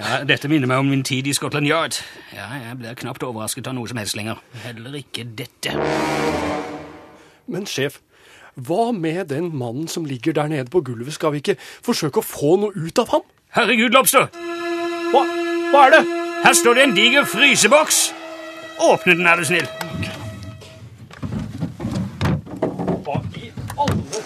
Ja, 0.00 0.22
Dette 0.24 0.48
minner 0.48 0.68
meg 0.70 0.80
om 0.80 0.88
min 0.88 1.02
tid 1.04 1.26
i 1.28 1.32
Scotland 1.36 1.68
Yard. 1.68 1.98
Ja, 2.32 2.46
Jeg 2.56 2.78
blir 2.80 2.94
knapt 2.96 3.22
overrasket 3.26 3.66
av 3.68 3.74
noe 3.76 3.88
som 3.90 3.98
helst 4.00 4.16
lenger. 4.16 4.40
Heller 4.64 4.94
ikke 4.96 5.26
dette. 5.36 5.74
Men 7.50 7.66
sjef, 7.68 7.98
hva 8.54 8.90
med 8.96 9.28
den 9.32 9.50
mannen 9.56 9.88
som 9.90 10.06
ligger 10.08 10.32
der 10.36 10.48
nede 10.48 10.70
på 10.72 10.80
gulvet? 10.86 11.14
Skal 11.18 11.34
vi 11.34 11.42
ikke 11.42 11.56
forsøke 11.60 12.22
å 12.22 12.26
få 12.26 12.56
noe 12.62 12.72
ut 12.76 12.98
av 13.02 13.12
ham? 13.12 13.26
Herregud, 13.56 13.92
Lobster! 13.92 14.30
Hva, 15.10 15.24
hva 15.74 15.84
er 15.88 15.96
det? 15.98 16.02
Her 16.46 16.56
står 16.56 16.78
det 16.78 16.84
en 16.86 16.96
diger 16.96 17.26
fryseboks. 17.28 18.00
Åpne 18.80 19.18
den, 19.18 19.26
er 19.28 19.36
du 19.36 19.44
snill. 19.44 19.66
Hva 23.04 23.18
i 23.36 23.50
alle, 23.76 24.22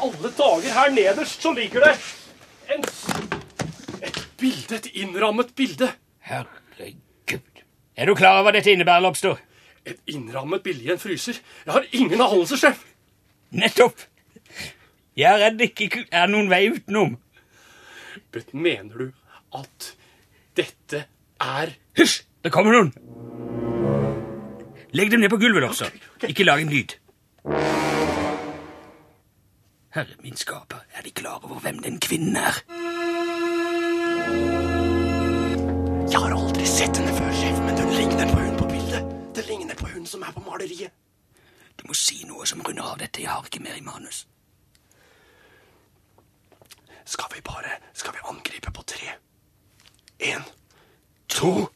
alle 0.00 0.32
dager 0.38 0.76
her 0.78 0.94
nederst 0.94 1.42
så 1.44 1.52
ligger 1.56 1.84
det 1.88 1.96
en, 2.70 2.86
bilde, 4.40 4.76
et 4.76 4.90
innrammet 4.94 5.54
bilde. 5.56 5.90
Herregud. 6.26 7.62
Er 7.96 8.06
du 8.06 8.14
klar 8.16 8.38
over 8.38 8.48
hva 8.48 8.56
dette 8.56 8.72
innebærer, 8.72 9.04
Lobster? 9.04 9.40
Et 9.86 9.98
innrammet 10.12 10.62
bilde 10.64 10.84
i 10.84 10.92
en 10.92 11.00
fryser. 11.00 11.40
Jeg 11.66 11.72
har 11.72 11.86
ingen 11.92 12.20
anelse, 12.20 12.56
sjef. 12.60 12.84
Nettopp. 13.50 14.06
Jeg 15.16 15.28
er 15.32 15.42
redd 15.44 15.58
det 15.58 15.72
ikke 15.74 16.04
er 16.14 16.30
noen 16.30 16.50
vei 16.50 16.66
utenom. 16.70 17.16
Men 18.32 18.44
mener 18.52 19.06
du 19.06 19.08
at 19.58 19.92
dette 20.56 21.04
er 21.40 21.74
Hysj! 21.98 22.22
Det 22.40 22.52
kommer 22.52 22.72
noen. 22.72 22.92
Legg 24.96 25.10
dem 25.12 25.20
ned 25.20 25.30
på 25.30 25.38
gulvet, 25.42 25.62
Lobster. 25.62 25.92
Ikke 26.28 26.46
lag 26.46 26.62
en 26.62 26.72
lyd. 26.72 26.96
Herre 29.90 30.16
min 30.22 30.38
skaper, 30.38 30.86
er 30.94 31.02
de 31.02 31.10
klar 31.10 31.42
over 31.42 31.60
hvem 31.60 31.82
den 31.82 31.98
kvinnen 32.00 32.36
er? 32.38 32.62
Jeg 36.10 36.18
har 36.18 36.34
aldri 36.34 36.66
sett 36.66 36.96
henne 36.98 37.14
før, 37.14 37.30
sjef, 37.40 37.60
men 37.66 37.78
hun 37.78 37.94
ligner 37.94 38.32
på 38.32 38.38
hun 38.40 38.56
på 38.58 38.68
bildet. 38.72 39.14
Det 39.36 39.46
ligner 39.48 39.78
på 39.78 39.86
hun 39.94 40.06
som 40.06 40.22
er 40.26 40.34
på 40.34 40.42
maleriet. 40.46 40.92
Du 41.78 41.86
må 41.88 41.94
si 41.96 42.24
noe 42.28 42.46
som 42.46 42.62
runder 42.66 42.84
av 42.92 42.98
dette. 43.00 43.22
Jeg 43.22 43.30
har 43.30 43.46
ikke 43.46 43.62
mer 43.64 43.78
i 43.78 43.84
manus. 43.84 44.26
Skal 47.04 47.30
vi 47.34 47.40
bare 47.40 47.78
Skal 47.94 48.12
vi 48.12 48.18
angripe 48.30 48.70
på 48.70 48.82
tre? 48.82 49.14
Én, 50.20 50.42
to 51.28 51.70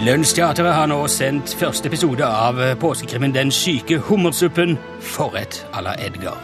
Lunsjteatret 0.00 0.72
har 0.72 0.86
nå 0.88 0.96
sendt 1.12 1.50
første 1.60 1.90
episode 1.90 2.24
av 2.24 2.56
påskekrimmen 2.80 3.34
Den 3.34 3.50
syke 3.52 3.98
hummersuppen 4.06 4.78
Forrett 5.04 5.58
à 5.76 5.82
la 5.84 5.92
Edgar. 6.00 6.38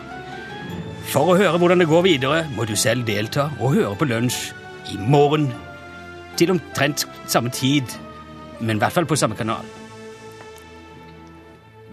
For 1.08 1.32
å 1.32 1.38
høre 1.40 1.56
hvordan 1.56 1.80
det 1.80 1.88
går 1.88 2.04
videre, 2.04 2.42
må 2.52 2.66
du 2.68 2.74
selv 2.76 3.06
delta 3.08 3.46
og 3.56 3.72
høre 3.78 3.94
på 3.96 4.10
lunsj 4.10 4.50
i 4.92 4.98
morgen 5.00 5.48
til 6.36 6.52
omtrent 6.52 7.06
samme 7.24 7.48
tid, 7.48 7.96
men 8.60 8.76
i 8.76 8.84
hvert 8.84 8.92
fall 8.92 9.08
på 9.08 9.16
samme 9.16 9.40
kanal. 9.40 9.64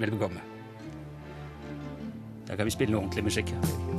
Vel 0.03 0.11
bekomme. 0.17 0.43
Da 2.43 2.59
kan 2.59 2.67
vi 2.67 2.75
spille 2.75 2.99
ordentlig 2.99 3.23
musikk 3.31 3.55
her. 3.55 3.92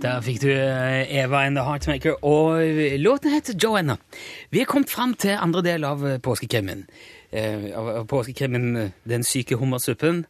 Der 0.00 0.22
fikk 0.24 0.38
du 0.40 0.48
eh, 0.48 1.10
Eva 1.20 1.42
and 1.44 1.58
the 1.58 1.64
Heartmaker, 1.66 2.14
og 2.24 2.62
låten 3.02 3.34
heter 3.34 3.56
Joanna. 3.60 3.98
Vi 4.50 4.62
er 4.62 4.68
kommet 4.68 4.88
fram 4.92 5.12
til 5.20 5.36
andre 5.36 5.60
del 5.66 5.84
av 5.84 6.04
eh, 6.08 6.18
påskekrimmen. 6.24 6.86
Eh, 7.30 7.66
Av 7.76 8.06
påskekrimmen 8.10 8.92
Den 9.06 9.22
syke 9.24 9.58
hummersuppen. 9.60 10.24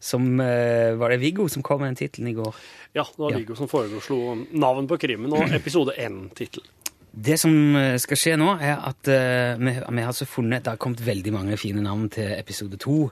Som 0.00 0.38
Var 0.38 1.10
det 1.10 1.16
Viggo 1.18 1.48
som 1.50 1.62
kom 1.66 1.80
med 1.82 1.88
den 1.90 1.96
tittelen 1.98 2.28
i 2.30 2.34
går? 2.36 2.54
Ja, 2.94 3.02
det 3.02 3.18
var 3.18 3.32
Ja. 3.32 3.38
Viggo 3.40 3.56
som 3.58 3.66
foreslo 3.68 4.36
navn 4.54 4.86
på 4.86 4.94
krimmen 5.02 5.32
og 5.34 5.50
episode 5.56 5.96
én-tittel. 5.98 6.62
Det 7.10 7.34
som 7.40 7.50
skal 7.98 8.20
skje 8.20 8.36
nå, 8.38 8.52
er 8.62 8.76
at 8.78 9.10
uh, 9.10 9.58
vi, 9.58 9.72
vi 9.74 10.04
har 10.04 10.12
altså 10.12 10.28
funnet 10.28 10.62
Det 10.62 10.70
har 10.70 10.78
kommet 10.78 11.02
veldig 11.02 11.32
mange 11.34 11.56
fine 11.58 11.82
navn 11.82 12.06
til 12.14 12.30
episode 12.36 12.78
to. 12.78 13.08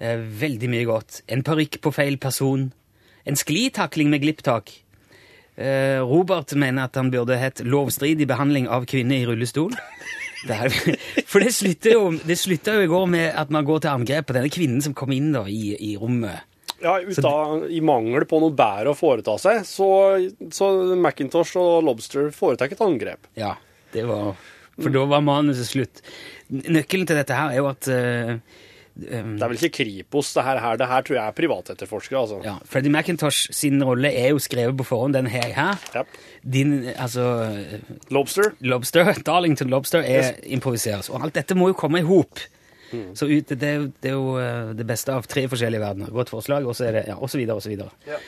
Eh, 0.00 0.18
veldig 0.40 0.70
mye 0.72 0.88
godt. 0.88 1.20
En 1.30 1.46
parykk 1.46 1.78
på 1.86 1.94
feil 1.94 2.18
person. 2.18 2.72
En 3.24 3.38
sklitakling 3.38 4.10
med 4.10 4.24
glipptak. 4.26 4.72
Eh, 5.56 6.00
Robert 6.04 6.52
mener 6.52 6.84
at 6.84 6.96
han 7.00 7.10
burde 7.10 7.36
hett 7.40 7.62
'Lovstridig 7.64 8.26
behandling 8.28 8.68
av 8.68 8.84
kvinne 8.84 9.16
i 9.16 9.26
rullestol'. 9.26 9.76
Det 10.46 10.56
for 11.26 11.40
det 11.40 11.52
slutta 11.56 11.94
jo 11.94 12.10
jo 12.76 12.82
i 12.84 12.90
går 12.90 13.06
med 13.08 13.32
at 13.34 13.50
man 13.50 13.64
går 13.64 13.80
til 13.82 13.90
angrep 13.90 14.28
på 14.28 14.36
denne 14.36 14.52
kvinnen 14.52 14.82
som 14.84 14.94
kom 14.94 15.14
inn 15.16 15.32
da 15.32 15.46
i, 15.48 15.72
i 15.80 15.96
rommet. 15.96 16.44
Ja, 16.82 16.98
av, 17.24 17.64
I 17.72 17.80
mangel 17.80 18.26
på 18.28 18.38
noe 18.42 18.52
bedre 18.52 18.92
å 18.92 18.98
foreta 18.98 19.38
seg, 19.40 19.62
så, 19.64 19.88
så 20.52 20.68
Macintosh 21.00 21.56
og 21.56 21.86
Lobster 21.88 22.28
foretar 22.36 22.68
et 22.68 22.84
angrep. 22.84 23.30
Ja, 23.34 23.54
det 23.96 24.04
var 24.04 24.36
For 24.76 24.92
da 24.92 25.06
var 25.08 25.24
manuset 25.24 25.70
slutt. 25.70 26.04
Nøkkelen 26.52 27.08
til 27.08 27.16
dette 27.16 27.32
her 27.32 27.54
er 27.54 27.62
jo 27.62 27.70
at 27.70 27.88
eh, 27.88 28.36
um, 28.96 29.34
Det 29.36 29.44
er 29.44 29.52
vel 29.52 29.58
ikke 29.60 29.72
Kripos, 29.78 30.32
det 30.34 30.44
her. 30.46 30.60
her. 30.60 30.76
Det 30.80 30.88
her 30.90 31.06
tror 31.06 31.16
jeg 31.18 31.26
er 31.26 31.36
privatetterforskere, 31.36 32.20
altså. 32.24 32.40
Ja, 32.44 32.56
Freddy 32.64 32.88
McIntosh 32.92 33.52
sin 33.52 33.84
rolle 33.84 34.12
er 34.12 34.32
jo 34.34 34.42
skrevet 34.42 34.76
på 34.78 34.88
forhånd, 34.88 35.14
den 35.14 35.26
her. 35.30 35.52
her. 35.56 36.04
Din, 36.42 36.88
altså 36.96 37.28
Lobster. 38.10 38.52
Lobster, 38.60 39.12
Darlington 39.26 39.68
Lobster 39.72 40.00
er 40.04 40.32
improviseres. 40.44 41.08
Og 41.10 41.22
alt 41.22 41.34
dette 41.38 41.56
må 41.58 41.72
jo 41.72 41.78
komme 41.78 42.00
i 42.02 42.06
hop. 42.06 42.40
Mm. 42.92 43.16
Så 43.18 43.26
ut, 43.26 43.48
det, 43.48 43.58
det 44.02 44.10
er 44.10 44.14
jo 44.14 44.36
eh, 44.38 44.70
det 44.78 44.86
beste 44.86 45.14
av 45.14 45.26
tre 45.26 45.46
forskjellige 45.50 45.82
verdener. 45.82 46.12
Godt 46.14 46.30
forslag, 46.30 46.66
og 46.68 46.76
så 46.78 46.86
er 46.88 46.98
det, 46.98 47.04
ja, 47.10 47.16
og 47.18 47.30
så 47.30 47.40
videre, 47.40 47.58
og 47.58 47.64
så 47.64 47.72
videre. 47.72 47.90
Ja. 48.06 48.18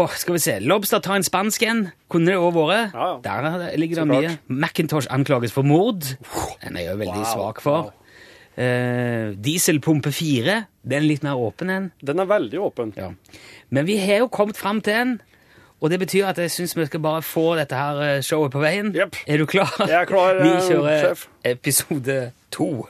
Åh, 0.00 0.14
skal 0.16 0.36
vi 0.36 0.42
se. 0.42 0.56
Lobster 0.64 1.02
tar 1.04 1.18
en 1.20 1.26
spansk 1.26 1.64
en. 1.68 1.82
Kunne 2.10 2.32
det 2.32 2.38
òg 2.40 2.56
vært. 2.56 2.96
Der 3.26 3.76
ligger 3.80 4.02
det 4.02 4.08
mye. 4.10 4.34
McIntosh 4.48 4.60
Macintosh 4.80 5.10
anklages 5.14 5.52
for 5.54 5.66
mord. 5.66 6.00
Den 6.64 6.76
er 6.78 6.86
jeg 6.86 6.94
jo 6.94 7.00
veldig 7.04 7.20
Wow, 7.20 7.32
svak 7.34 7.60
for. 7.64 7.92
Eh, 8.58 9.30
dieselpumpe 9.38 10.10
4. 10.12 10.64
Den 10.82 11.02
er 11.02 11.06
litt 11.06 11.22
mer 11.22 11.38
åpen 11.38 11.70
en. 11.70 11.90
Den 12.04 12.18
er 12.18 12.26
veldig 12.28 12.60
åpen. 12.60 12.92
Ja. 12.96 13.10
Men 13.70 13.86
vi 13.86 13.96
har 14.02 14.24
jo 14.24 14.28
kommet 14.28 14.56
fram 14.58 14.80
til 14.84 14.92
en, 14.98 15.12
og 15.80 15.90
det 15.90 16.00
betyr 16.02 16.26
at 16.28 16.38
jeg 16.42 16.50
syns 16.50 16.74
vi 16.76 16.84
skal 16.90 17.00
bare 17.00 17.22
få 17.24 17.54
dette 17.56 17.76
her 17.78 18.00
eh, 18.04 18.20
showet 18.26 18.52
på 18.52 18.60
veien. 18.60 18.92
Er 19.26 19.38
du 19.38 19.46
klar? 19.46 19.72
Jeg 19.86 20.02
er 20.02 20.08
klar, 20.10 20.42
Vi 20.42 20.48
eh, 20.50 20.60
kjører 20.68 21.04
sjef. 21.06 21.28
episode 21.44 22.32
to. 22.50 22.88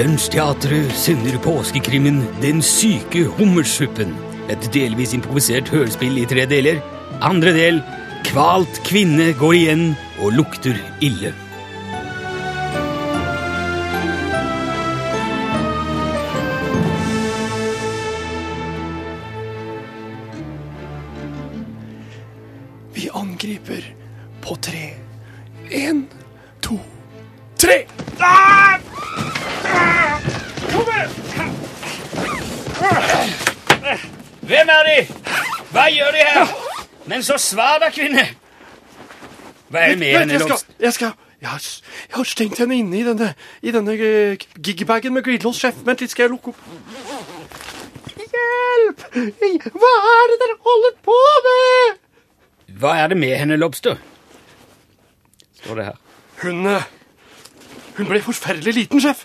Lunsjteatret 0.00 0.92
sender 0.96 1.34
påskekrimmen 1.44 2.22
Den 2.40 2.62
syke 2.64 3.26
hummersuppen. 3.36 4.14
Et 4.48 4.68
delvis 4.72 5.12
improvisert 5.12 5.68
hørespill 5.68 6.16
i 6.16 6.24
tre 6.24 6.46
deler. 6.48 6.80
Andre 7.20 7.52
del 7.52 7.82
Kvalt 8.24 8.80
kvinne 8.86 9.34
går 9.36 9.58
igjen 9.58 9.84
og 10.22 10.32
lukter 10.38 10.78
ille. 11.04 11.34
Vi 22.96 23.12
angriper 23.20 23.84
på 24.40 24.56
tre. 24.64 24.86
En, 25.84 26.06
to, 26.64 26.80
tre! 27.60 27.82
Ah! 28.16 28.69
Hvem 34.50 34.70
er 34.74 34.86
de? 34.88 34.98
Hva 35.70 35.86
gjør 35.94 36.14
de 36.16 36.22
her? 36.26 36.54
Men 37.06 37.22
så 37.22 37.36
svar 37.38 37.78
da, 37.78 37.90
kvinne! 37.94 38.24
Hva 39.70 39.84
er 39.84 39.92
det 39.92 39.98
med 40.00 40.16
henne? 40.18 40.40
skal, 40.42 40.64
jeg 40.82 40.92
skal 40.96 41.12
jeg 41.40 41.48
har, 41.48 41.66
jeg 42.08 42.16
har 42.16 42.26
stengt 42.28 42.58
henne 42.58 42.76
inne 42.82 42.98
i 42.98 43.04
denne, 43.06 43.28
i 43.62 43.72
denne 43.72 43.94
uh, 43.94 44.42
gigbagen 44.66 45.14
med 45.14 45.22
glidelås, 45.24 45.60
sjef. 45.62 45.78
Vent 45.86 46.02
litt, 46.02 46.10
skal 46.12 46.26
jeg 46.26 46.32
lukke 46.34 46.50
opp. 46.50 46.58
Hjelp! 48.18 49.04
Hva 49.78 49.92
er 50.08 50.32
det 50.32 50.40
dere 50.42 50.58
holder 50.66 50.98
på 51.06 51.16
med? 51.46 52.02
Hva 52.82 52.96
er 53.04 53.14
det 53.14 53.20
med 53.22 53.36
henne, 53.38 53.56
Lobster? 53.56 54.02
Står 55.62 55.78
det 55.78 55.86
her. 55.92 56.02
Hun 56.42 56.66
eh, 56.74 56.90
Hun 58.00 58.10
ble 58.10 58.20
forferdelig 58.26 58.74
liten, 58.82 59.00
sjef. 59.00 59.24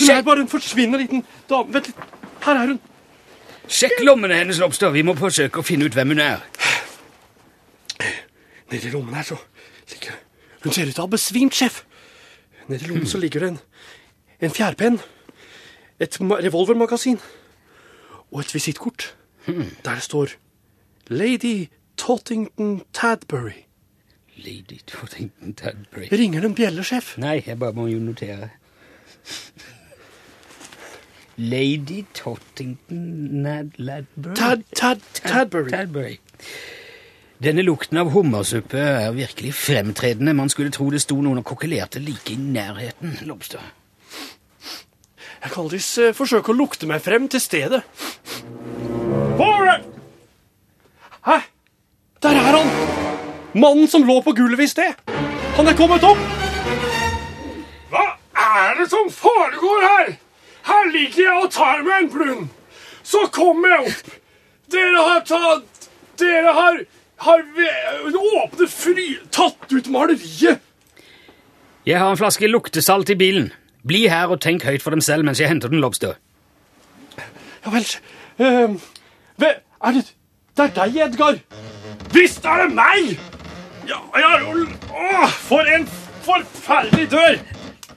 Hun 0.00 0.16
er 0.16 0.26
bare 0.26 0.48
en 0.48 0.50
forsvinnende 0.50 1.04
liten 1.04 1.24
dame. 1.50 1.76
Vent 1.76 1.92
litt. 1.92 2.10
Her 2.48 2.64
er 2.64 2.74
hun. 2.74 2.82
Sjekk 3.68 4.02
lommene 4.04 4.36
hennes, 4.36 4.58
Lobster. 4.60 4.92
Vi 4.92 5.02
må 5.06 5.14
forsøke 5.16 5.62
å 5.62 5.66
finne 5.66 5.88
ut 5.88 5.96
hvem 5.96 6.12
hun 6.14 6.20
er. 6.22 6.44
Nedi 8.72 8.90
lommen 8.90 9.14
her 9.14 9.26
så 9.26 9.38
ligger 9.92 10.16
Hun 10.64 10.72
ser 10.72 10.88
ut 10.88 10.94
til 10.94 11.02
å 11.02 11.06
ha 11.06 11.12
besvimt, 11.12 11.54
sjef. 11.56 11.82
Nedi 12.68 12.88
lommen 12.88 13.08
så 13.08 13.20
ligger 13.20 13.44
det 13.44 13.50
en, 13.52 13.58
en 14.48 14.54
fjærpenn, 14.54 14.98
et 16.00 16.16
revolvermagasin 16.20 17.20
og 18.32 18.40
et 18.40 18.54
visittkort 18.54 19.12
der 19.46 19.94
det 19.94 20.02
står 20.02 20.32
Lady 21.12 21.68
Tottington 22.00 22.80
Tadbury. 22.92 23.66
Lady 24.36 24.80
Tottington 24.86 25.54
Tadbury. 25.54 26.08
Ringer 26.12 26.40
det 26.40 26.48
en 26.48 26.56
bjelle, 26.56 26.84
sjef? 26.84 27.14
Nei, 27.20 27.42
jeg 27.46 27.58
bare 27.60 27.76
må 27.76 27.86
jo 27.92 28.00
notere. 28.02 28.48
Lady 31.36 32.04
Tottington 32.14 33.42
Nad 33.42 33.70
Ladbury? 33.76 34.34
Tad, 34.36 34.64
Tad, 34.76 35.00
Tadbury. 35.24 35.70
Tadbury. 35.70 36.18
Denne 37.42 37.62
lukten 37.62 37.98
av 37.98 38.12
hummersuppe 38.14 38.78
er 38.78 39.12
virkelig 39.12 39.54
fremtredende. 39.58 40.34
Man 40.34 40.48
skulle 40.48 40.70
tro 40.72 40.86
det 40.90 41.02
sto 41.02 41.18
noen 41.20 41.42
og 41.42 41.48
kokkelerte 41.48 42.00
like 42.00 42.32
i 42.32 42.38
nærheten. 42.38 43.18
Lobster. 43.26 43.60
Jeg 45.44 45.52
kan 45.52 45.64
aldri 45.66 45.80
forsøke 46.16 46.54
å 46.54 46.56
lukte 46.56 46.88
meg 46.88 47.02
frem 47.04 47.26
til 47.28 47.42
stedet. 47.42 47.82
Hvor 49.36 49.66
er 49.68 49.82
Hæ? 51.24 51.38
Der 52.22 52.36
er 52.36 52.56
han! 52.56 52.70
Mannen 53.54 53.88
som 53.88 54.04
lå 54.04 54.20
på 54.24 54.32
gulvet 54.36 54.64
i 54.64 54.70
sted. 54.70 54.96
Han 55.56 55.68
er 55.68 55.76
kommet 55.76 56.04
opp. 56.04 56.20
Hva 57.92 58.04
er 58.32 58.80
det 58.80 58.88
som 58.92 59.10
foregår 59.12 59.84
her? 59.84 60.14
Her 60.64 60.90
ligger 60.92 61.22
jeg 61.22 61.44
og 61.44 61.50
tar 61.52 61.84
meg 61.84 62.04
en 62.06 62.10
blund. 62.12 62.50
Så 63.04 63.26
kommer 63.32 63.74
jeg 63.74 63.92
opp. 63.92 64.12
Dere 64.72 65.06
har 65.10 65.24
tatt 65.28 65.88
Dere 66.18 66.52
har 66.54 66.84
har 67.24 67.42
åpnet 68.44 68.70
fry... 68.70 69.18
Tatt 69.30 69.72
ut 69.72 69.88
maleriet. 69.92 70.60
Jeg 71.86 72.00
har 72.00 72.10
en 72.10 72.18
flaske 72.18 72.48
luktesalt 72.48 73.10
i 73.12 73.16
bilen. 73.18 73.52
Bli 73.84 74.06
her 74.08 74.32
og 74.32 74.40
tenk 74.40 74.64
høyt 74.64 74.82
for 74.82 74.94
dem 74.94 75.02
selv 75.04 75.26
mens 75.26 75.40
jeg 75.40 75.50
henter 75.50 75.72
den, 75.72 75.82
Lobster. 75.84 76.16
Ja 77.64 77.72
vel 77.72 77.86
uh, 78.40 78.76
Er 79.40 79.92
det 79.96 80.04
Det 80.56 80.64
er 80.64 80.74
deg, 80.76 80.96
Edgar. 81.08 81.38
Visst 82.14 82.44
er 82.46 82.62
det 82.62 82.74
meg! 82.76 83.16
Ja, 83.88 83.98
ja, 84.16 84.28
å, 84.46 85.26
for 85.44 85.66
en 85.66 85.86
forferdelig 86.24 87.08
dør! 87.10 87.40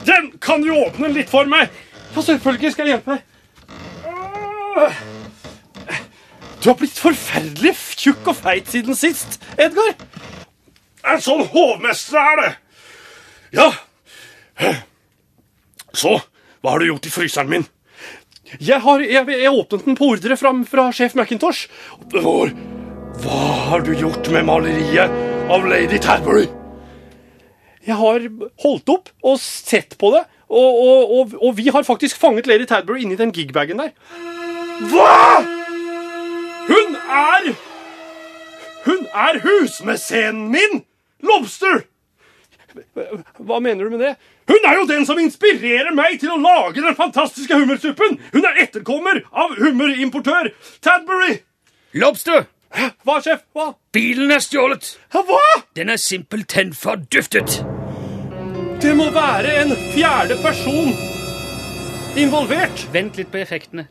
Den 0.08 0.32
kan 0.42 0.64
du 0.66 0.72
åpne 0.74 1.12
litt 1.14 1.30
for 1.30 1.46
meg. 1.46 1.70
Ja, 2.18 2.22
selvfølgelig 2.26 2.72
skal 2.74 2.88
jeg 2.88 2.96
hjelpe 2.96 3.14
deg. 3.14 3.22
Du 6.58 6.72
har 6.72 6.78
blitt 6.80 6.98
forferdelig 6.98 7.76
tjukk 7.94 8.32
og 8.32 8.40
feit 8.40 8.72
siden 8.72 8.98
sist, 8.98 9.36
Edgar. 9.54 9.92
En 11.06 11.22
sånn 11.22 11.44
hovmester 11.52 12.18
er 12.18 12.40
det. 12.42 12.48
Ja. 13.60 13.68
Så, 15.94 16.16
hva 16.66 16.74
har 16.74 16.82
du 16.82 16.88
gjort 16.90 17.06
i 17.06 17.14
fryseren 17.14 17.52
min? 17.52 17.68
Jeg 18.58 18.82
har 18.82 19.04
jeg, 19.06 19.22
jeg 19.38 19.52
åpnet 19.54 19.86
den 19.86 19.98
på 20.00 20.10
ordre 20.16 20.38
fra, 20.42 20.56
fra 20.72 20.88
sjef 20.98 21.14
McIntosh. 21.14 21.68
Hvor 22.16 22.50
Hva 23.22 23.44
har 23.68 23.86
du 23.86 23.92
gjort 23.94 24.32
med 24.34 24.48
maleriet 24.50 25.14
av 25.54 25.70
Lady 25.70 26.02
Tadbury? 26.02 26.48
Jeg 27.86 28.02
har 28.02 28.26
holdt 28.66 28.90
opp 28.90 29.14
og 29.22 29.38
sett 29.42 29.94
på 30.02 30.10
det, 30.18 30.26
og, 30.50 30.80
og, 30.88 31.20
og, 31.20 31.34
og 31.42 31.58
vi 31.58 31.68
har 31.68 31.84
faktisk 31.84 32.18
fanget 32.20 32.48
Lady 32.48 32.66
Tadbury 32.66 33.02
inni 33.04 33.16
den 33.16 33.32
gigbagen 33.32 33.80
der. 33.80 33.90
Hva?! 34.92 35.44
Hun 36.68 36.96
er 36.96 37.54
Hun 38.86 39.06
er 39.14 39.40
husmesenen 39.44 40.52
min! 40.52 40.84
Lobster! 41.24 41.82
Hva 43.40 43.60
mener 43.60 43.84
du 43.84 43.90
med 43.90 44.00
det? 44.00 44.16
Hun 44.48 44.66
er 44.66 44.76
jo 44.80 44.86
den 44.88 45.06
som 45.06 45.20
inspirerer 45.20 45.96
meg 45.96 46.20
til 46.22 46.32
å 46.32 46.40
lage 46.40 46.84
den 46.84 46.96
fantastiske 46.96 47.58
hummersuppen! 47.58 48.20
Hun 48.34 48.46
er 48.48 48.62
etterkommer 48.64 49.24
av 49.32 49.58
hummerimportør 49.60 50.54
Tadbury! 50.82 51.42
Lobster! 51.98 52.46
Hva, 53.04 53.18
sjef? 53.24 53.44
Hva? 53.56 53.74
Bilen 53.96 54.32
er 54.32 54.44
stjålet! 54.44 54.94
Hva? 55.12 55.42
Den 55.76 55.92
er 55.92 56.00
simpelthen 56.00 56.76
forduftet! 56.76 57.62
Det 58.78 58.92
må 58.94 59.08
være 59.10 59.56
en 59.64 59.72
fjerde 59.96 60.36
person 60.44 60.92
involvert. 62.18 62.84
Vent 62.94 63.18
litt 63.18 63.32
på 63.34 63.40
effektene. 63.42 63.88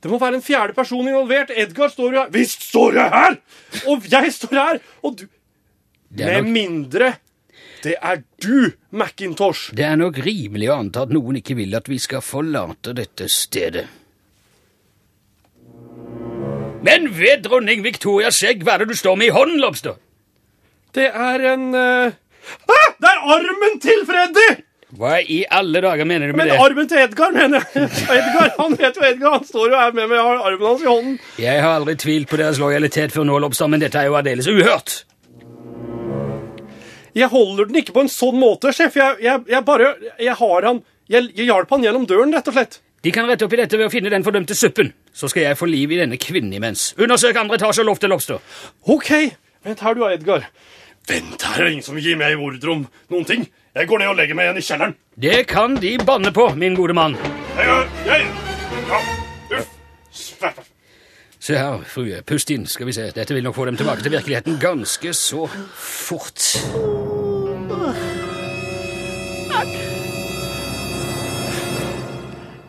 Det 0.00 0.10
må 0.12 0.18
være 0.20 0.36
en 0.36 0.44
fjerde 0.44 0.76
person 0.76 1.08
involvert. 1.08 1.52
Edgar 1.56 1.88
står 1.88 2.12
jo 2.12 2.20
her. 2.20 2.28
Visst 2.34 2.66
står 2.68 2.98
jeg 2.98 3.14
her! 3.14 3.38
Og 3.88 4.04
jeg 4.12 4.32
står 4.36 4.54
her, 4.58 4.82
og 5.02 5.16
du 5.22 5.26
Med 6.10 6.42
mindre 6.50 7.14
det 7.80 7.94
er 7.96 8.20
du, 8.42 8.72
Macintosh. 8.90 9.72
Det 9.72 9.84
er 9.86 9.96
nok 9.96 10.18
rimelig 10.20 10.68
å 10.68 10.76
anta 10.82 11.06
at 11.06 11.12
noen 11.14 11.38
ikke 11.40 11.56
vil 11.56 11.72
at 11.78 11.88
vi 11.88 11.96
skal 12.02 12.20
forlate 12.20 12.92
dette 12.92 13.28
stedet. 13.32 13.86
Men 16.84 17.08
ved 17.16 17.46
dronning 17.46 17.80
Victorias 17.84 18.36
skjegg, 18.36 18.66
hva 18.66 18.76
er 18.76 18.84
det 18.84 18.92
du 18.92 19.00
står 19.00 19.16
med 19.16 19.30
i 19.30 19.36
hånden, 19.36 19.62
Lobster? 19.64 19.96
Det 20.92 21.08
er 21.08 21.46
en 21.54 21.70
uh... 21.72 22.18
Det 23.00 23.08
er 23.10 23.22
armen 23.36 23.78
til 23.82 24.02
Freddy! 24.08 24.48
Hva 25.00 25.20
i 25.22 25.44
alle 25.54 25.78
dager 25.84 26.04
mener 26.08 26.26
du 26.26 26.34
med 26.34 26.40
Men 26.42 26.48
det? 26.50 26.56
armen 26.64 26.88
til 26.90 26.98
Edgar, 26.98 27.30
mener 27.32 27.62
jeg. 27.62 27.84
Edgar, 28.10 28.48
Han 28.58 28.74
vet 28.80 28.96
jo 28.98 29.04
Edgar, 29.06 29.36
han 29.36 29.44
står 29.46 29.68
jo 29.70 29.78
her 29.78 29.92
med 29.94 30.08
meg, 30.10 30.16
jeg 30.18 30.26
har 30.26 30.40
armen 30.50 30.66
hans 30.66 30.82
i 30.82 30.88
hånden. 30.90 31.14
Jeg 31.38 31.62
har 31.62 31.76
aldri 31.78 31.94
tvilt 32.02 32.28
på 32.32 32.40
deres 32.40 32.58
lojalitet 32.58 33.14
før 33.14 33.28
nå, 33.28 33.38
Lobstad, 33.44 33.70
men 33.70 33.80
dette 33.84 34.00
er 34.02 34.10
jo 34.10 34.18
aldeles 34.18 34.48
uhørt. 34.50 34.96
Jeg 37.14 37.26
holder 37.32 37.66
den 37.70 37.80
ikke 37.80 37.94
på 37.96 38.04
en 38.04 38.10
sånn 38.12 38.36
måte, 38.38 38.70
sjef. 38.74 38.94
Jeg, 38.98 39.16
jeg, 39.24 39.42
jeg 39.50 39.64
bare 39.66 39.88
Jeg 40.22 40.36
har 40.38 40.66
han 40.68 40.82
Jeg, 41.10 41.30
jeg 41.34 41.48
hjalp 41.48 41.72
han 41.74 41.82
gjennom 41.86 42.04
døren, 42.06 42.34
rett 42.36 42.50
og 42.50 42.54
slett. 42.54 42.80
De 43.02 43.10
kan 43.14 43.26
rette 43.30 43.46
opp 43.46 43.54
i 43.56 43.58
dette 43.62 43.78
ved 43.80 43.88
å 43.88 43.92
finne 43.92 44.10
den 44.12 44.22
fordømte 44.26 44.54
suppen. 44.54 44.92
Så 45.16 45.30
skal 45.32 45.46
jeg 45.48 45.56
få 45.58 45.66
liv 45.70 45.90
i 45.90 45.98
denne 46.02 46.18
kvinnen 46.20 46.52
imens. 46.54 46.90
Undersøk 47.00 47.38
andre 47.40 47.56
etasje 47.58 47.82
og 47.82 47.88
loftet, 47.88 48.10
Lobster. 48.12 48.42
OK. 48.92 49.10
Vent 49.66 49.80
her, 49.86 49.96
du 49.96 50.04
Edgar. 50.06 50.44
Vent, 51.10 51.42
her 51.42 51.64
er 51.64 51.72
ingen 51.72 51.82
som 51.82 51.98
gir 51.98 52.18
meg 52.18 52.38
ordre 52.38 52.70
om 52.70 52.84
noen 53.10 53.24
ting. 53.26 53.48
Jeg 53.74 53.88
går 53.90 54.02
ned 54.02 54.12
og 54.12 54.18
legger 54.18 54.36
meg 54.38 54.46
igjen 54.46 54.60
i 54.60 54.66
kjelleren. 54.66 54.94
Det 55.18 55.38
kan 55.50 55.74
de 55.82 55.96
banne 56.06 56.30
på, 56.34 56.44
min 56.58 56.76
gode 56.78 56.94
mann. 56.94 57.16
Jeg, 57.58 57.80
jeg, 58.06 58.28
ja, 58.90 59.00
uff. 59.58 59.76
Se 61.40 61.56
her, 61.56 61.82
frue. 61.88 62.20
Pust 62.28 62.50
inn, 62.54 62.66
skal 62.70 62.86
vi 62.86 62.94
se. 62.94 63.08
Dette 63.16 63.34
vil 63.34 63.42
nok 63.46 63.56
få 63.56 63.66
dem 63.66 63.78
tilbake 63.80 64.04
til 64.04 64.12
virkeligheten 64.14 64.58
ganske 64.62 65.14
så 65.16 65.46
fort. 65.74 66.46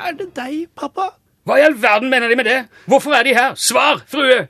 Er 0.02 0.16
det 0.18 0.32
deg, 0.38 0.70
pappa? 0.74 1.12
Hva 1.46 1.58
i 1.60 1.66
all 1.66 1.78
verden 1.82 2.10
mener 2.10 2.32
de 2.32 2.38
med 2.40 2.50
det? 2.50 2.62
Hvorfor 2.90 3.14
er 3.18 3.28
de 3.28 3.36
her? 3.38 3.54
Svar, 3.60 4.02
frue! 4.10 4.48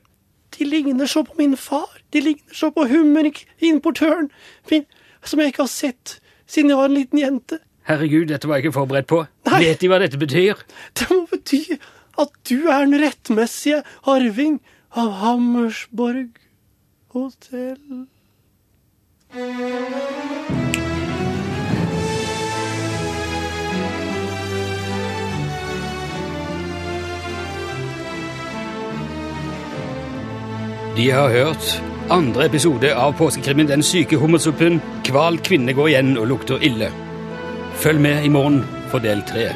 De 0.55 0.67
ligner 0.67 1.09
så 1.09 1.25
på 1.27 1.35
min 1.39 1.57
far. 1.57 2.00
De 2.11 2.21
ligner 2.21 2.55
så 2.55 2.71
på 2.75 2.87
hummerimportøren 2.91 4.29
min, 4.71 4.85
som 5.23 5.39
jeg 5.39 5.53
ikke 5.53 5.65
har 5.65 5.71
sett 5.71 6.17
siden 6.51 6.73
jeg 6.73 6.81
var 6.81 6.89
en 6.91 6.97
liten 6.97 7.21
jente. 7.21 7.61
Herregud, 7.87 8.27
dette 8.29 8.47
var 8.47 8.59
jeg 8.59 8.67
ikke 8.67 8.77
forberedt 8.79 9.09
på. 9.09 9.23
Vet 9.47 9.81
De 9.81 9.89
hva 9.89 9.99
dette 10.03 10.19
betyr? 10.21 10.61
Det 10.99 11.07
må 11.09 11.23
bety 11.31 11.63
at 12.19 12.33
du 12.49 12.67
er 12.69 12.85
den 12.85 12.99
rettmessige 13.01 13.81
arving 14.03 14.59
av 14.91 15.11
Hammersborg 15.21 16.35
hotell. 17.15 18.07
De 30.95 31.09
har 31.09 31.29
hørt 31.29 31.90
andre 32.11 32.45
episode 32.45 32.95
av 32.95 33.13
påskekrimmen 33.15 33.67
Den 33.67 33.83
syke 33.83 34.17
hummersuppen. 34.19 34.81
Hval 35.07 35.39
kvinne 35.39 35.73
går 35.73 35.87
igjen 35.93 36.17
og 36.19 36.27
lukter 36.27 36.59
ille. 36.63 36.91
Følg 37.79 38.01
med 38.03 38.25
i 38.25 38.29
morgen 38.29 38.63
for 38.91 38.99
del 38.99 39.23
tre. 39.27 39.51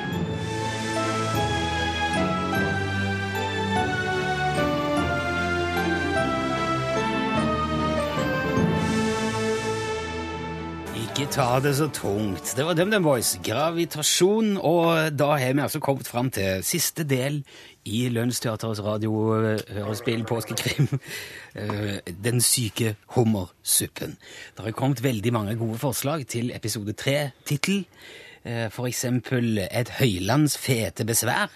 Ta 11.35 11.59
det 11.59 11.73
så 11.75 11.87
tungt. 11.91 12.53
Det 12.55 12.63
var 12.65 12.73
DumDum 12.77 13.03
Boys. 13.03 13.33
Gravitasjon. 13.43 14.55
Og 14.57 15.11
da 15.19 15.25
har 15.35 15.53
vi 15.53 15.59
altså 15.63 15.79
kommet 15.83 16.07
fram 16.07 16.29
til 16.31 16.63
siste 16.63 17.03
del 17.03 17.41
i 17.85 18.05
Lønnsteaterets 18.09 18.79
radiohørespill 18.83 20.23
Påskekrim. 20.25 20.87
eh, 21.55 21.99
Den 22.23 22.41
syke 22.41 22.95
hummersuppen. 23.17 24.15
Det 24.55 24.63
har 24.65 24.71
kommet 24.71 25.03
veldig 25.03 25.33
mange 25.33 25.55
gode 25.59 25.77
forslag 25.77 26.27
til 26.27 26.51
episode 26.55 26.93
tre-tittel. 26.93 27.85
Eh, 28.45 28.69
For 28.71 28.87
eksempel 28.87 29.59
Et 29.71 29.89
høylands 29.99 30.57
fete 30.57 31.05
besvær 31.05 31.51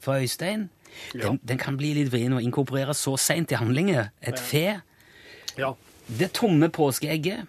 fra 0.00 0.18
Øystein. 0.20 0.68
Den, 1.12 1.38
den 1.48 1.58
kan 1.58 1.76
bli 1.78 1.94
litt 1.94 2.10
vrien 2.12 2.32
å 2.34 2.42
inkorporere 2.42 2.94
så 2.98 3.14
seint 3.16 3.52
i 3.52 3.54
handlingen. 3.54 4.10
Et 4.26 4.38
fe. 4.40 4.80
Ja. 5.58 5.72
Det 6.18 6.32
tomme 6.34 6.68
påskeegget. 6.68 7.46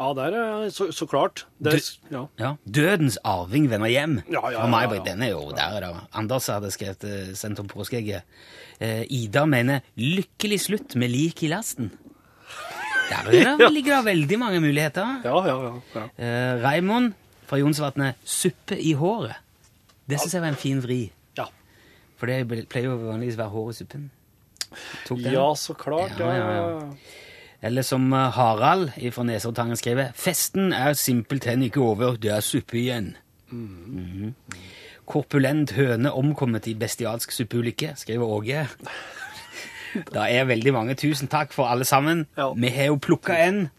Ja, 0.00 0.06
det 0.16 0.26
er 0.32 0.70
så, 0.72 0.86
så 0.96 1.04
klart. 1.06 1.42
Det, 1.60 1.74
er- 1.76 2.12
ja. 2.14 2.22
Ja. 2.40 2.50
Dødens 2.64 3.18
arving 3.28 3.66
vender 3.68 3.90
hjem. 3.92 4.14
Ja, 4.32 4.40
ja, 4.48 4.62
For 4.62 4.72
meg, 4.72 4.86
ja, 4.88 4.96
ja. 4.96 5.02
Den 5.10 5.22
er 5.26 5.32
jo 5.34 5.42
der, 5.52 5.76
da. 5.84 5.90
Anders 6.16 6.46
hadde 6.48 6.70
skrevet 6.72 7.04
eh, 7.04 7.32
sendt 7.36 7.60
om 7.60 7.68
påskeegget. 7.68 8.24
Eh, 8.80 9.02
Ida 9.12 9.42
mener 9.44 9.82
'lykkelig 10.00 10.60
slutt 10.64 10.96
med 10.96 11.12
lik 11.12 11.42
i 11.44 11.50
lasten'. 11.52 11.90
Der 13.10 13.28
er 13.28 13.56
det, 13.60 13.70
ligger 13.76 13.98
det 14.00 14.04
veldig 14.08 14.38
mange 14.40 14.60
muligheter. 14.64 15.20
Ja, 15.24 15.36
ja, 15.46 15.56
ja. 15.68 15.74
ja. 15.94 16.06
Eh, 16.16 16.62
Raimond 16.64 17.12
fra 17.46 17.58
Jonsvatnet 17.60 18.16
'suppe 18.24 18.78
i 18.80 18.94
håret'. 18.96 19.36
Det 20.08 20.18
syns 20.20 20.32
jeg 20.34 20.42
var 20.42 20.48
en 20.54 20.62
fin 20.64 20.80
vri. 20.82 21.02
Ja. 21.36 21.44
For 22.16 22.26
det 22.26 22.40
pleier 22.72 22.88
jo 22.88 22.96
vanligvis 23.04 23.36
å 23.36 23.42
være 23.44 23.52
hår 23.52 23.68
i 23.70 23.76
suppen. 23.82 24.08
Ja, 25.28 25.50
så 25.58 25.74
klart. 25.76 26.16
Ja, 26.18 26.32
ja, 26.32 26.48
ja. 26.56 26.88
Eller 27.62 27.82
som 27.82 28.12
eh, 28.12 28.30
Harald 28.30 28.90
fra 29.12 29.22
Nesoddtangen 29.22 29.76
skriver 29.76 30.12
'Festen 30.14 30.72
er 30.72 30.92
simpelthen 30.92 31.62
ikke 31.62 31.80
over, 31.80 32.16
det 32.16 32.30
er 32.30 32.40
suppe 32.40 32.76
igjen'. 32.76 33.16
Mhm. 33.50 34.34
Korpulent 35.06 35.72
høne 35.72 36.12
omkommet 36.12 36.66
i 36.66 36.74
bestialsk 36.74 37.32
suppeulykke, 37.32 37.92
skriver 37.96 38.26
Åge. 38.26 38.68
Det 40.14 40.22
er 40.30 40.44
veldig 40.44 40.72
mange. 40.72 40.94
Tusen 40.94 41.28
takk 41.28 41.52
for 41.52 41.66
alle 41.66 41.84
sammen. 41.84 42.26
Vi 42.56 42.68
har 42.68 42.84
jo 42.84 42.96
plukka 42.96 43.48
en 43.48 43.70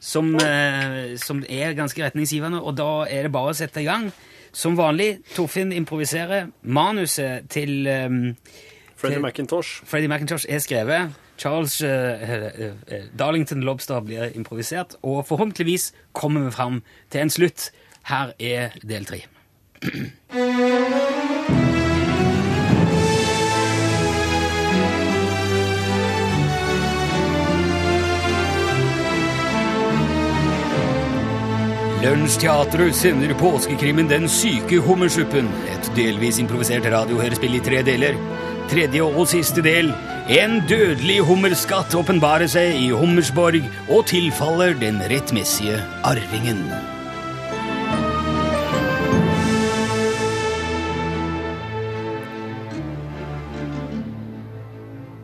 som, 0.00 0.34
eh, 0.34 1.16
som 1.16 1.44
er 1.48 1.74
ganske 1.74 2.04
retningsgivende, 2.04 2.62
og 2.62 2.76
da 2.76 3.04
er 3.10 3.22
det 3.22 3.32
bare 3.32 3.50
å 3.50 3.56
sette 3.56 3.80
i 3.80 3.84
gang. 3.84 4.12
Som 4.52 4.76
vanlig, 4.76 5.18
Torfinn 5.34 5.72
improviserer. 5.72 6.46
Manuset 6.62 7.48
til 7.50 7.88
um, 7.88 8.36
til 9.02 9.10
Freddy 9.10 9.18
McIntosh. 9.18 9.84
Freddy 9.84 10.06
McIntosh 10.06 10.46
er 10.48 10.58
skrevet. 10.58 11.14
Charles 11.36 11.80
eh, 11.80 12.22
eh, 12.22 12.72
eh, 12.86 13.04
Darlington 13.18 13.60
Lobster 13.60 14.00
blir 14.00 14.36
improvisert, 14.36 14.96
og 15.02 15.26
forhåpentligvis 15.26 15.92
kommer 16.12 16.44
vi 16.44 16.50
fram 16.50 16.82
til 17.10 17.20
en 17.20 17.30
slutt. 17.30 17.70
Her 18.06 18.32
er 18.38 18.78
del 18.82 19.06
tre. 19.06 19.24
Lunsjteatret 32.02 32.96
sender 32.98 33.30
påskekrimmen 33.38 34.08
Den 34.10 34.24
syke 34.28 34.80
hummersuppen. 34.82 35.46
Et 35.70 35.90
delvis 35.94 36.40
improvisert 36.42 36.88
radiohørespill 36.90 37.54
i 37.54 37.62
tre 37.62 37.84
deler. 37.86 38.18
Tredje 38.70 39.02
og 39.02 39.26
siste 39.28 39.62
del. 39.64 39.90
En 40.30 40.60
dødelig 40.70 41.20
hummerskatt 41.26 41.94
åpenbarer 41.98 42.48
seg 42.50 42.78
i 42.78 42.90
Hummersborg 42.94 43.64
og 43.90 44.06
tilfaller 44.10 44.76
den 44.78 45.00
rettmessige 45.10 45.80
arvingen. 46.06 46.62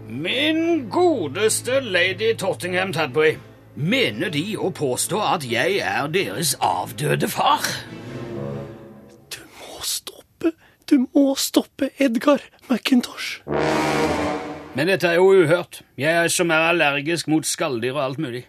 Min 0.09 0.89
godeste 0.91 1.80
lady 1.80 2.34
Tottingham 2.36 2.93
Tadbury, 2.93 3.36
mener 3.74 4.34
De 4.34 4.45
å 4.59 4.72
påstå 4.74 5.22
at 5.34 5.47
jeg 5.47 5.78
er 5.78 6.11
deres 6.11 6.57
avdøde 6.61 7.30
far? 7.30 7.62
Du 10.89 11.05
må 11.12 11.34
stoppe. 11.36 11.91
Edgar 12.01 12.41
McIntosh. 12.68 13.43
Men 14.74 14.89
dette 14.89 15.11
er 15.11 15.18
jo 15.18 15.32
uhørt. 15.43 15.82
Jeg 16.01 16.14
er 16.16 16.30
som 16.32 16.53
er 16.55 16.70
allergisk 16.70 17.28
mot 17.28 17.45
skalldyr 17.45 17.93
og 17.97 18.05
alt 18.05 18.22
mulig. 18.22 18.45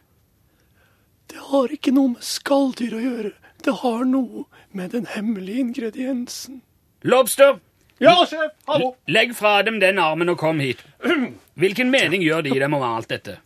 Det 1.30 1.42
har 1.50 1.74
ikke 1.76 1.92
noe 1.94 2.14
med 2.16 2.26
skalldyr 2.26 2.96
å 2.96 3.02
gjøre. 3.04 3.34
Det 3.66 3.74
har 3.82 4.06
noe 4.08 4.46
med 4.72 4.94
den 4.96 5.10
hemmelige 5.12 5.66
ingrediensen. 5.66 6.62
Lobster! 7.04 7.60
Ja, 8.00 8.16
sjef! 8.24 8.54
Hallo! 8.70 8.94
Legg 9.12 9.36
fra 9.36 9.58
dem 9.68 9.82
den 9.84 10.00
armen 10.00 10.32
og 10.32 10.40
kom 10.40 10.62
hit. 10.64 10.80
Hvilken 11.60 11.92
mening 11.92 12.24
gjør 12.24 12.46
de 12.48 12.56
dem 12.62 12.78
om 12.78 12.86
alt 12.88 13.12
dette? 13.12 13.40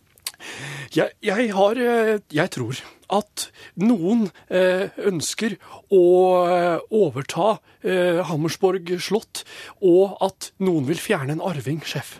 Jeg, 0.94 1.16
jeg 1.24 1.48
har 1.56 1.78
eh, 1.80 2.18
Jeg 2.30 2.50
tror 2.52 2.78
at 3.14 3.48
noen 3.80 4.28
eh, 4.48 4.90
ønsker 5.06 5.56
å 5.94 6.04
eh, 6.48 6.84
overta 6.94 7.56
eh, 7.82 8.20
Hammersborg 8.28 8.96
slott, 9.02 9.44
og 9.84 10.16
at 10.24 10.52
noen 10.64 10.88
vil 10.88 11.00
fjerne 11.00 11.36
en 11.36 11.44
arving, 11.44 11.82
sjef. 11.86 12.18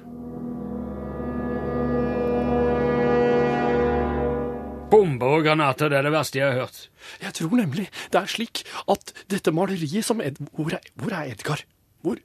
Bomber 4.94 5.40
og 5.40 5.46
granater, 5.46 5.90
det 5.90 5.98
er 5.98 6.06
det 6.06 6.14
verste 6.14 6.38
jeg 6.38 6.52
har 6.52 6.66
hørt. 6.66 6.84
Jeg 7.24 7.34
tror 7.40 7.56
nemlig 7.58 7.88
det 8.14 8.20
er 8.20 8.30
slik 8.30 8.62
at 8.90 9.10
dette 9.32 9.54
maleriet 9.54 10.06
som 10.06 10.22
Ed... 10.22 10.38
Hvor 10.54 10.76
er, 10.76 10.86
hvor 11.00 11.16
er 11.16 11.32
Edgar? 11.34 11.64
Hvor 12.04 12.20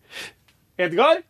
Edgar? 0.77 1.23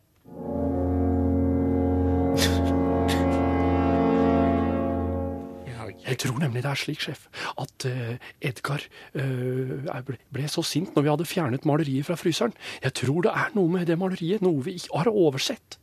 Jeg 6.09 6.17
tror 6.25 6.39
nemlig 6.41 6.63
det 6.65 6.71
er 6.71 6.79
slik, 6.81 7.03
sjef, 7.05 7.27
at 7.61 7.85
uh, 7.85 8.15
Edgar 8.41 8.81
er- 9.13 10.07
ble, 10.33 10.47
så 10.49 10.63
sint 10.65 10.95
når 10.95 11.05
vi 11.05 11.11
hadde 11.13 11.27
fjernet 11.29 11.67
maleriet 11.69 12.07
fra 12.09 12.17
fryseren. 12.19 12.55
Jeg 12.83 12.95
tror 12.97 13.21
det 13.27 13.35
er 13.35 13.53
noe 13.55 13.69
med 13.77 13.85
det 13.89 13.97
maleriet, 14.01 14.41
noe 14.45 14.63
vi 14.65 14.75
ikke 14.79 15.03
har 15.03 15.11
oversett. 15.13 15.77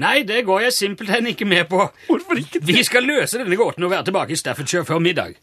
Nei, 0.00 0.22
det 0.24 0.44
går 0.46 0.62
jeg 0.64 0.72
simpelthen 0.72 1.26
ikke 1.28 1.44
med 1.48 1.66
på. 1.68 1.82
Hvorfor 2.06 2.38
ikke? 2.40 2.60
Vi 2.64 2.82
skal 2.86 3.04
løse 3.04 3.40
denne 3.40 3.56
gåten 3.58 3.84
og 3.84 3.90
være 3.92 4.06
tilbake 4.08 4.32
i 4.32 4.38
Staffordshire 4.38 4.86
før 4.88 5.00
middag. 5.02 5.34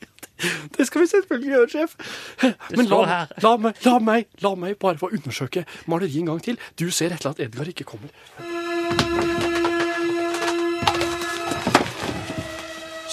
Det 0.77 0.85
skal 0.87 1.01
vi 1.01 1.07
selvfølgelig 1.11 1.51
gjøre, 1.51 1.69
sjef. 1.73 1.93
Men 2.77 2.85
la, 2.89 3.25
la, 3.43 3.51
meg, 3.57 3.79
la, 3.85 3.97
meg, 3.99 4.27
la 4.45 4.51
meg 4.57 4.77
bare 4.81 4.97
få 5.01 5.09
undersøke 5.13 5.65
maleriet 5.89 6.21
en 6.23 6.31
gang 6.31 6.41
til. 6.45 6.59
Du 6.79 6.87
ser 6.93 7.11
et 7.13 7.19
eller 7.21 7.33
at 7.35 7.43
Edgar 7.47 7.69
ikke 7.69 7.85
kommer. 7.89 8.13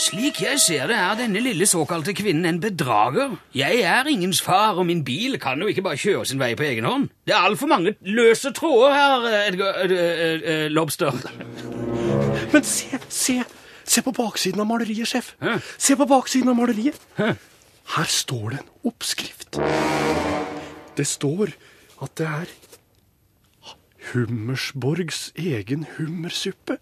Slik 0.05 0.43
jeg 0.43 0.59
ser 0.61 0.89
det, 0.91 0.97
er 1.01 1.17
denne 1.17 1.41
lille 1.41 1.65
såkalte 1.65 2.13
kvinnen 2.17 2.45
en 2.49 2.59
bedrager. 2.61 3.39
Jeg 3.57 3.81
er 3.89 4.09
ingens 4.11 4.43
far, 4.45 4.77
og 4.77 4.85
min 4.87 5.01
bil 5.05 5.39
kan 5.41 5.63
jo 5.63 5.71
ikke 5.71 5.85
bare 5.87 5.97
kjøre 5.97 6.27
sin 6.29 6.41
vei 6.43 6.51
på 6.59 6.67
egen 6.67 6.85
hånd. 6.85 7.07
Det 7.25 7.33
er 7.33 7.47
altfor 7.47 7.71
mange 7.71 7.95
løse 8.05 8.53
tråder 8.53 8.93
her, 8.93 9.25
Edgar 9.49 9.81
eh, 9.87 9.95
eh, 9.95 10.45
eh, 10.53 10.67
Lobster. 10.69 11.17
Men 12.53 12.67
se, 12.69 13.01
se, 13.09 13.39
se 13.85 14.05
på 14.05 14.13
baksiden 14.13 14.61
av 14.61 14.69
maleriet, 14.69 15.09
sjef. 15.09 15.33
Se 15.79 15.97
på 15.97 16.09
baksiden 16.11 16.53
av 16.53 16.59
maleriet. 16.61 17.01
Her 17.17 18.11
står 18.19 18.51
det 18.51 18.61
en 18.61 18.93
oppskrift. 18.93 19.61
Det 20.99 21.09
står 21.09 21.57
at 22.05 22.19
det 22.21 22.29
er 22.29 22.55
Hummersborgs 24.13 25.31
egen 25.41 25.87
hummersuppe. 25.97 26.77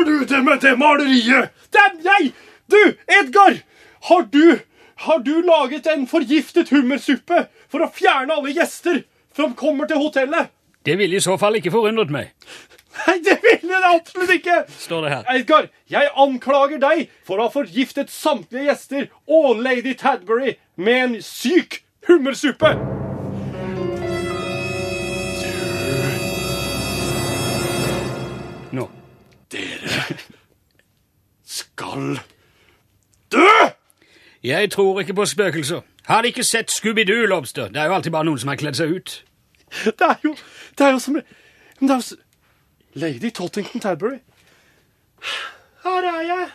Gjør 0.00 0.20
du 0.20 0.24
det 0.24 0.38
med 0.44 0.60
det 0.60 0.78
maleriet? 0.80 1.50
Det 1.72 1.80
er 1.80 1.96
jeg! 2.04 2.30
Du, 2.72 2.78
Edgar! 3.20 3.58
Har 4.08 4.22
du 4.32 4.58
Har 4.96 5.18
du 5.18 5.40
laget 5.40 5.86
en 5.86 6.06
forgiftet 6.06 6.68
hummersuppe 6.72 7.46
for 7.68 7.84
å 7.84 7.88
fjerne 7.92 8.32
alle 8.32 8.52
gjester 8.56 9.02
som 9.36 9.52
kommer 9.56 9.88
til 9.88 10.00
hotellet? 10.00 10.48
Det 10.84 10.96
ville 10.96 11.16
i 11.16 11.20
så 11.24 11.36
fall 11.40 11.56
ikke 11.60 11.72
forundret 11.72 12.12
meg, 12.12 12.32
Nei, 13.06 13.18
det 13.24 13.36
ville 13.44 13.80
det 13.80 13.90
absolutt 13.94 14.32
ikke! 14.34 14.56
står 14.78 15.04
det 15.04 15.10
her. 15.12 15.28
Edgar, 15.36 15.68
jeg 15.88 16.08
anklager 16.16 16.80
deg 16.82 17.04
for 17.24 17.36
å 17.38 17.46
ha 17.48 17.52
forgiftet 17.52 18.10
samtlige 18.12 18.70
gjester 18.70 19.06
og 19.28 19.60
lady 19.60 19.94
Tadbury 20.00 20.56
med 20.76 21.04
en 21.04 21.20
syk 21.24 21.82
hummersuppe. 22.08 22.99
Skal 31.80 32.20
dø! 33.32 33.70
Jeg 34.42 34.70
tror 34.70 35.00
ikke 35.00 35.14
på 35.14 35.24
spøkelser. 35.24 35.80
Har 36.04 36.22
de 36.22 36.28
ikke 36.28 36.44
sett 36.44 36.70
Scooby-Doo, 36.72 37.26
Lobster? 37.28 37.68
Det 37.68 37.80
er 37.80 37.88
jo 37.88 37.94
alltid 37.94 38.12
bare 38.12 38.26
noen 38.28 38.40
som 38.40 38.52
har 38.52 38.60
kledd 38.60 38.76
seg 38.76 38.92
ut. 38.96 39.12
Det 39.84 40.06
er 40.06 40.18
jo, 40.24 40.34
det 40.78 40.86
er 40.86 40.96
jo 40.96 40.98
som 40.98 41.16
det 41.80 41.90
er 41.90 42.00
jo, 42.00 42.16
Lady 43.00 43.30
Tottington 43.30 43.80
Tadbury. 43.80 44.18
Her 45.84 46.08
er 46.10 46.24
jeg. 46.26 46.48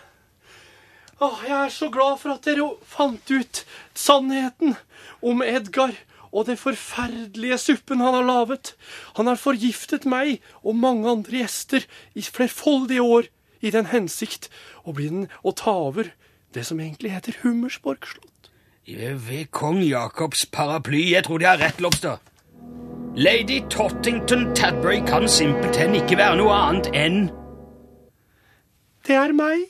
Åh, 1.22 1.46
jeg 1.48 1.56
er 1.58 1.72
så 1.72 1.88
glad 1.90 2.20
for 2.22 2.36
at 2.36 2.46
dere 2.46 2.68
fant 2.84 3.32
ut 3.32 3.62
sannheten 3.96 4.76
om 5.24 5.42
Edgar 5.42 5.96
og 6.36 6.50
den 6.50 6.60
forferdelige 6.60 7.58
suppen 7.58 8.04
han 8.04 8.18
har 8.18 8.28
laget. 8.28 8.76
Han 9.16 9.32
har 9.32 9.40
forgiftet 9.40 10.06
meg 10.06 10.44
og 10.62 10.76
mange 10.76 11.08
andre 11.10 11.40
gjester 11.46 11.88
i 12.14 12.22
flerfoldige 12.22 13.02
år 13.02 13.32
i 13.62 13.72
den 13.74 13.92
hensikt 13.92 14.50
å 14.84 14.94
bli 14.96 15.10
den 15.12 15.28
å 15.44 15.54
ta 15.56 15.74
over 15.88 16.12
det 16.56 16.66
som 16.68 16.80
egentlig 16.80 17.12
heter 17.12 17.40
Hummersborg 17.44 18.08
slott. 18.08 18.52
Ved 18.88 19.52
kong 19.52 19.82
Jakobs 19.84 20.46
paraply. 20.46 21.12
Jeg 21.12 21.26
tror 21.26 21.42
de 21.42 21.46
har 21.50 21.58
rett, 21.58 21.82
Lobster. 21.82 22.18
Lady 23.16 23.62
Tottington 23.70 24.56
Tadbury 24.56 25.00
kan 25.08 25.28
simpelthen 25.30 25.96
ikke 25.96 26.18
være 26.20 26.36
noe 26.42 26.52
annet 26.52 26.90
enn 26.94 27.20
Det 29.08 29.16
er 29.16 29.32
meg. 29.32 29.70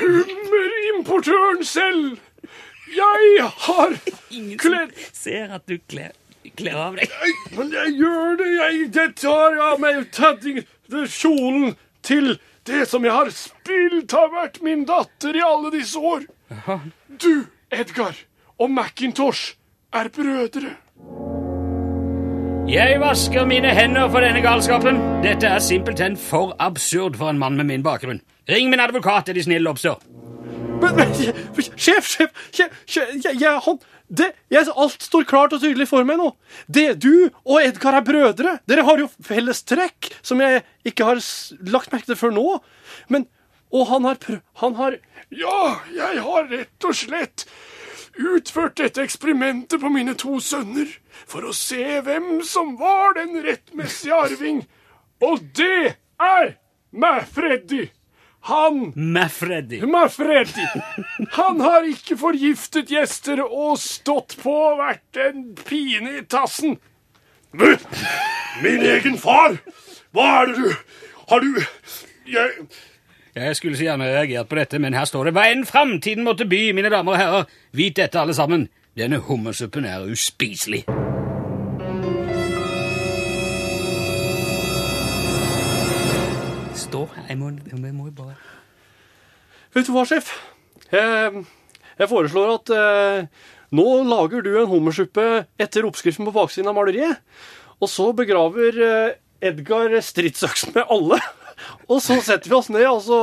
Hummerimportøren 0.00 1.64
selv! 1.64 2.18
Jeg 2.90 3.44
har 3.64 3.94
kledd 4.58 4.94
ser 5.14 5.52
at 5.54 5.68
du 5.70 5.76
kler, 5.88 6.10
kler 6.58 6.78
av 6.80 6.96
deg. 6.98 7.12
Men 7.54 7.70
jeg 7.74 7.94
gjør 8.00 8.36
det, 8.40 8.48
jeg. 8.56 8.80
Det 8.96 9.06
tar 9.22 9.58
av 9.62 9.80
meg 9.82 10.08
tedding, 10.14 10.64
kjolen 10.90 11.76
til 12.02 12.36
det 12.66 12.86
som 12.88 13.04
jeg 13.04 13.12
har 13.14 13.30
spilt 13.34 14.12
har 14.12 14.30
vært 14.34 14.60
min 14.64 14.84
datter 14.88 15.36
i 15.36 15.44
alle 15.44 15.72
disse 15.74 15.98
år. 15.98 16.26
Du, 17.20 17.46
Edgar, 17.72 18.16
og 18.60 18.70
Macintosh 18.70 19.56
er 19.92 20.10
brødre. 20.14 20.76
Jeg 22.70 23.00
vasker 23.02 23.46
mine 23.50 23.72
hender 23.74 24.10
for 24.12 24.22
denne 24.22 24.42
galskapen. 24.44 25.00
Dette 25.24 25.48
er 25.48 25.58
simpelthen 25.58 26.16
for 26.16 26.52
absurd 26.62 27.16
for 27.18 27.32
en 27.32 27.38
mann 27.38 27.56
med 27.58 27.66
min 27.66 27.82
bakgrunn. 27.82 28.20
Ring 28.48 28.70
min 28.70 28.80
advokat, 28.80 29.28
er 29.28 29.32
de 29.32 29.42
snille, 29.42 29.70
oppstår. 29.70 29.98
Men, 30.80 30.96
men, 30.96 31.10
sjef, 31.14 32.06
sjef, 32.06 32.30
sjef, 32.54 32.76
sjef 32.86 33.10
jeg, 33.24 33.40
jeg, 33.40 33.58
han, 33.64 33.80
det, 34.10 34.32
jeg, 34.50 34.66
Alt 34.74 35.04
står 35.06 35.24
klart 35.30 35.52
og 35.54 35.60
tydelig 35.62 35.86
for 35.86 36.02
meg 36.08 36.18
nå. 36.18 36.32
Det, 36.66 36.88
du 36.98 37.28
og 37.44 37.60
Edgar 37.62 37.94
er 38.00 38.06
brødre. 38.06 38.56
Dere 38.66 38.82
har 38.88 38.98
jo 38.98 39.06
felles 39.22 39.62
trekk 39.62 40.08
som 40.26 40.42
jeg 40.42 40.64
ikke 40.90 41.06
har 41.06 41.20
lagt 41.70 41.92
merke 41.94 42.10
til 42.10 42.18
før 42.18 42.34
nå. 42.34 42.46
Men, 43.08 43.28
og 43.70 43.86
han 43.92 44.08
har, 44.08 44.18
prø- 44.18 44.42
han 44.64 44.74
har 44.80 44.98
Ja, 45.30 45.60
jeg 45.94 46.24
har 46.26 46.48
rett 46.50 46.88
og 46.90 46.96
slett 46.98 47.44
utført 48.20 48.74
dette 48.80 49.04
eksperimentet 49.06 49.78
på 49.80 49.88
mine 49.94 50.16
to 50.18 50.40
sønner 50.42 50.90
for 51.30 51.46
å 51.46 51.52
se 51.54 52.00
hvem 52.04 52.40
som 52.44 52.74
var 52.80 53.14
den 53.20 53.38
rettmessige 53.46 54.16
arving. 54.26 54.64
Og 55.22 55.38
det 55.56 55.94
er 56.18 56.56
Mafreddy. 56.90 57.86
Han 58.40 58.92
Mafredi. 58.96 59.80
Mafredi. 59.86 60.66
Han 61.30 61.60
har 61.60 61.84
ikke 61.88 62.16
forgiftet 62.16 62.90
gjester 62.90 63.42
og 63.44 63.76
stått 63.78 64.38
på 64.40 64.54
og 64.70 64.78
vært 64.80 65.20
en 65.20 65.50
pine 65.66 66.16
i 66.20 66.24
tassen. 66.24 66.78
Men, 67.52 67.76
min 68.62 68.86
egen 68.86 69.18
far! 69.18 69.58
Hva 70.14 70.26
er 70.40 70.50
det 70.50 70.56
du 70.56 70.72
Har 71.30 71.40
du 71.40 71.60
Jeg 72.26 72.50
Jeg 73.34 73.56
skulle 73.56 73.76
så 73.76 73.84
gjerne 73.84 74.08
reagert 74.10 74.48
på 74.48 74.58
dette, 74.58 74.78
men 74.78 74.94
her 74.94 75.04
står 75.06 75.30
det 75.30 75.44
enn 75.50 75.66
framtiden 75.66 76.24
måtte 76.26 76.48
by, 76.50 76.70
mine 76.74 76.90
damer 76.90 77.12
og 77.12 77.18
herrer. 77.18 77.44
Vit 77.72 77.96
dette, 77.96 78.18
alle 78.18 78.34
sammen. 78.34 78.68
Denne 78.98 79.20
hummersuppen 79.22 79.86
er 79.86 80.06
uspiselig. 80.10 80.84
Står. 86.90 87.12
Jeg 87.28 87.38
må, 87.38 87.52
jeg 87.70 87.94
må 87.94 88.08
bare 88.10 88.34
Vet 89.70 89.86
du 89.86 89.92
hva, 89.94 90.02
sjef? 90.08 90.32
Jeg, 90.90 91.44
jeg 92.00 92.10
foreslår 92.10 92.48
at 92.56 92.72
eh, 92.74 93.26
nå 93.78 93.84
lager 94.08 94.42
du 94.42 94.50
en 94.58 94.66
hummersuppe 94.72 95.26
etter 95.60 95.86
oppskriften 95.86 96.26
på 96.26 96.34
baksiden 96.34 96.66
av 96.72 96.74
maleriet. 96.74 97.20
Og 97.78 97.86
så 97.92 98.08
begraver 98.16 98.80
eh, 98.82 99.12
Edgar 99.46 99.94
stridsøksen 100.02 100.74
med 100.74 100.90
alle. 100.90 101.20
Og 101.92 102.02
så 102.02 102.18
setter 102.24 102.50
vi 102.50 102.58
oss 102.58 102.72
ned, 102.72 102.86
og 102.88 103.02
så 103.04 103.20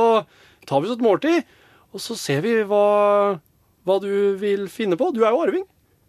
tar 0.68 0.80
vi 0.80 0.88
oss 0.88 0.96
et 0.96 1.04
måltid. 1.04 1.44
Og 1.92 2.00
så 2.00 2.16
ser 2.16 2.40
vi 2.44 2.54
hva, 2.68 3.36
hva 3.84 3.96
du 4.00 4.10
vil 4.40 4.68
finne 4.72 4.96
på. 5.00 5.10
Du 5.12 5.24
er 5.24 5.34
jo 5.34 5.42
arving. 5.44 5.64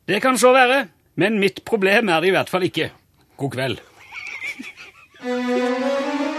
Det 0.08 0.22
kan 0.24 0.38
så 0.40 0.54
være, 0.56 0.86
men 1.20 1.42
mitt 1.42 1.64
problem 1.68 2.12
er 2.14 2.22
det 2.22 2.32
i 2.32 2.36
hvert 2.38 2.52
fall 2.52 2.68
ikke. 2.70 2.92
God 3.42 3.56
kveld. 3.58 3.82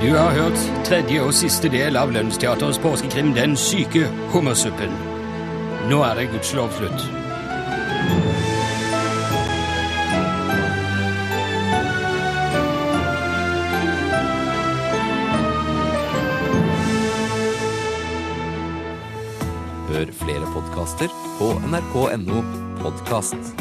Du 0.00 0.14
har 0.16 0.30
hørt 0.30 0.84
tredje 0.84 1.20
og 1.20 1.34
siste 1.36 1.68
del 1.68 1.96
av 2.00 2.08
Lønnsteaterets 2.14 2.78
påskekrim 2.80 3.34
Den 3.36 3.52
syke 3.60 4.06
hummersuppen. 4.32 4.94
Nå 5.90 5.98
er 6.06 6.16
det 6.16 6.30
gudskjelov 6.32 6.72
slutt. 6.72 7.04
Hør 19.90 20.14
flere 20.22 20.54
podkaster 20.54 21.12
på 21.36 21.52
nrk.no 21.68 22.40
podkast. 22.80 23.60